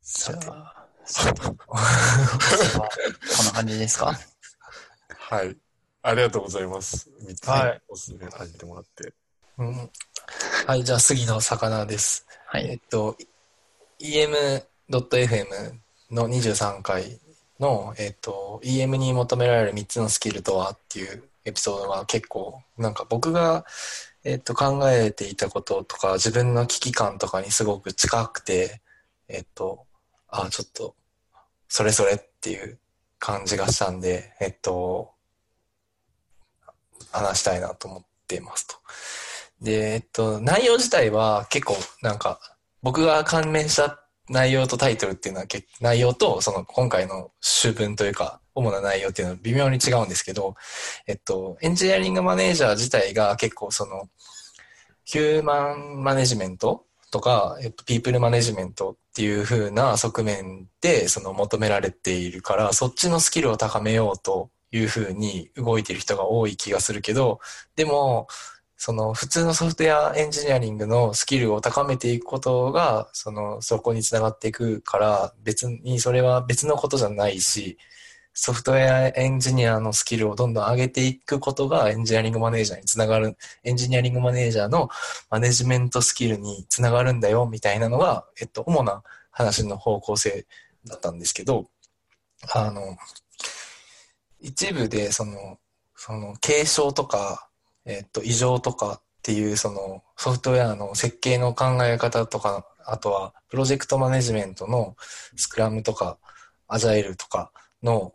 [0.03, 1.63] じゃあ、さて、こんな
[3.53, 4.19] 感じですか？
[5.09, 5.57] はい。
[6.03, 7.09] ありがとうございます。
[7.21, 9.15] 3つはいおすすめあげてもらって。
[9.65, 9.69] あ。
[9.69, 9.91] うん。
[10.67, 12.27] はい、じゃあ次の魚です。
[12.47, 12.67] はい。
[12.71, 13.17] えっと、
[13.99, 15.47] em.fm
[16.11, 17.19] の23回
[17.61, 23.65] の、えっと、EM に求められる3つのスキルとはっていうエピソードが結構、なんか僕が、
[24.25, 28.81] えっと、考えていたこととか、自分の危機感とかにすごく近くて、
[29.29, 29.87] えっと、
[30.29, 30.95] あ、ちょっと、
[31.69, 32.79] それそれっていう
[33.19, 35.13] 感じがしたんで、えっと、
[37.13, 38.77] 話したいなと思っていますと。
[39.63, 42.41] で、えっと、内容自体は結構なんか、
[42.83, 50.57] 僕が関連した内容とタイトルっていうのは結内容とその今回の主文というか、主な内容っていうのは微妙に違うんですけど、
[51.07, 54.09] えっと、エンジニアリングマネージャー自体が結構その、
[55.05, 67.41] ヒューマンマネジメントとか、えっと、ピープルマネジメントっていう風な側面でその求められているから、そっちのスキルを高めようという風に動いている人が多い気がするけど、
[67.77, 68.27] でも、
[68.85, 77.79] その普通のソフトウェアエンジニアリングのスキルを高めていくことが、そのそこにつながっていくから、別にそれは別のことじゃないし、
[78.35, 84.89] ソフトウェアエンジニアのスキルをどんどん上げていくことがエンジニアリングマネージャーにつながる、エンジニアリングマネージャーの
[85.31, 90.45] マネジメントスキルにつながるんだよ、みたいなのが、えっと、主な話の方向性
[90.87, 91.69] だったんですけど、
[92.53, 92.97] あの、
[94.41, 95.61] 一部でその、
[95.95, 97.49] その継承とか、
[97.85, 104.97] えっと、異常とかっていうそのソフトウェアの設計の考え方とか、あとはプロジェクトマネジメントの
[105.37, 106.19] スクラムとか
[106.69, 107.53] アジャイルとか
[107.83, 108.15] の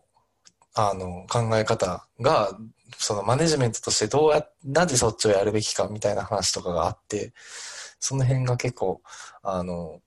[0.79, 2.55] あの考え方が、
[2.97, 7.33] そのマネジメントとしてどうや、なぜそっちをやるべきかみたいな話とかがあって、
[7.99, 9.01] その辺が結構、
[9.41, 10.01] あの、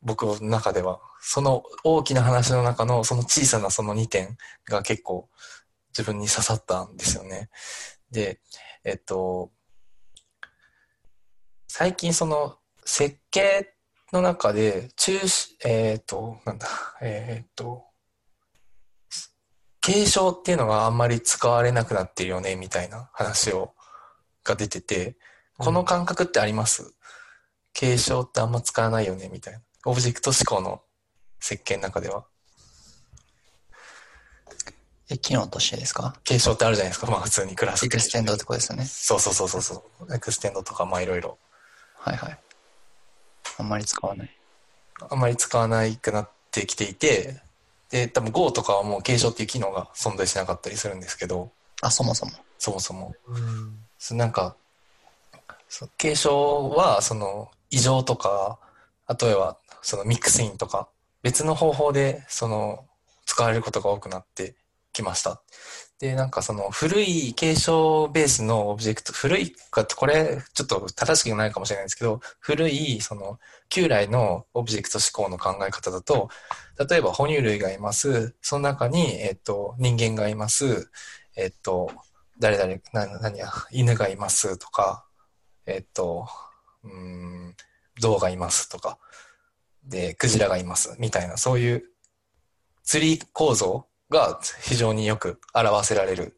[0.00, 4.36] 僕の中では、その大きな話の中のその小さなその2点
[4.68, 5.28] が結構
[5.96, 7.48] 自分に刺さったんですよね。
[8.10, 8.40] で、
[8.84, 9.52] えっと、
[11.68, 13.74] 最近その設計
[14.12, 16.66] の中で中止、えっと、なんだ、
[17.00, 17.84] えっと、
[19.80, 23.74] 継承っていうのがあんまり使われなくなってるよね、みたいな話を、
[24.44, 25.16] が出てて、
[25.58, 26.94] この感覚ってあります？
[27.72, 29.60] 継承ってあんま使わないよね、みたいな。
[29.86, 30.82] オブジェクト指向の
[31.40, 32.26] 設計の中では。
[35.10, 36.14] え、機能としてですか？
[36.24, 37.10] 継承ってあるじゃないですか。
[37.10, 38.84] まあ普通にクラス extend ってことですよね。
[38.84, 40.14] そうそうそうそうそう。
[40.14, 41.38] extend とかまあいろいろ。
[41.96, 42.38] はいはい。
[43.58, 44.30] あんまり使わない。
[45.10, 47.40] あんまり使わないくなってきていて、
[47.90, 51.50] で、多分 Go とかはもう継承っていう機能が存在しなかったりするんですけど、
[51.82, 52.32] あ、そもそも。
[52.58, 53.14] そもそも。
[53.26, 53.84] うん。
[53.98, 54.56] そなんか、
[55.68, 58.58] そ継承は、その、異常とか、
[59.20, 60.88] 例えば、そのミックスインとか、
[61.22, 62.86] 別の方法で、その、
[63.26, 64.54] 使われることが多くなって
[64.92, 65.42] きました。
[65.98, 73.38] で、なんかその、古い継承ベースのオブジェクト、古いか、これ、ちょっと正しくないかもしれないんですけど、古い、その、
[73.68, 76.28] 旧来のオブジェクト思考の考え方だと、
[76.88, 78.34] 例えば哺乳類がいます。
[78.40, 80.90] その中に、えっと、人間がいます。
[81.36, 81.90] えっと、
[82.38, 85.06] 誰々、な、何や、犬がいますとか、
[85.66, 86.26] えっと、
[86.82, 87.56] うーん、
[88.00, 88.98] 象がいますとか、
[89.84, 91.84] で、クジラがいますみたいな、そういう
[92.82, 96.36] ツリー構造が非常によく表せられる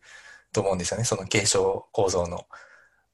[0.53, 1.05] と思うんですよね。
[1.05, 2.47] その継承構造の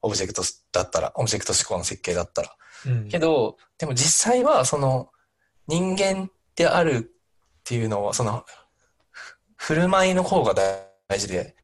[0.03, 0.43] オブジェクト
[0.73, 2.55] だったら、オブジェクト思考の設計だったら。
[2.87, 5.11] うんけど、でも実際はその
[5.67, 7.03] 人間であるっ
[7.65, 8.45] ていうのは、その
[9.57, 11.57] ふ振る舞いの方が大事で、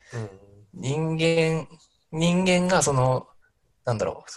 [0.75, 1.67] 人間、
[2.13, 3.27] 人間がその、
[3.85, 4.31] なんだろう、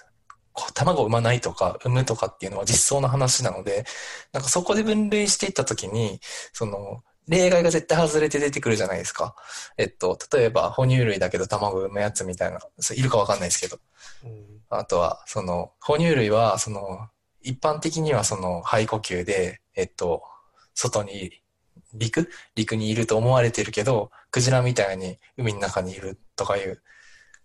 [0.73, 3.85] 卵を産まないとか産むとかっていうのは実相の話なので、
[4.33, 6.19] なんかそこで分類していったときに、
[6.53, 9.35] その、例外が絶対外れて出てくるじゃないですか。
[9.77, 13.79] えっと、例えば哺乳類だけど卵を産むやつみたいな、それいるかわかんないですけど、
[14.25, 14.61] うん。
[14.69, 17.07] あとは、その、哺乳類は、その、
[17.41, 20.23] 一般的にはその、肺呼吸で、えっと、
[20.73, 21.41] 外に、
[21.93, 22.29] 陸？
[22.55, 26.81] 陸にいると思われてるけど、クジラみたいに海の中にいるとかいう、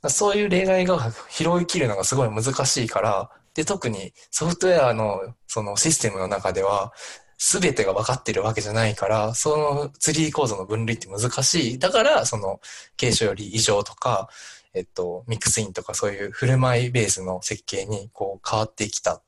[0.09, 6.93] そういう例外が拾い切るのがすごい難しいから、で、特にソフトウェアのそのシステムの中では、
[7.39, 11.78] すべてが分かってるわけじゃないから、そのツリー構造の分類って難しい。
[11.78, 12.61] だから、その、
[12.97, 14.28] 継承より異常とか、
[14.74, 19.23] えっと、ミックスインとかそういう振る舞いベースの設計にこう変わってきた。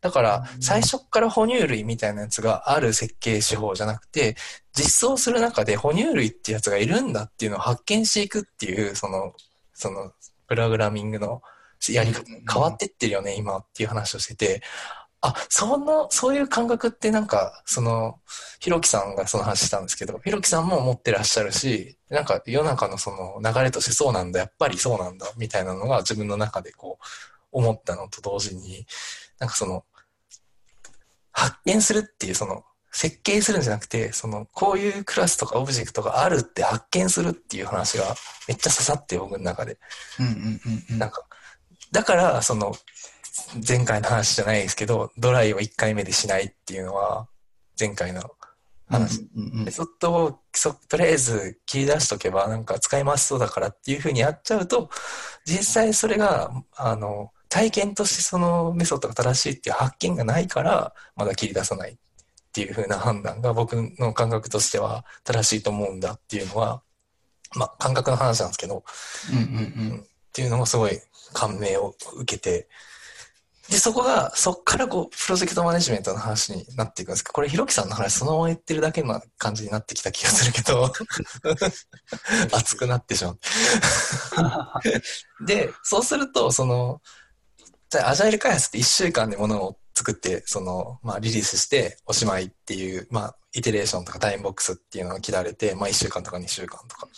[0.00, 4.36] だから、最初から哺乳類みたいなやつがある設計手法じゃなくて、
[4.74, 9.32] 実装する中で哺乳類ってやつがいるんだっていうのを発見していくっていう、その、
[9.74, 10.12] その、
[10.46, 11.42] プログラミングの
[11.90, 14.62] やり方変わってってるよね、今っていう話をしてて、
[15.22, 18.18] あ、その、そういう感覚ってなんか、その、
[18.58, 27.04] ひろきさんがその話したんですけど、ひろきさんも持ってらっしゃるし、なんか世の中のその流れとしてそうなんだ、やっぱりそうなんだ、みたいなのが自分の中でこう、
[27.52, 28.84] 思ったのと同時に、
[29.38, 29.84] なんかその、
[31.30, 38.14] 発見するっていうその、設計するんじゃなくて、その、こういうクラスとかオブジェクトがあるって発見するっていう話が
[38.48, 39.78] めっちゃ刺さって僕の中で。
[40.18, 40.98] うんうんうんうん。
[40.98, 41.24] なんか、
[41.90, 42.74] だから、その、
[43.66, 47.28] 前回の話じゃないですけど、ドライを1回目でしないっていうのは、
[47.78, 48.30] 前回の
[48.88, 49.20] 話。
[49.20, 49.26] う
[49.84, 54.90] っと、そとりあえず切り出しとけば、なんか使いますそうだからっていうふうにやっちゃうと、
[55.46, 61.96] 実際それが、あの、体験としてそのメソッドが正しいっていう発見がないから、まだ切り出さないっ
[62.52, 66.82] ていうふうな判断が僕の感覚としては正しいと思うんだっていうのは、
[67.54, 68.84] まあ感覚の話なんですけど、
[69.30, 69.38] うん。
[69.38, 69.40] う
[69.96, 70.00] ん。
[70.00, 70.98] っていうのもすごい
[71.34, 72.68] 感銘を受けて、
[73.72, 80.92] で、そこが、そっからこう、プロジェクトマネジメントの話になっていくんですけど、これ、ひろきさんの話そのまま言ってるだけの感じになってきた気がするけど、
[82.52, 83.38] 熱くなってしまう。
[85.46, 87.00] で、そうすると、その、
[87.88, 97.08] じゃあ、アジャイル開発って1週間でものを作って、その、まあ、リリースしておしまいっていう、まあ、イテレーションとかタイムボックスっていうのが切られて、まあ、1週間とか2週間とか。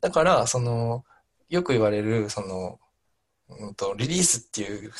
[0.00, 1.04] だから、その、
[1.48, 2.78] よく言われる、その、
[3.48, 4.92] うんと、リリースっていう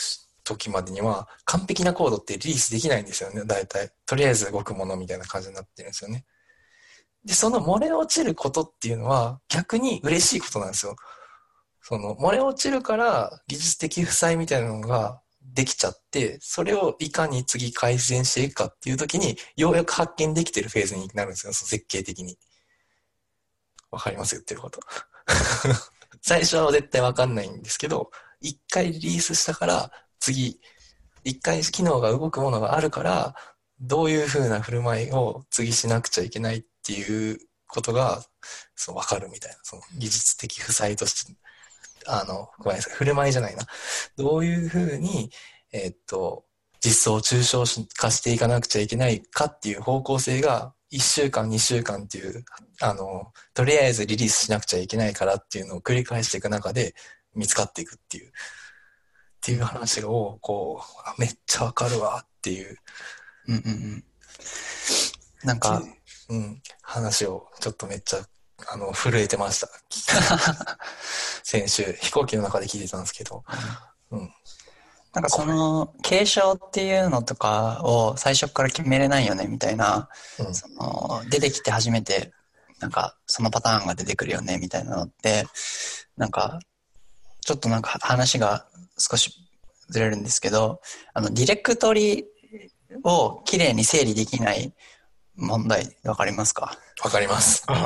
[0.44, 3.90] 時までには、完璧なコードってリリースできないんですよね、大体。
[4.06, 6.24] とりあえず動くものみたいな感じになってるんですよね。
[7.24, 10.96] で、その漏れ落ちることっていうのは、逆に嬉しいことなんですよ。
[11.80, 22.38] その、漏れ落ちるから、技術的負債みたいなのができちゃって、それをいかに次改善していくかっていう時に、ようやく発見できてるフェーズになるんですよ、その設計的に。
[23.90, 24.80] わかります言ってること。
[26.20, 28.10] 最初は絶対わかんないんですけど、
[28.40, 29.90] 一回リリースしたから、
[30.24, 30.58] 次、
[31.22, 33.34] 一回機能が動くものがあるから、
[33.78, 37.38] どういう風な振る舞いを次しなくちゃいけないっていう
[37.68, 38.22] ことが、
[38.74, 41.34] そう、わかるみたいな、その技術的負債として、
[42.06, 43.66] あの、ごめんなさい、振る舞いじゃないな。
[44.16, 45.30] どういう風に、
[45.72, 46.46] えっと、
[46.80, 47.64] 実装を抽象
[47.94, 52.44] 化していかなくちゃいけないかっていう方向性が、1週間、2週間っていう、
[52.80, 56.94] あの、とりあえずリリースしなくちゃいけないからっていうのを繰り返していく中で
[57.34, 58.32] 見つかっていくっていう、
[59.44, 62.78] っていう話を、こう、あめっちゃわかるわっていう、
[63.46, 64.04] うんうんうん。
[65.44, 65.82] なんか、
[66.30, 68.26] うん、話をちょっとめっちゃ、
[68.68, 69.68] あの、震えてました。
[71.44, 73.44] 先週、飛行機の中で聞いてたんですけど、
[75.12, 80.08] なんかその継承っていうのとかを最初から決めれないよねみたいな、
[80.38, 80.54] うん。
[80.54, 82.32] その出てきて初めて
[82.80, 85.44] なんかそのパターンが出てくるよねみたいなのって
[86.16, 86.58] なんか
[87.42, 88.66] ちょっとなんか話が
[88.98, 89.32] 少し
[89.88, 90.80] ずれるんですけど
[91.12, 92.24] あのディレクトリ
[93.02, 94.72] をきれいに整理できない
[95.36, 96.78] 問題わかりますか？
[97.02, 97.66] わかります。
[97.66, 97.78] 確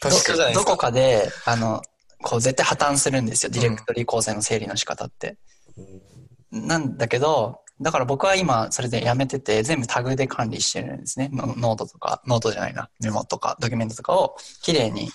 [0.00, 1.82] かそうじゃないですかどこかであの
[2.22, 5.36] こう絶対破綻するんですよディレクトリ構成の整理の仕方って。
[5.76, 6.66] に。
[6.66, 11.30] なんだけど、だから僕は今それでやめてて、全部タグで管理してるんですね。
[11.32, 15.10] ノノートとか、ノートじゃないな、メモとか、ドキュメントとかをきれいにデ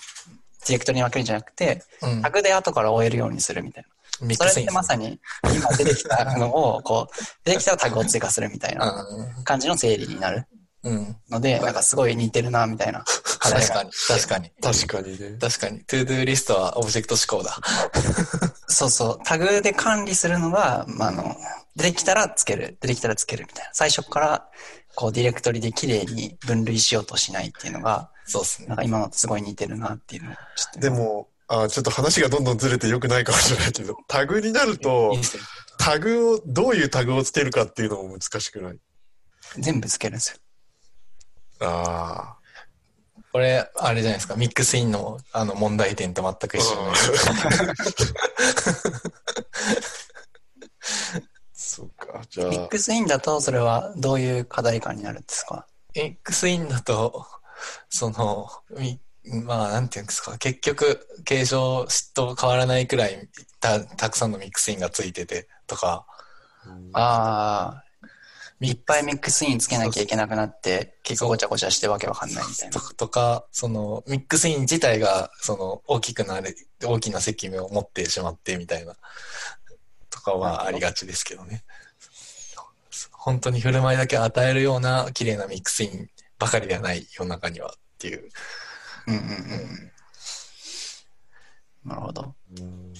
[0.66, 2.30] ィレクトリに分けるんじゃなくて、うんタ。
[2.30, 3.88] グで後から追えるようにするみたいな。
[4.10, 5.20] それっ mixin てまさに
[5.54, 7.14] 今出てきた のを、こう、
[7.44, 9.06] 出てきたらタグを追加するみたいな
[9.44, 10.46] 感じの整理になる
[10.84, 10.94] うん。
[10.94, 11.16] うん。
[11.28, 13.04] ので、なんかすごい似てるな、みたいな
[13.40, 13.90] 確かに。
[14.08, 14.50] 確かに。
[14.62, 15.38] 確かにね。
[15.40, 15.80] 確かに。
[15.84, 17.56] todo リストはオブジェクト思考だ。
[18.68, 19.20] そうそう。
[19.24, 21.36] タグで管理するのが、まあ、あの、
[21.76, 22.76] 出てきたらつける。
[22.80, 23.70] 出てきたらつけるみたいな。
[23.72, 24.46] 最初から、
[24.94, 28.76] こう、ディレクトリで綺麗に分類しようとしないっていうのが、そうですねなん。
[28.76, 30.40] か今のとすごい似てるなっていうのを、ちょ
[30.70, 30.80] っと。
[30.80, 35.16] で、も、あちょっと話がどんどんずれて良くないかもしれないけど、 タグになると
[35.78, 38.78] タグを、どういうタグをつけるかっていうのも難しくない？
[39.58, 40.38] 全部つけるんですよ。
[41.60, 42.36] あ
[43.32, 44.34] これ、あれじゃないですか？
[44.36, 46.58] ミックスインのあの問題点と全くあ。
[46.58, 46.92] 一緒の。
[51.52, 52.22] そうか。
[52.30, 55.66] じゃあミック、スインだと、それはどういう課題感になるんですか？
[55.94, 57.26] ミックスインだと、
[57.90, 59.00] その、み
[59.44, 60.38] まあ、なんていうんですか。
[60.38, 63.28] 結局、形状と変わらないくらい
[63.60, 66.06] た、たくさんのミックスインがついてて、とか、
[66.66, 67.84] うんああ、
[68.60, 72.94] いっぱいミックスインつけなきゃいけなくなって、結構ごちゃごちゃしてわけわかんないみたいなと。
[72.94, 78.96] とか、その、ミックスイン自体が、その、大きくなる、大きな責務を持ってしまってみたいな、
[80.10, 81.64] とかはありがちですけどね。
[83.12, 88.28] 本当に振る舞いだけ与えるような綺麗なミックスインばかりではない世の中にはっていう。
[89.08, 89.24] うんうんう
[91.86, 91.88] ん。
[91.88, 92.34] なるほど。
[92.58, 92.92] うん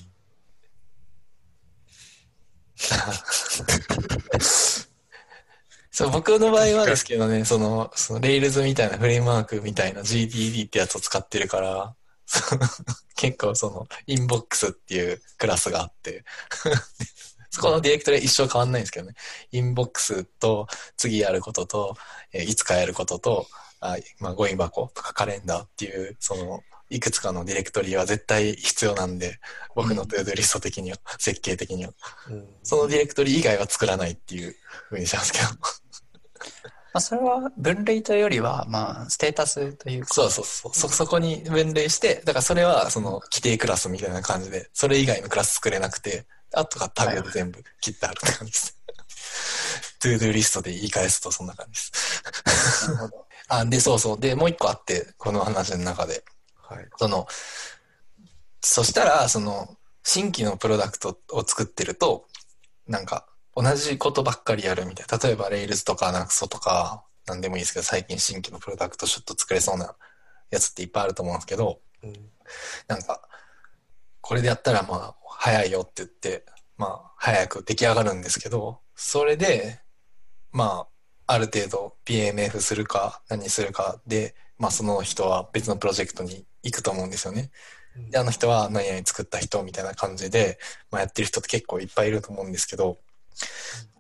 [5.91, 11.97] そう、僕の場合はですけどね、その、その、 Rails みたいなフレームワークみたいな GTD ってやつを使ってるから、
[13.17, 16.25] 結構その、インボックスっていうクラスがあって、
[17.51, 19.15] そこのディレクトリは一生変わんないんですけどね。
[19.51, 21.97] インボックスと次やることと、
[22.33, 23.49] えいつかやることと、
[23.81, 26.61] あまあ、ゴミ箱とかカレンダーっていう、その、
[26.91, 29.39] いくつかのディレクトリは絶対必要なんで、
[29.75, 31.93] 僕の todo リスト的には、設計的には。
[32.31, 34.55] うんそのディレクトリ以外は作らないっていう
[34.91, 35.45] 風にしたんですけど。
[36.93, 40.15] まあ、それは分類というよりは、まあ、ステータスというか。
[40.15, 40.75] そうそうそう。
[40.75, 48.79] そ、そこに分類して、だからそれはその基底クラスみたいな感じで、それ以外のクラス作れなくて、あとがタグで全部切ってあるって感じです。
[50.01, 52.23] todo リストで言い換えすとそんな感じです。
[52.89, 53.28] なるほど。
[53.49, 54.21] あ、で、そうそう。
[54.21, 56.25] で、もう一個あって、この話の中で。
[56.57, 56.89] はい。
[56.97, 57.27] その、
[58.61, 62.27] そしたら、その、新規のプロダクトを作ってると、
[62.87, 65.19] なんか、同じことばっかりやるみたいな。
[65.19, 69.95] 例えば、Rails とか Naxo とか、なんでもいいですけど、最近新規のプロダクトちょっと作れそうな
[70.51, 72.31] やつっていっぱいあると思うんですけど、うん
[72.87, 73.29] なんか、
[74.21, 76.45] これでやったら、まあ、早いよって言って、
[76.77, 79.81] まあ、早く出来上がるんですけど、それで、
[80.51, 80.98] まあ、
[81.29, 87.51] ある程度 PMF するか何するかで、まあその人は別のプロジェクトに行くと思うんですよね。
[88.11, 90.59] で、あの人は何々作った人みたいな感じで、
[90.91, 92.97] まあやってる人って結構いっぱいいると思うんですけど、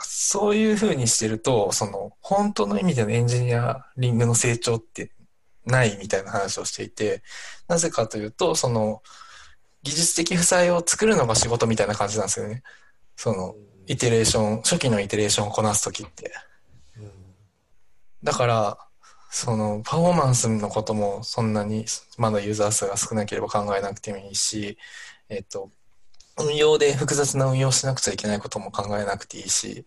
[0.01, 5.13] そういう風にしてると、その本当の意味でのエンジニアリングの成長って
[5.67, 7.23] ないみたいな話をしていて、
[7.69, 9.03] なぜかというと、その
[9.83, 12.63] 技術的負債を作るのが仕事みたいな感じなんですよね。
[13.17, 13.55] その、
[13.87, 16.33] イテレーション、初期のイテレーションをこなすときって。
[18.23, 18.79] だから、
[19.31, 21.85] その、パフォーマンスのこともそんなに、
[22.17, 24.79] まだユーザー数が少なければ考えなくてもいいし、
[25.29, 25.71] えっと、
[26.39, 29.85] 運用で複雑な運用しなくちゃいけないことも考えなくていいし、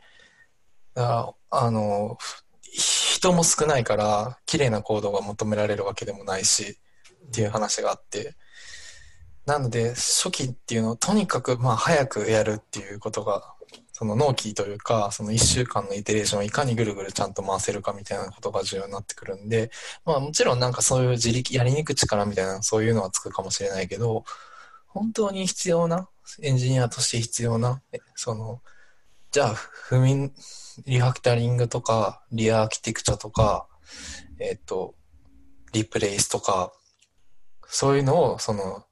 [0.94, 2.18] だ、あの、
[2.62, 6.78] 人も少ないから、綺麗なコードが求められるわけでもないし、
[7.28, 8.36] っていう話があって、
[9.45, 13.56] なので、初期っていうのをとにかく、まあ、早くやるっていうことが、
[14.02, 19.69] その納期というか、その1週間のイテレーションをいかにぐるぐるちゃんと回せるかみたいなことが重要になってくるんで、
[20.06, 24.23] まあもちろんなんかそういう自力、やりにく力みたいなそういうのはつくかもしれないけど、
[24.88, 26.10] 本当に必要な、
[26.41, 27.84] エンジニアとして必要な、
[28.15, 28.64] その、
[29.30, 30.34] じゃあ、不眠、
[30.88, 33.68] リファクタリングとか、リアアーキテクチャとか、
[34.40, 34.95] えっ、と、
[35.73, 36.73] リプレイスとか、
[37.68, 38.84] そういうのを、その、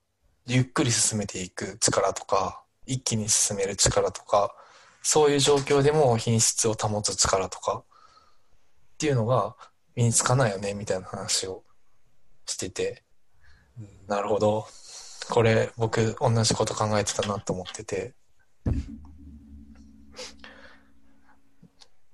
[0.46, 4.54] ゆっくり進めていく力とか、一気に進める力とか、
[5.02, 7.84] そういう状況でも品質を保つ力とかっ
[8.98, 9.56] ていうのが
[9.96, 11.64] 身につかないよねみたいな話を
[12.46, 13.04] してて、
[14.08, 14.68] なるほど。
[15.30, 18.14] これ僕同じこと考えてたなと思ってて、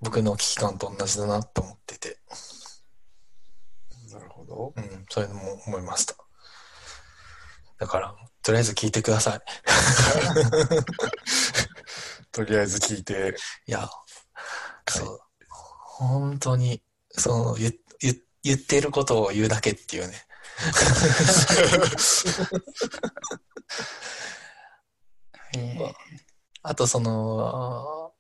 [0.01, 2.19] 僕の危機感と同じだなと思ってて、
[4.11, 4.73] なるほど。
[4.75, 6.15] うん、そういうのも思いました。
[7.77, 9.41] だから、とりあえず聞いてください。
[12.35, 13.33] とりあえず聞いて、
[13.65, 13.89] いや、
[14.89, 15.19] そう。
[15.49, 20.15] 本当に、その、言、言、言ってることを言うだけっていうね。
[25.57, 25.93] えー
[26.67, 28.11] あと、その、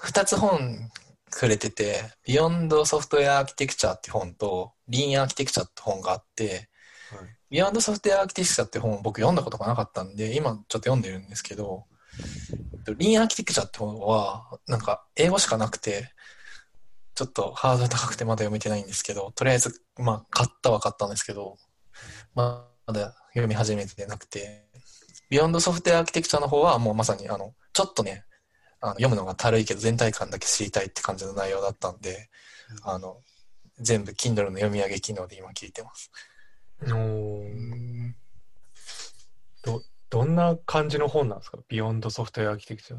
[0.00, 0.90] 二つ本
[1.30, 6.70] くれてて、 Beyond Software Architecture って本と、 Lean Architecture って本があって、
[7.10, 11.84] はい Beyond Software Architecture って本僕読んだことがなかったんで、今ちょっと読んでるんですけど、
[12.98, 16.12] リーンアーキテクチャって本は、なんか英語しかなくて、
[17.14, 21.58] ちょっとハードル高くてまだ読めてないんですけど、とりあえず、まあ、買ったは買ったんですけど、
[22.34, 24.66] ま、だ読み始めてなくて、
[25.30, 28.24] ビヨンドソフトウェアアーキテクチャの方はもうまさに、あの、ちょっとね、
[28.80, 32.28] あの読むのがたるいけど全体感だけ知りたいって感じの内容だったんで、
[32.82, 33.20] あの、
[33.78, 36.10] 全部 Kindle の読み上げ機能で今聞いてます。
[36.82, 38.12] おー、
[40.12, 41.56] どんな感じの本なんですか？
[41.68, 42.98] ビヨンドソフトウェアアーキテクチャ。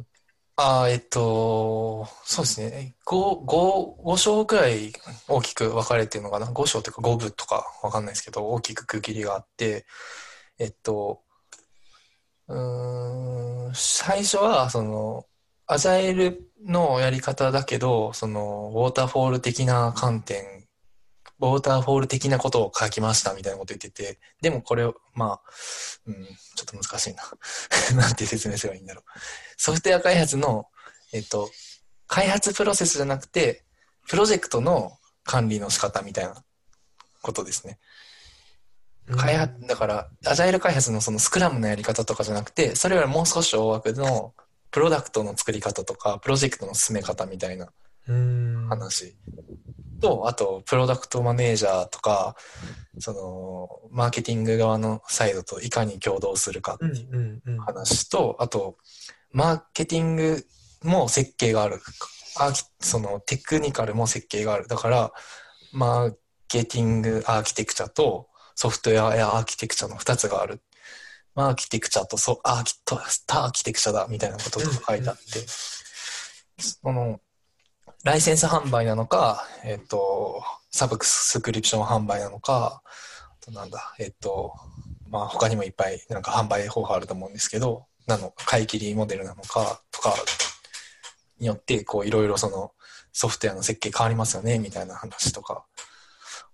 [0.55, 2.95] あーえっと、そうですね。
[3.05, 4.91] 5、5、5章くらい
[5.27, 9.85] 大きく分かれてるのかな？5章というか5部とか分かんないですけど、大きく区切りがあって、
[10.57, 11.21] えっと、
[12.47, 15.25] うん、最初は、その、
[15.67, 20.62] アジャイルのやり方だけど、その、ウォーターフォール的な観点、
[21.43, 25.41] ウォーターフォール的なことを書きましたみたいなこと言ってて、でもこれを、まあ、
[26.07, 27.23] うん、ちょっと難しいな。
[28.01, 29.03] なんて説明すればいいんだろう。
[29.57, 30.67] ソフトウェア開発の、
[31.11, 31.51] えっと、
[32.07, 33.65] 開発プロセスじゃなくて、
[34.07, 36.43] プロジェクトの管理の仕方みたいな
[37.21, 37.77] ことですね。
[39.17, 44.33] 開発、だから、アジャイル開発のそのスクラムのやり方とかじゃなくて、それよりもう少し大枠の
[44.71, 47.69] プロダクトの作り方とか、プロジェクトの進め方みたいな
[48.07, 48.67] うん。
[48.69, 49.15] 話
[50.03, 52.35] と、あと、プロダクトマネージャーとか、
[52.99, 57.57] その、マーケティング側のサイドといかに共同するかってうんいううんうん。
[57.59, 58.77] 話と、あと、
[59.31, 60.45] マーケティング
[60.83, 61.81] も設計がある。
[62.37, 64.67] アーキそのテクニカルも設計がある。
[64.67, 65.13] だから、
[65.71, 66.15] マー
[66.47, 70.61] ケティングアーキテクチャとソフトウェアやアーキテクチャの2つがある。
[71.35, 75.21] マーキテクチャとソアーキとターキテクチャだみたいなことが書いてあって、
[76.59, 77.19] その、
[78.03, 84.53] ライセンス販売なのか、えっ、と、サブスクリプション販売なのか、あとなんだ、えっ、と、
[85.09, 90.13] まあ他にもいっぱいなんか販売方法あると思うんですけど、なの、買い切りモデルなのかとか
[91.39, 92.73] によって、こういろいろその
[93.13, 95.63] ソフトウェアの設計変わりますよね、みたいな話とか。
[95.77, 96.45] あ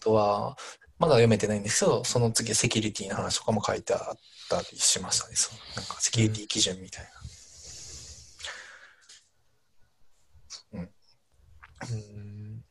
[0.00, 0.56] とは、
[0.98, 4.18] まだ読めてないんですけど、その次セキュリティの話とかも書いてあっ
[4.48, 5.36] たりしましたね。
[5.36, 7.15] そうなんかセキュリティ基準みたいな。
[11.90, 12.64] うん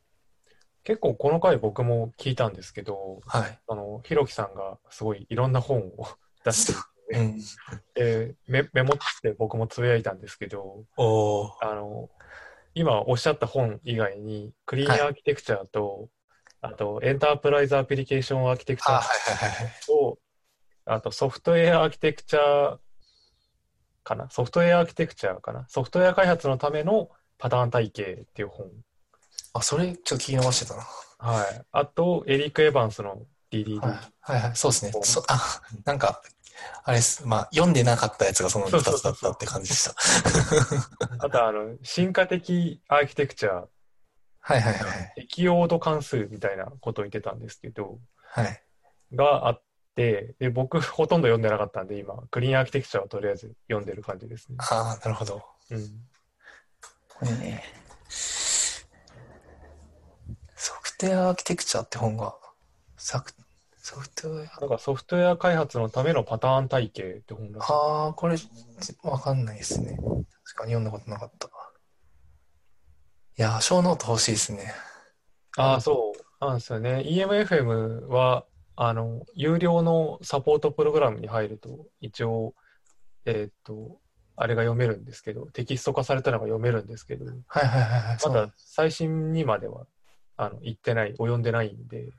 [0.84, 3.60] 結構この回僕も聞いたんですけど、はい。
[3.68, 6.07] あの、ひろきさんがすごいいろんな本を
[6.45, 7.40] 出してうん。
[7.95, 10.86] でメメモって僕もつぶやいたんですけど。
[10.95, 12.11] あの、
[12.76, 16.10] 今おっしゃった本以外に、クリーンアーキテクチャと、
[16.61, 19.73] あと、エンタープライズアプリケーションアーキテクチあ、ャはいはいはいはい。
[19.88, 20.19] と、
[20.86, 22.77] あと、ソフトウェアアーキテクチャ
[24.03, 24.30] かな？
[24.30, 25.68] ソフトウェアアーキテクチャかな？
[25.68, 27.10] ソフトウェア開発のための
[27.40, 28.69] パターン体系っていう本。
[29.56, 30.84] あ、それちょっと聞き逃してたな。
[31.18, 31.65] はい。
[31.72, 33.22] あと、エリック・エヴァンスの
[33.52, 33.80] DDD。
[33.80, 34.91] はいはいはい、そうですね。
[35.03, 36.22] そあ、なんか、
[36.84, 37.26] あれです。
[37.26, 39.95] まあ、読んでなかったやつがその2つだったって感じでした。
[41.26, 43.65] あと、あの、進化的アーキテクチャ、
[44.40, 45.14] はいはいはい。
[45.15, 48.64] 適応度関数みたいなことを言ってたんですけど、はい。
[49.14, 49.64] があっ
[49.95, 54.57] て、で、僕ほとんど読んでなかったんで、今、クリーンアーキテクチャをとりあえず読んでる感じですね。
[54.60, 55.41] ああ、なるほど。
[55.72, 56.07] うん。
[57.18, 57.64] これね、
[58.10, 58.45] ソ
[60.96, 62.36] フトウェアアーキテクチャって本が、
[62.96, 67.74] ソフトウェア、なんかソフトウェア開発のためのパターン体系って本らしい。
[67.74, 68.38] ああ、これ、
[69.04, 69.98] わかんないですね。
[69.98, 70.04] 確
[70.56, 71.48] かに読んだことなかった。
[71.48, 74.74] いやー、ショーノート欲しいですね。
[75.58, 77.04] ああ、そうなんですよね。
[77.06, 78.46] EMFM は、
[78.78, 82.56] あの、有料のサポートプログラムに入ると、一応、
[83.26, 84.00] えーっと、
[84.38, 88.18] あれが読めるんですけど、テキスト化されたのが読めるんですけど、はいはいはいはい。
[88.26, 89.88] まだ最新にまでは、
[90.38, 92.12] あの、行ってない、及んでないんで、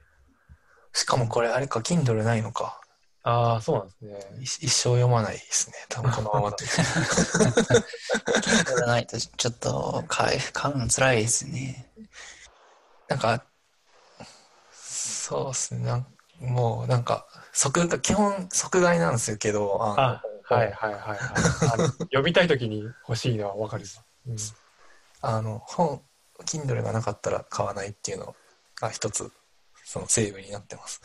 [0.93, 2.81] しかもこれ、あれか、Kindle ないのか。
[3.23, 4.19] ああ、そうなんですね。
[4.41, 5.75] 一一生読まないですね。
[5.89, 6.65] 多分このままだと。
[6.65, 11.91] Kindle がないとちょっと買い買うの辛いですね。
[13.09, 13.45] なんか、
[14.73, 15.85] そうですね。
[15.85, 16.07] なん
[16.41, 21.19] もうなんか、即が、基本即買いなんですけど、あはいはいはいはい。
[21.73, 24.05] あの読みたいときに欲しいのはわかるさ。
[24.27, 24.37] うん
[25.23, 26.03] あの、本、
[26.45, 28.35] Kindle がなかったら買わないっていうの
[28.81, 29.31] が一つ、
[29.85, 31.01] そのセーブになってます。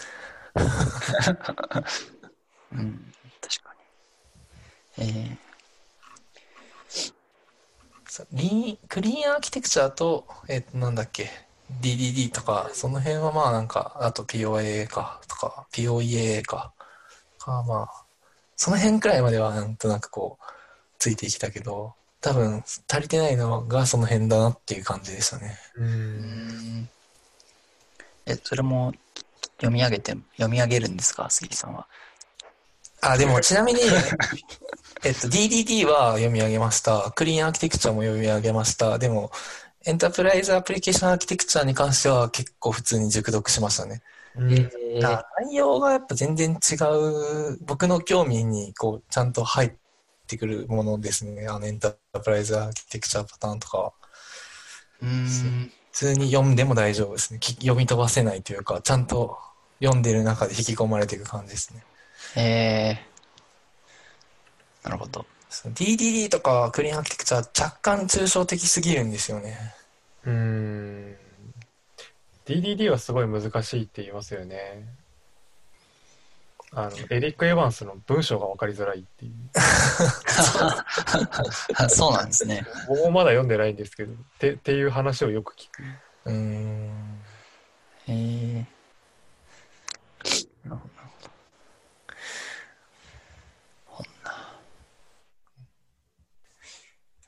[2.73, 3.73] うん、確か
[4.97, 5.37] に。
[5.37, 5.37] え
[8.11, 11.29] そうリーン、クリーンアーキテクチャと、えっ、と、なんだっけ、
[11.79, 16.73] DDD とか、その辺はまあなんか、あと POA か、とか、POEA か、
[17.39, 18.05] か、まあ、
[18.57, 20.45] その辺くらいまではなんとなくこう、
[20.99, 25.57] ついてきたけど、多分足りてないのがその辺だなっていう感じでしたね。
[25.75, 25.83] う。
[25.83, 26.89] んん。
[28.27, 28.93] え、それも
[29.57, 31.87] 読み上げて、読み上げるんですか、杉さんは。
[33.01, 33.81] あ、でもちなみに、
[35.03, 37.11] えっと、DDD は読み上げました。
[37.15, 38.99] クリーンアーキテクチャも読み上げました。
[38.99, 39.31] でも、
[39.85, 44.03] エンタープライズアプリケーションアーキテクチャに関しては結構普通に熟読しましたね。
[44.35, 44.71] うん
[45.03, 49.71] あ内容がやっぱ全然違う、僕の興味にこう、ちゃんと入っ
[50.31, 51.47] てくるものですね。
[51.47, 53.93] あの、エンタープライズアーキテクチャパターンとかは。
[55.01, 55.71] うーん。
[55.91, 57.39] 普通に読んでも大丈夫ですね。
[57.39, 59.37] き読み飛ばせないというか、ちゃんと
[59.79, 61.83] 読んでる中で引き込まれていく感じですね。
[62.35, 64.89] えー。
[64.89, 65.25] なるほど。
[65.49, 69.57] その DDD とかクリーンアーキテクチャは若干抽象的すぎるんですよね。
[70.25, 71.15] うん。
[72.45, 75.00] DDD はすごい難しいって言いますよね。
[76.73, 79.33] あの、エリック・エヴァンスの文章が分かりづらいっていう。
[81.75, 82.65] あ そうなんですね。
[82.87, 85.83] 僕もまだ読んでないんですけど、ってっていう話をよく聞く。
[86.25, 87.21] うーん。
[88.07, 88.13] へ
[88.59, 88.65] え。
[90.63, 91.09] なるほど、なる
[93.85, 94.09] ほど。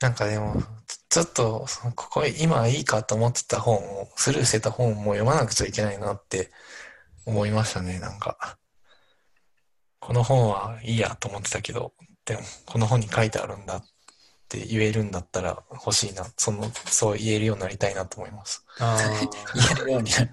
[0.00, 0.62] なんかでも、
[1.10, 6.50] ちょっと、そのここ今いいかと思ってた本を、スルーしてた本も読まなくちゃいけないなって
[7.26, 8.58] 思いましたね、なんか。
[10.04, 11.94] この本はいいやと思ってたけど、
[12.26, 13.84] でも、この本に書いてあるんだっ
[14.50, 18.66] て言えるんだったら欲しいな、その、そう言えるようになりたいなと思います。
[18.80, 18.98] あ
[19.54, 20.30] 言えるようになる。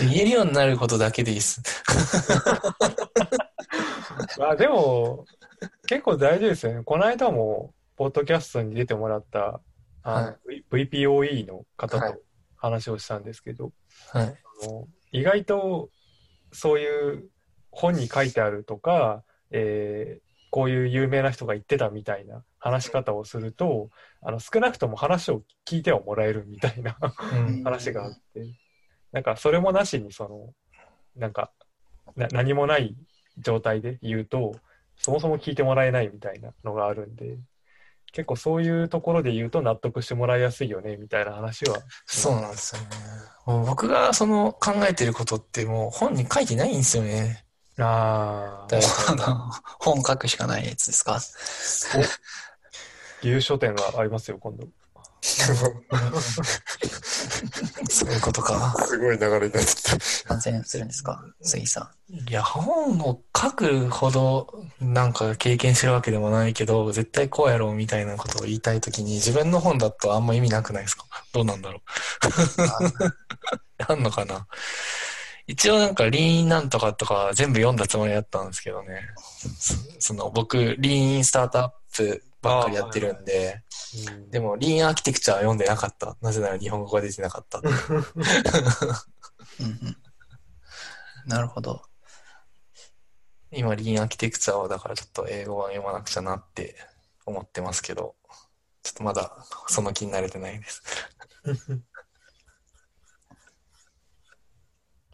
[0.00, 1.62] 言えるようになることだけでいいです。
[4.38, 5.24] ま あでも、
[5.86, 6.82] 結構大事ですよね。
[6.82, 9.60] この間も、ポッドキャストに出てもらった、
[10.02, 12.20] は V- VPOE の方はいと
[12.56, 13.70] 話をしたんですけど、
[14.10, 14.26] はい。
[14.64, 15.90] あの意外と
[16.52, 17.28] そういう
[17.72, 23.88] 本に書いてあるとか、えーこういう有名な人が言ってたみたいな話し方をすると、
[24.20, 26.94] あの少なくとも話を聞いてはもらえるみたいな
[27.32, 27.64] うん。
[27.64, 28.44] 話があって、
[29.12, 30.52] なんかそれもなしにその、
[31.16, 31.52] なんか
[32.16, 32.94] な何もない
[33.38, 34.54] 状態で言うと、
[34.98, 37.38] そもそも聞いてもらえないみたいなのがあるんで、
[38.12, 41.78] 結構そういうところで言うと納得してもらいやすいよねみたいな話は。
[42.04, 42.88] そうなんですよね。
[43.66, 47.46] 僕がその考えてることってもう本に書いてないんですよね。
[47.78, 49.50] ああ、大あの、
[49.80, 51.20] 本書くしかないやつですか？
[53.22, 54.66] 牛書店がありますよ、今度。
[57.88, 58.74] そういうことか。
[58.88, 59.96] すごい流れになってた。
[60.28, 61.22] 完成するんですか？
[61.42, 62.14] 杉さん。
[62.28, 71.04] いや、本を書くほどなんか経験してるわけでもないけど、絶対こうやろうみたいなことを言いたいときに自分の本だとあんま意味なくないですか？
[71.32, 71.82] どうなんだろう。
[73.86, 74.46] あ んのかな？
[75.46, 79.00] 一応なんかリーンなんとかとか全部読んだつもりだったんですけどね。
[79.58, 83.62] そその僕、リーンスタートアップばっかりやってるんで、
[84.08, 86.16] うんでもリーンアーキテクチャは読んでなかった。
[86.22, 87.60] なぜなら日本語が出てなかった。
[91.26, 91.82] なるほど。
[93.50, 96.74] 今、リーンアーキテクチャをだからちょっと英語版読まなくちゃなって
[97.26, 98.14] 思ってますけど、
[98.82, 100.82] ちょっとまだその気になれてないです。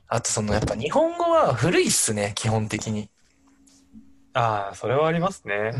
[0.08, 3.10] あとそのやっぱ日本語は古いっすね、基本的に。
[4.32, 5.72] ああ、それはありますね。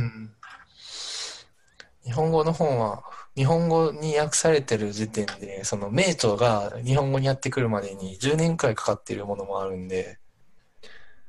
[2.04, 3.02] 日本語の本は、
[3.36, 10.18] 日本語に訳されてる時点で、その名著が日本語にやってくるまでに10年くらいかかっているものもあるんで、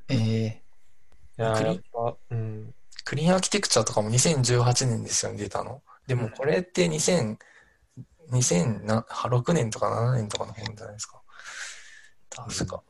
[0.08, 0.62] ええ
[1.38, 2.74] いやクリーやっぱ、うん。
[3.04, 5.82] クリーンアーキテクチャとかも2018年ですよね、出たの。
[6.06, 7.38] でもこれって2000、
[8.30, 11.20] 2006年とか7年とかの本じゃないですか。
[12.30, 12.82] 確か。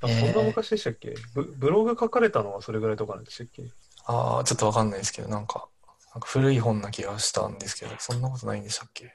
[0.00, 1.14] あそんな昔でしたっけ？
[1.34, 3.64] ブブログ書かれたのはそれぐらいとかなんでしたっけ？
[4.06, 5.68] ああ、ちょっとわかんないですけど、なんか、
[6.14, 9.12] なんか古い本な気がしたんですけど、そんなことないんでしたっけ？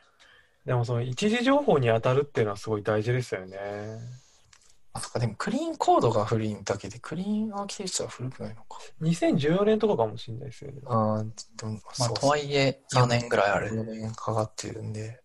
[0.66, 3.58] でもその一時情報に当たるっていうのはすごい大事ですよね。
[4.96, 8.78] あ、そっか、でもクリーンコードが古いだけで、クリーンアーキテクチャは古くないのか。
[9.02, 10.82] 2014年とかかもしれないですよね。
[10.86, 13.72] ああ、でも、まあ、そうとはいえ、4年ぐらいある。
[13.72, 15.20] 4年かかってるんで。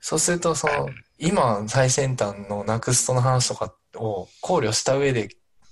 [0.00, 5.28] そうすると、その、今、最先端のナクストの話とかを考慮した上で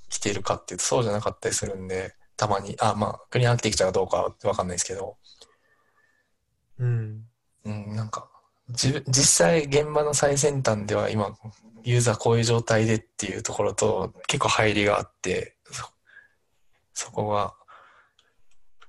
[0.09, 5.17] 来てるかっていうと、そうじゃなかったりするんで、たまに、あ、まあ、クリーンアーキテクチャがどうかはわかんないですけど、
[6.79, 7.25] うん。
[7.65, 8.31] うん、なんか、
[8.69, 11.35] 実際現場の最先端では今、
[11.85, 15.89] ユーザーこういう状態でっていうところと結構入りがあって、そ、
[16.93, 17.55] そこが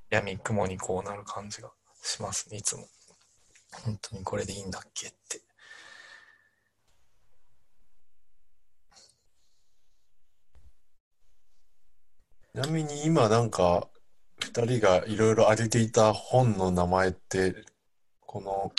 [0.10, 1.72] 闇雲にこうなる感じが
[2.04, 2.88] しますね、いつも。
[3.72, 5.40] 本当にこれでいいんだっけって。
[12.52, 13.88] ちなみに今なんか、
[14.40, 17.56] 二人がいろいろ挙げていた本の名前って、
[18.22, 18.72] この、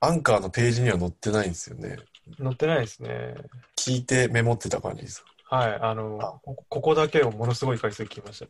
[0.00, 1.96] アンカーのページには載ってないんですよね。
[2.38, 3.34] 載ってないですね。
[3.76, 5.24] 聞いてメモってた感じです。
[5.50, 5.78] はい。
[5.80, 8.46] あの、ここだけをものすごい回数聞きました。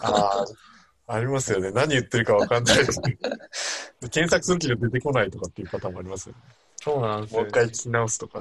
[0.06, 0.44] ああ、
[1.12, 1.72] ありますよね。
[1.72, 3.18] 何言ってるかわかんないですね。
[4.10, 6.40] 検索するけど出てこないとかっていうパターンもありますよね。
[6.76, 7.40] そうなんですよ。
[7.40, 8.40] もう一回聞き直すとか。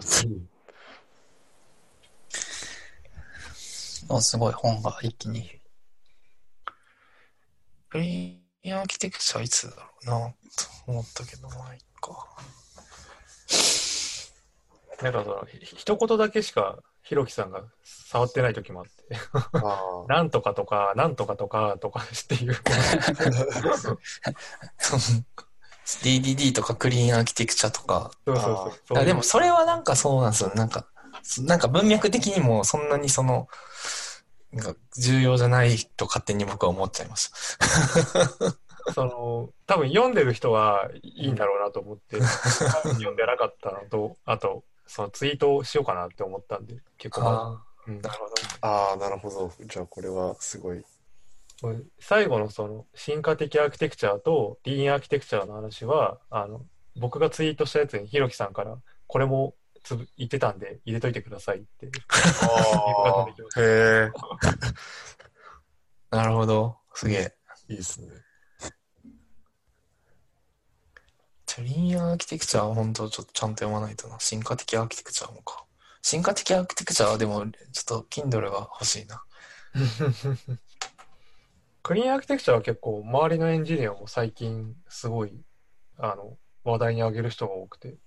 [4.11, 5.49] おすごい本が一気に。
[7.89, 12.27] クリーンアーキテクチャいつだろうな、と思ったけど、まあ、いいか。
[15.01, 16.77] なんかその、ひ一言だけしか、
[17.09, 22.53] ひろきさんが触ってない時もあって、あなんとかとか、なんとかとか、とかっていう。
[26.03, 28.35] DDD とかクリーンアーキテクチャとか、そう。
[28.37, 28.95] そう。
[28.95, 29.05] そう。
[29.05, 30.21] でもそれはなんかそう。
[30.21, 30.51] なんですよ。
[30.53, 30.85] なんか、
[31.39, 33.47] なんか文脈的にもそんなにその、
[34.51, 37.31] なんか重要じゃないと勝手に僕は思っちゃいまし
[38.85, 38.93] た。
[38.93, 41.59] その、多分読んでる人はいいんだろう。
[41.65, 48.33] なと思って、読んでなかったのと、あと、そのツイートをしようかなって思ったんで、結構まあだ、うんなるほど。
[48.61, 49.51] あ、ああ、なるほど。
[49.65, 50.83] じゃあこれはすごい。
[51.99, 59.53] 最後のその進化的アーキテクチャとディーンアーキテクチャの話は、あの、僕がツイートしたやつにひろきさんから、これも
[59.83, 61.91] つぶ言ってたんで入れといてくださいって。
[62.41, 63.27] ああ、
[63.61, 64.11] へえ、
[66.09, 66.77] なるほど。
[66.95, 67.35] すげえ。
[67.67, 68.07] いいですね。
[71.59, 74.17] クリーンアーキテクチャは本当ちょっとちゃんと読まないとな。
[74.19, 75.65] 進化的アーキテクチャもか。
[76.01, 79.21] 進化的アーキテクチャはでも、ちょっと Kindle が欲しいな。
[81.83, 85.43] クリーンアーキテクチャは結構周りのエンジニアも最近すごい、
[85.97, 87.97] あの、話題に上げる人が多くて。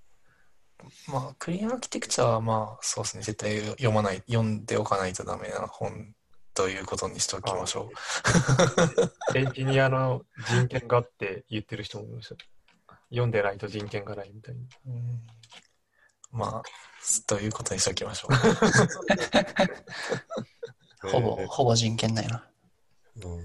[1.09, 3.23] まあ、クリーンアーキテクチャはまあ、そうですね。
[3.23, 6.15] 絶対読まない、読んでおかないとダメな本
[6.55, 7.91] ということにしておきましょ
[9.35, 9.37] う。
[9.37, 12.37] エンジニアの人権がって言ってる人もいました。
[13.13, 14.67] 読んでないと人権がないみたいに。
[14.87, 15.21] うん
[16.33, 16.63] まあ、
[17.27, 18.29] ということにしておきましょ
[21.03, 21.07] う。
[21.09, 22.49] ほぼ、えほぼ人権ないな。
[23.19, 23.45] ーうん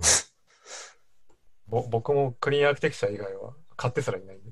[1.68, 4.52] ぼ僕もクリーンアーキテクチャ以外は買ってすらいないんで。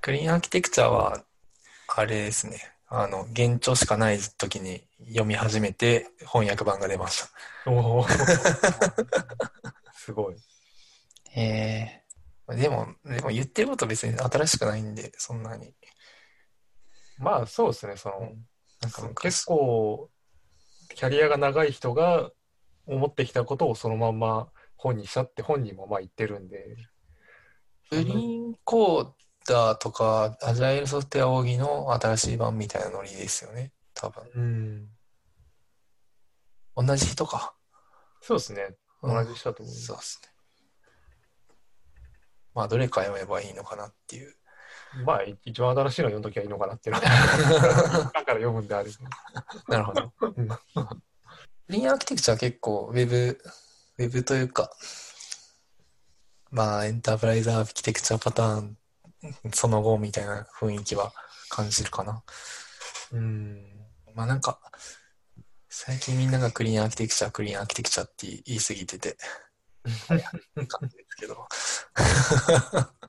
[0.00, 1.22] クリーンアーキテクチャは、
[1.88, 2.72] あれですね。
[2.86, 7.22] あの、現状しかない時に読み始めて翻訳版が出まし
[7.64, 7.70] た。
[7.70, 8.06] おお。
[9.92, 10.36] すごい。
[11.36, 12.03] え
[12.48, 15.74] でも、でも言ってること別に新しくないんで、そんなに。
[17.18, 18.46] まあそうですね、その、うん
[18.82, 20.10] なんか昔結構、
[20.94, 22.30] キャリアが長い人が
[22.86, 26.76] 思ってきたことをそのまんま本にしたって本人もまあ言ってるんで、
[27.90, 29.08] グリーンコー
[29.46, 33.72] ダーとか、アジャイルソフトウェア扇の新しい版みたいなノリですよね。
[33.94, 34.24] 多分。
[34.34, 36.86] うん。
[36.86, 37.54] 同じ人か。
[38.20, 39.74] そうですね、うん同じ人だと思う。
[39.74, 40.33] そうですね。
[42.54, 44.34] まあ、どれか読めばいいのかなっていう。
[45.04, 49.76] まあ一番新しいの読んどきゃいいのかなっていうのは、 だから読むんであれば。
[49.76, 50.12] なるほど。
[50.20, 50.48] うん
[51.68, 53.40] リーンアーキテクチャは結構、ウェブ、
[53.98, 54.70] ウェブというか、
[56.50, 58.76] まあ、エンタープライズアーキテクチャパターン、
[59.54, 61.12] その後みたいな雰囲気は
[61.48, 62.22] 感じるかな。
[63.12, 63.62] うん。
[64.14, 64.60] まあなんか、
[65.70, 69.16] 最近みんながクリーンアーキテクチャ、クリーンアーキテクチャって言い過ぎてて、
[70.68, 71.46] 感 じですけど。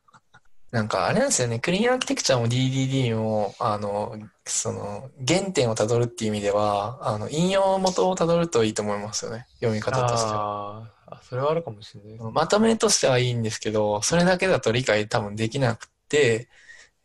[0.71, 10.91] なんかあれなんですよね、クリーンアーキテクチャも DDD も、あの、その、原点をたどるっていう意味では、あの、引用元をたどるといいと思いますよね、読み方としては。
[11.07, 12.31] あそれはあるかもしれない。
[12.33, 16.49] まとめとしてはいいんですけど、それだけだと理解多分できなくて、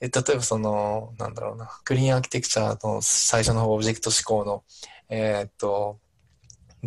[0.00, 4.64] え例えばその、なんだろうな、クリーンアーキテクチャの最初の方、オブジェクト思考の、
[5.10, 6.00] えーっと、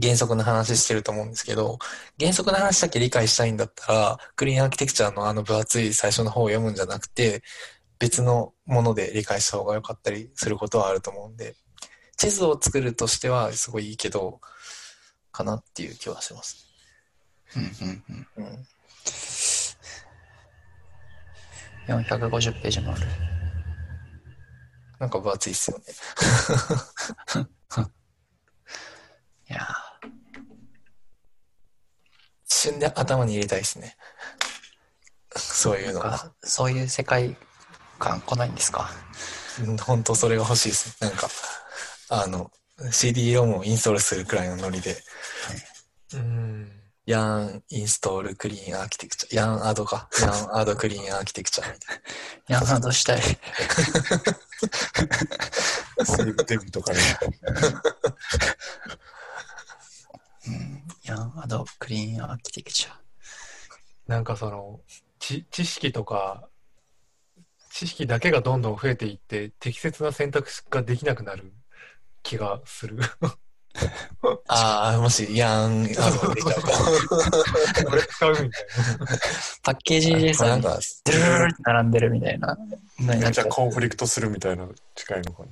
[0.02, 1.78] 原則の話してると思うんですけど、
[2.20, 7.44] 原則の話だけ理解したいんだったら、クリーンアーキテクチャのあの分厚い最初の方を読むんじゃなくて、
[8.00, 11.56] 別のもので理解した方が良かったりすることはあると思うんで、
[12.18, 14.40] 地図を作るとしてはすごいいいけど、
[15.32, 16.68] かなっていう気はします。
[17.56, 18.04] うんうん
[18.38, 18.46] うん。
[18.46, 18.66] うん。
[21.88, 23.02] 450ページもある。
[25.00, 25.84] なんか分厚いっすよね。
[29.54, 29.68] いや
[32.48, 33.96] 一瞬で頭に入れたいですね。
[35.36, 36.32] そういうー、のが。
[36.44, 37.36] そういう世界
[38.00, 38.90] 観来ないんですか？
[39.66, 40.98] うん本当それが欲しいです。
[41.02, 41.30] なんか、
[42.10, 42.52] あの、
[42.92, 44.98] CD-ROM をインストールするくらいのノリで、
[46.14, 46.72] うん。
[47.06, 51.98] ヤンインストールクリーンアーキテクチャ、ヤンアードか、ヤンアードクリーンアーキテクチャみたい
[52.50, 53.22] いや、などしたい。
[53.22, 57.00] セー ブデビとかね。
[60.48, 60.84] うん。
[61.04, 62.92] ヤンアドクリーンアーキテクチャ。
[64.08, 64.82] なんかその、
[65.20, 66.50] 知知識とか、
[67.72, 71.54] 知識だけがどんどん増えていって、適切な選択肢ができなくなる
[72.22, 72.98] 気がする。
[72.98, 73.08] な。
[74.48, 77.90] ああ、もし、ヤンアードが出ちゃうと。
[77.90, 78.50] これ使うみたい
[79.64, 82.58] パッケージでさ、なんか、ドゥルルルって並んでるみたいな
[83.00, 83.46] めっちゃ。
[83.46, 85.50] コンフリクトするみたいな近いのかな。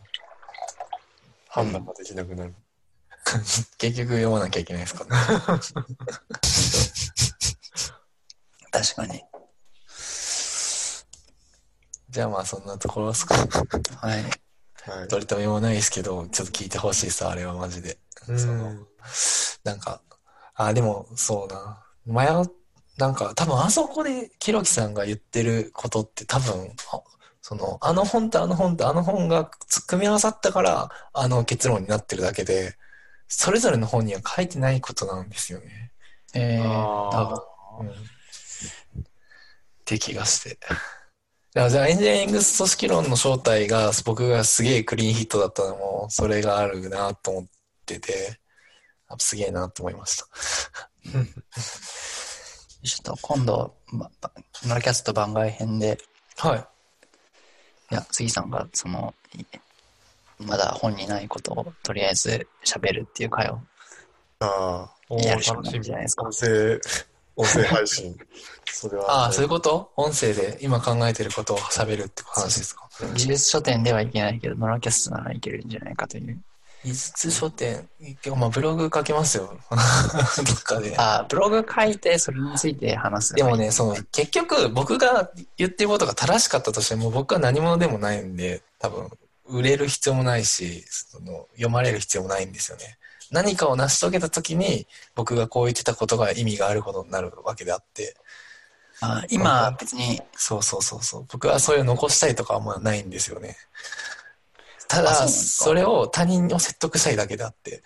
[1.49, 2.53] 判断ができなくなる。
[3.77, 5.05] 結局読まなきゃいけないですか。
[8.71, 9.23] 確かに。
[12.09, 13.35] じゃあまあそんなところですか。
[13.35, 14.23] はい。
[14.83, 15.07] はい。
[15.07, 17.99] 取り留めもないですけど、ちょっと聞いてほしいです、あれはマジで。
[18.27, 18.37] な。
[18.37, 18.87] その
[19.63, 20.01] なんか、
[20.55, 21.85] あ、でも、そうな。
[22.05, 22.51] 迷う、
[22.97, 27.01] なんか、多分あそこで、キロキさんが言ってることって多分、あ
[27.41, 29.49] その、あの本とあの本とあの本が
[29.87, 32.75] 組み合わさったから、あの結論になってるだけで、
[33.33, 35.91] それぞれの本には書いてないことなんですよね。
[36.33, 37.45] えー、多
[37.79, 37.87] 分。
[37.87, 37.93] うん。
[37.93, 37.93] っ
[39.85, 40.59] て気がして。
[40.59, 40.75] だか
[41.53, 47.45] らじゃあエンジニアリング組織論の正体が僕がすげえクリーンヒットだったのも、それがあるなと思っ
[47.85, 48.37] てて、
[49.07, 50.27] あすげえなと思いました。
[52.83, 55.97] ちょっと今度、ノラキャスト番外編で、
[56.35, 56.67] はい。
[57.91, 59.45] いや、杉さんが、その、い
[60.45, 63.59] まだ本にないことをとりあえず喋るっていう回を
[64.39, 65.95] あおやるしかないんじゃ。
[65.95, 66.33] ないですあ、か音。
[66.33, 66.79] 声、
[67.35, 68.17] 音声配信。
[68.65, 69.91] それは、ああ、そういうこと？
[69.97, 72.87] 音声で今考えてることを喋るって話ですか？
[73.15, 76.41] 技術書店ではいけないけど、ノラキャストならいけるんじゃないかという。
[76.83, 79.53] 技術書店、結構まあブログ書けますよ。
[79.69, 80.95] どっかで。
[80.97, 83.33] あ、ブログ書いて、それについて話す。
[83.35, 89.11] でもね、その、結局僕が言ってることが正しかったとしても僕は何者でもないんで、多分、
[89.51, 92.97] 売れる必要もないし、その、読まれる必要もないんですよね。
[93.31, 98.15] 何かを成し遂げた時に僕がこう言ってたことが意味があることになるわけであって、
[99.01, 101.25] あ今、別に、そうそうそうそう。
[101.31, 103.57] 僕はそういう残したいとかはあんまないんですよね。
[104.87, 107.81] ただ、あそれを他人を説得したいだけであって。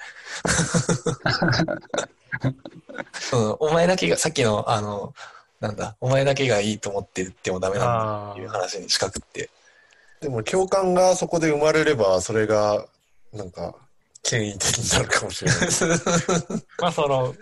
[3.31, 5.13] うんお前だけが、さっきの、あの、
[5.61, 9.49] なんだ、お前だけがいいと思って言ってもダメなんだっていう話に近くって。
[10.26, 12.84] でも共感がそこで生まれれば、それが、
[13.31, 13.76] なんか、
[14.23, 15.60] 権威的になるかもしれない。
[16.81, 17.35] まあその、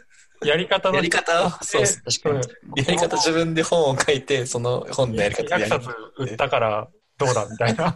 [0.43, 1.47] やり方のやり方？
[1.47, 1.83] を、そう、
[2.21, 2.83] 確かに。
[2.83, 5.89] やり方自分で本を書いて、その本のやり方で100やる冊。
[6.17, 7.85] 売ったからどうだみたいな。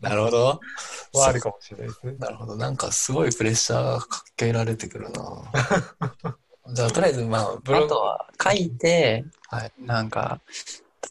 [0.00, 0.10] な。
[0.10, 0.60] なるほど。
[1.14, 2.14] はあるかもしれないですね。
[2.20, 2.54] なるほど。
[2.54, 5.42] なんかすごいプレッシャーがかけられてくるな
[6.74, 10.40] じゃあ、とりあえず、まあ、ブログあと、は、書いて、はいなんか、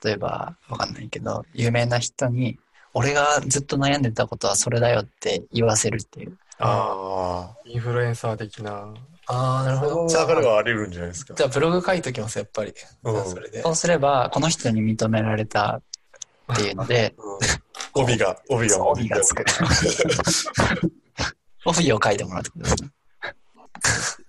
[0.03, 2.59] 例えば、わかんないけど、有名な人に、
[2.93, 6.37] 俺がずっと悩んでたことはそれだよって言わせるっていう。
[6.59, 8.93] ああインフルエンサー的な。
[9.27, 9.79] ああ、なるあ。
[9.81, 10.07] ほど。
[10.07, 11.35] じゃあ、あり得るんじゃないですか。
[11.35, 12.73] じゃあブログ書いときます、やっぱり。
[13.03, 13.69] うんそれでそ。
[13.69, 15.81] うすれば、この人に認められた
[16.53, 18.87] っていうので、うん帯が、帯が。
[18.87, 19.43] 帯がつく。
[21.65, 22.89] 帯を書いてもらうってことですね。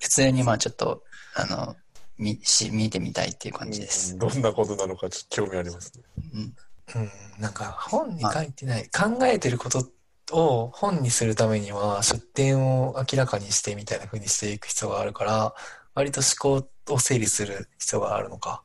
[0.01, 1.03] 普通にまあちょっと、
[1.35, 1.77] あの、
[2.19, 4.13] みし見てみたいっていう感じです。
[4.13, 6.03] うんどんなことなのかちょっと興味ありますね。
[6.35, 6.55] うん。
[6.95, 9.91] うん、なんか本に書いてない、考えてること
[10.33, 15.55] を本にするためには出典を明らかにしてみたいな風にしていく必要があるから、
[15.95, 18.63] 割と思考を整理する必要があるのか。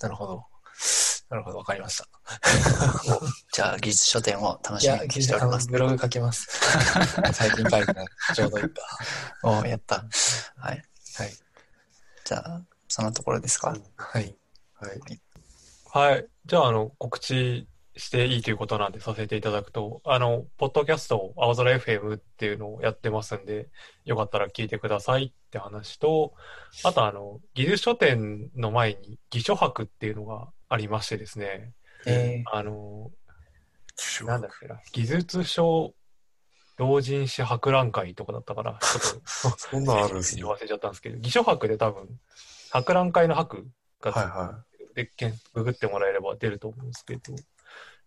[0.00, 0.44] なるほど。
[1.30, 2.06] なるほど、わかりました。
[3.52, 5.68] じゃあ、技術書店を楽しみにしております。
[5.68, 6.48] ブログ書きます。
[7.32, 8.06] 最近書いてない。
[8.34, 8.70] ちょうどいいか。
[9.42, 10.04] おやった。
[10.56, 10.84] はい。
[11.16, 11.34] はい。
[12.24, 12.62] じゃあ、
[12.96, 13.76] そのところですか？
[13.96, 14.36] はい。
[14.74, 15.00] はい。
[15.86, 16.28] はい。
[16.46, 17.66] じゃあ、あの、告知
[17.96, 23.68] していいということなんでさせていただくと、あの、ポッドキャスト、青空 FM っていうのをやってますんで、
[24.04, 26.34] よかったら聞いてくださいって話と、
[26.84, 31.72] あと、あの、技術書店の前に、技書博っていうのがありましてですね、
[32.06, 33.10] えあの、
[34.24, 35.96] なんだっけな、技術書
[36.76, 40.42] 同人誌博覧会とかだったから、ちょっと、 そんなんあるんですね。
[40.44, 42.20] 忘れちゃったんですけど、偽書博で多分、
[42.74, 43.68] 博覧会の博
[44.00, 44.30] がついてはい。
[44.30, 44.64] は
[44.94, 45.10] で、
[45.54, 47.20] ググってもらえれば出ると思うんですけど、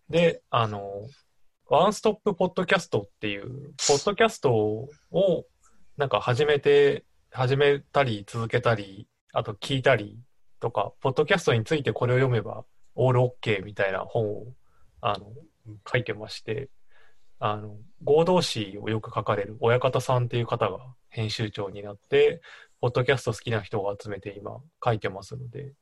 [0.09, 1.07] で、あの、
[1.69, 5.45] ワンストップポッドキャストっていう、ポッドキャストを
[5.95, 10.19] なんか始めて、始めたり続けたり、あと聞いたり
[10.59, 12.65] とか、ポッドキャストについてこれを読めば
[12.95, 14.47] オールオッケーみたいな本を、
[14.99, 15.31] あの、
[15.89, 16.69] 書いてまして、
[17.39, 20.79] あの、合同誌をよく書かれる親方さんっていう方が
[21.09, 22.41] 編集長になって、
[22.79, 25.73] ポッドキャスト好きな人を集めて今書いてますので、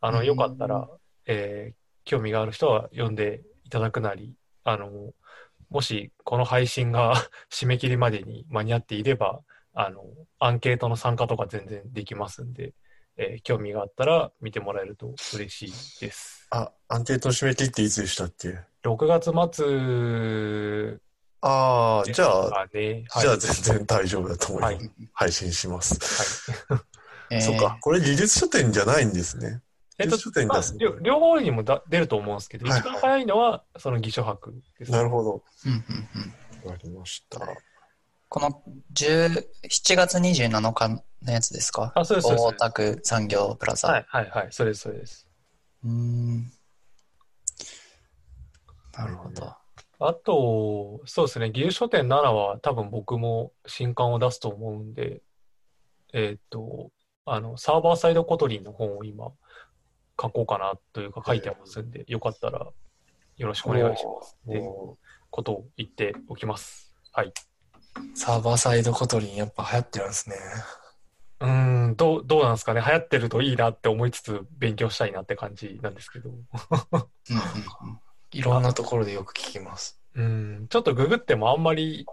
[0.00, 0.88] あの、うんよかったら、
[1.26, 1.74] えー
[2.04, 4.34] 興味がある人は読んでいただくなり、
[4.64, 4.90] あの、
[5.70, 7.14] もしこの配信が
[7.48, 9.40] 締め切りまでに間に合っていれば、
[9.72, 10.04] あの、
[10.40, 12.74] アンケートの参加とか全然できますんで、
[13.16, 16.48] えー興味があったら見てもらえると嬉しいです。
[16.50, 20.98] あ、アンケートの締め切りっていつでしたっけ？6月末
[21.44, 23.04] ああ、じゃあ、かね。
[23.10, 24.74] はいじゃあ全然大丈夫だと思います。
[24.76, 25.98] はい配信します。
[26.72, 26.80] はい。
[27.34, 27.78] えーそうか。
[27.80, 29.60] これ技術書店じゃないんですね。
[29.98, 34.92] えっと技術書店にまあ出すの両両方にもだ出ると思うんですけど、はい一番早いのはその偽書博です。
[34.92, 35.42] なるほど。
[35.66, 37.40] うんうんうんわかりました。
[38.28, 38.62] この
[38.94, 41.92] 10 7月27日のやつですか？
[41.96, 43.88] あそうですそうです大田区産業プラザ。
[43.88, 45.26] はいはいはい、それですそれです。
[45.84, 46.52] うーん。
[48.96, 49.54] なるほど。
[50.08, 55.22] あと、そうですね、技術書店7は多分僕も新刊を出すと思うんで、
[56.12, 56.90] えーっと、
[57.24, 59.30] あの、サーバーサイドコトリンの本を今
[60.20, 62.66] 書こうかなというか書いてますんで、よかったら
[63.36, 64.98] よろしくお願いしますっていうお
[65.30, 66.94] ことを言っておきます。
[67.12, 67.32] はい。
[68.14, 70.36] サーバーサイドコトリンやっぱ流行ってるんですね。
[71.40, 72.82] うーん、どう、どうなんですかね。
[72.84, 76.30] 流行ってるといいなって思いつつ勉強したいなって感じなんですけど。
[78.32, 80.00] いろんなところでよく聞きます。
[80.14, 82.06] うん、ちょっとググってもあんまり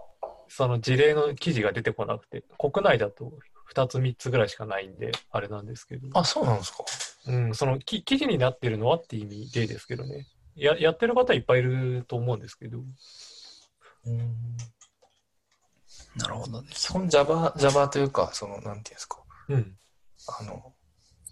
[0.48, 3.32] その事例の記事が出てこなくて、国内だと
[3.72, 6.84] 2つ3つぐらいしかないんで、あれなんですけど、あ、そうなんですか
[7.28, 10.26] うん、そのき記事になってるのはっていう意味でですけどね。
[10.56, 14.56] ややってる方いっぱいいると思うんですけど、うん
[16.16, 16.68] なるほどね。
[16.72, 19.22] 基本 Java、Java というか、その、なんていうんですか。
[19.48, 19.76] うん。
[20.40, 20.74] あの、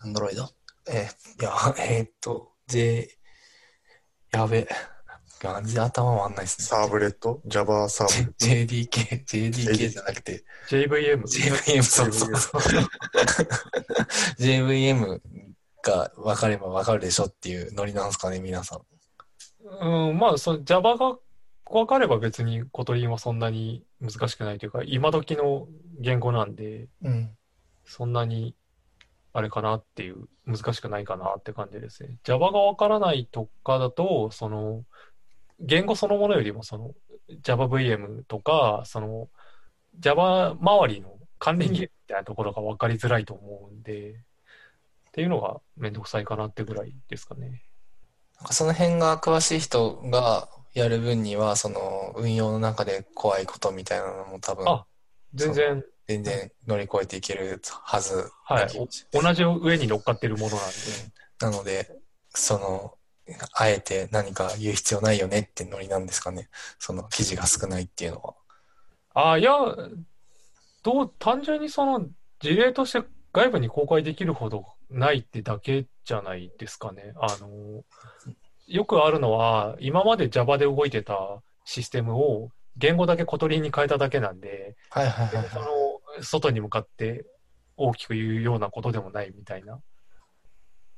[0.01, 0.48] アンドロイド？
[0.89, 3.18] えーいや、えーっと、J、
[4.32, 4.68] やべ。
[5.38, 6.66] 感じで頭回んないですね。
[6.66, 11.22] サーブレット ?Java サーブレッ J- JDK、JDK じゃなくて、JVM。
[11.22, 12.62] JVM、そうそうそう。
[14.38, 15.20] JVM
[15.82, 18.80] が分かれば分かるでしょっていうノリなんですかね、皆さん。
[19.80, 21.16] うん、まあ、その Java が
[21.70, 25.68] 分かれば別に Kotlin はそんなに難しくないというか、今時の
[26.00, 27.30] 言語なんで、うん。
[27.84, 28.55] そんなに、
[29.39, 32.16] あれかなっていう、難しくないかなって感じですね。
[32.24, 34.85] Java がわからないとかだと、その、
[35.60, 36.90] 言語そのものよりも、その、
[37.43, 39.28] JavaVM とか、その、
[40.01, 47.62] Java 周りの関連技術みたいなところが分かりづらいと思うんで、っていうのがめんどくさいかなってぐらいですかね。
[48.39, 54.85] なんかその辺が詳しい人がやる分には、その運用の中で怖いことみたいなのも多分あ
[55.35, 58.68] 全然、全然乗り越えていけるはずはい
[59.12, 61.97] 同じ上に乗っかってるものなんで、なので、
[62.30, 62.94] その、
[63.52, 66.48] あえて何か言う必要ないよねってノリなんですかね。
[66.78, 68.35] その記事が少ないっていうのは。
[69.14, 69.52] あ、いや、
[70.82, 72.09] どう、単純にその
[72.40, 77.12] 事例として外部に公開できるほどないってだけじゃないですかね。
[77.20, 77.85] あの、
[78.66, 85.68] よくあるのは、今まで Java で動いてたシステムを言語だけ Kotlin に変えただけなんで、はいはいはいそはい。
[85.68, 85.77] の、
[86.23, 87.27] 外に向かって
[87.77, 89.81] 大きく言うようなことでもないみたいな、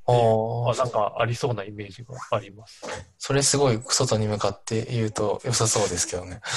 [0.07, 2.83] あなんかありそうなイメージがあります。
[3.19, 6.41] それすごい外に向かって言うと良さそうですけどね。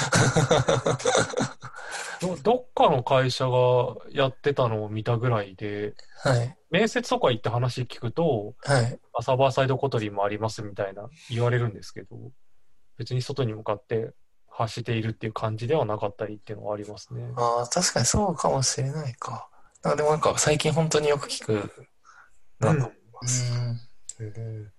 [2.20, 6.56] どどっかの会社がやってたのを見たぐらいで、はい。
[6.70, 8.98] 面接とか行って話聞くと、はい。
[9.12, 12.16] あサーバーサイドコトリンもありますみたいな言われるんですけど、
[12.96, 14.12] 別に外に向かって
[14.56, 17.28] 発しているっていう感じではなかったりっていうのはありますね。
[17.36, 19.48] ああ、確かにそうかもしれないか。
[19.82, 21.86] なんかでもなんか最近本当によく聞く
[22.60, 23.52] なと思います。
[24.20, 24.72] うん。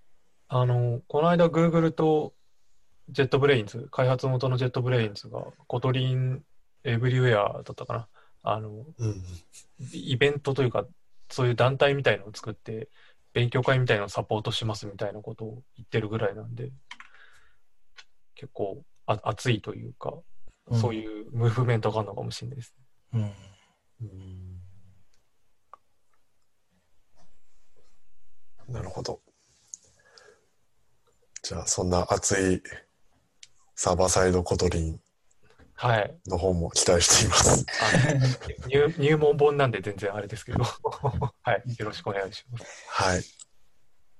[0.48, 2.32] あの、この間 Google と
[3.10, 6.42] JetBrains、開発元の JetBrains が Kotlin
[6.84, 8.08] Everywhere だったかな。
[8.44, 9.22] あの、うん。
[9.92, 10.86] イベントというか、
[11.30, 12.88] そういう団体みたいのを作って、
[13.34, 16.70] 勉強会みたいなのをサポートしますみたいなことを言ってるぐらいなんで、
[18.34, 20.12] 結構あ熱いというか、
[20.68, 22.74] うんそういうムーブメントがあるのかもしれないです
[23.12, 23.32] ね。
[24.00, 24.62] うん。
[28.68, 29.20] なるほど。
[31.42, 32.60] じゃあ、そんな熱い
[33.76, 35.00] サーバーサイドコトリン
[35.74, 36.18] はい。
[36.26, 37.66] の方も期待しています。
[37.80, 40.64] あ入 入門本なんで全然あれですけど。
[41.44, 41.62] はい。
[41.78, 42.64] よろしくお願いします。
[42.88, 43.24] はい。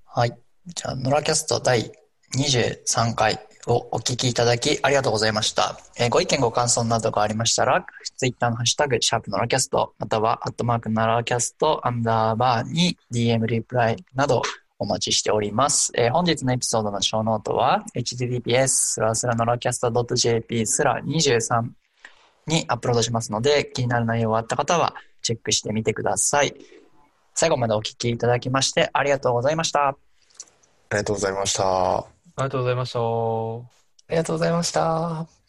[0.05, 0.39] はい。
[0.67, 1.91] じゃあ、ノラキャスト第
[2.37, 5.79] 23回をお聞きいただきありがとうございました。
[5.99, 7.85] えーご意見ご感想などがありましたら、
[8.17, 14.43] ツイッターのハッシュタグ、シャープノラキャスト、または、アットマークノラキャスト、アンダーバーに DM リプライなど
[14.79, 15.91] お待ちしております。
[15.97, 21.69] えー本日のエピソードのショーノートは、https スラスラノラキャスト .jp スラ23
[22.47, 26.55] にアップロードしますので、気になる内容があった方はチェックしてみてください。
[27.35, 29.89] 最後までお聞きいただきましてありがとうございました。
[29.89, 29.97] あ
[30.93, 32.16] りがとうございました。
[32.37, 33.01] ありがとうございました。
[34.09, 35.46] ありがとうございました。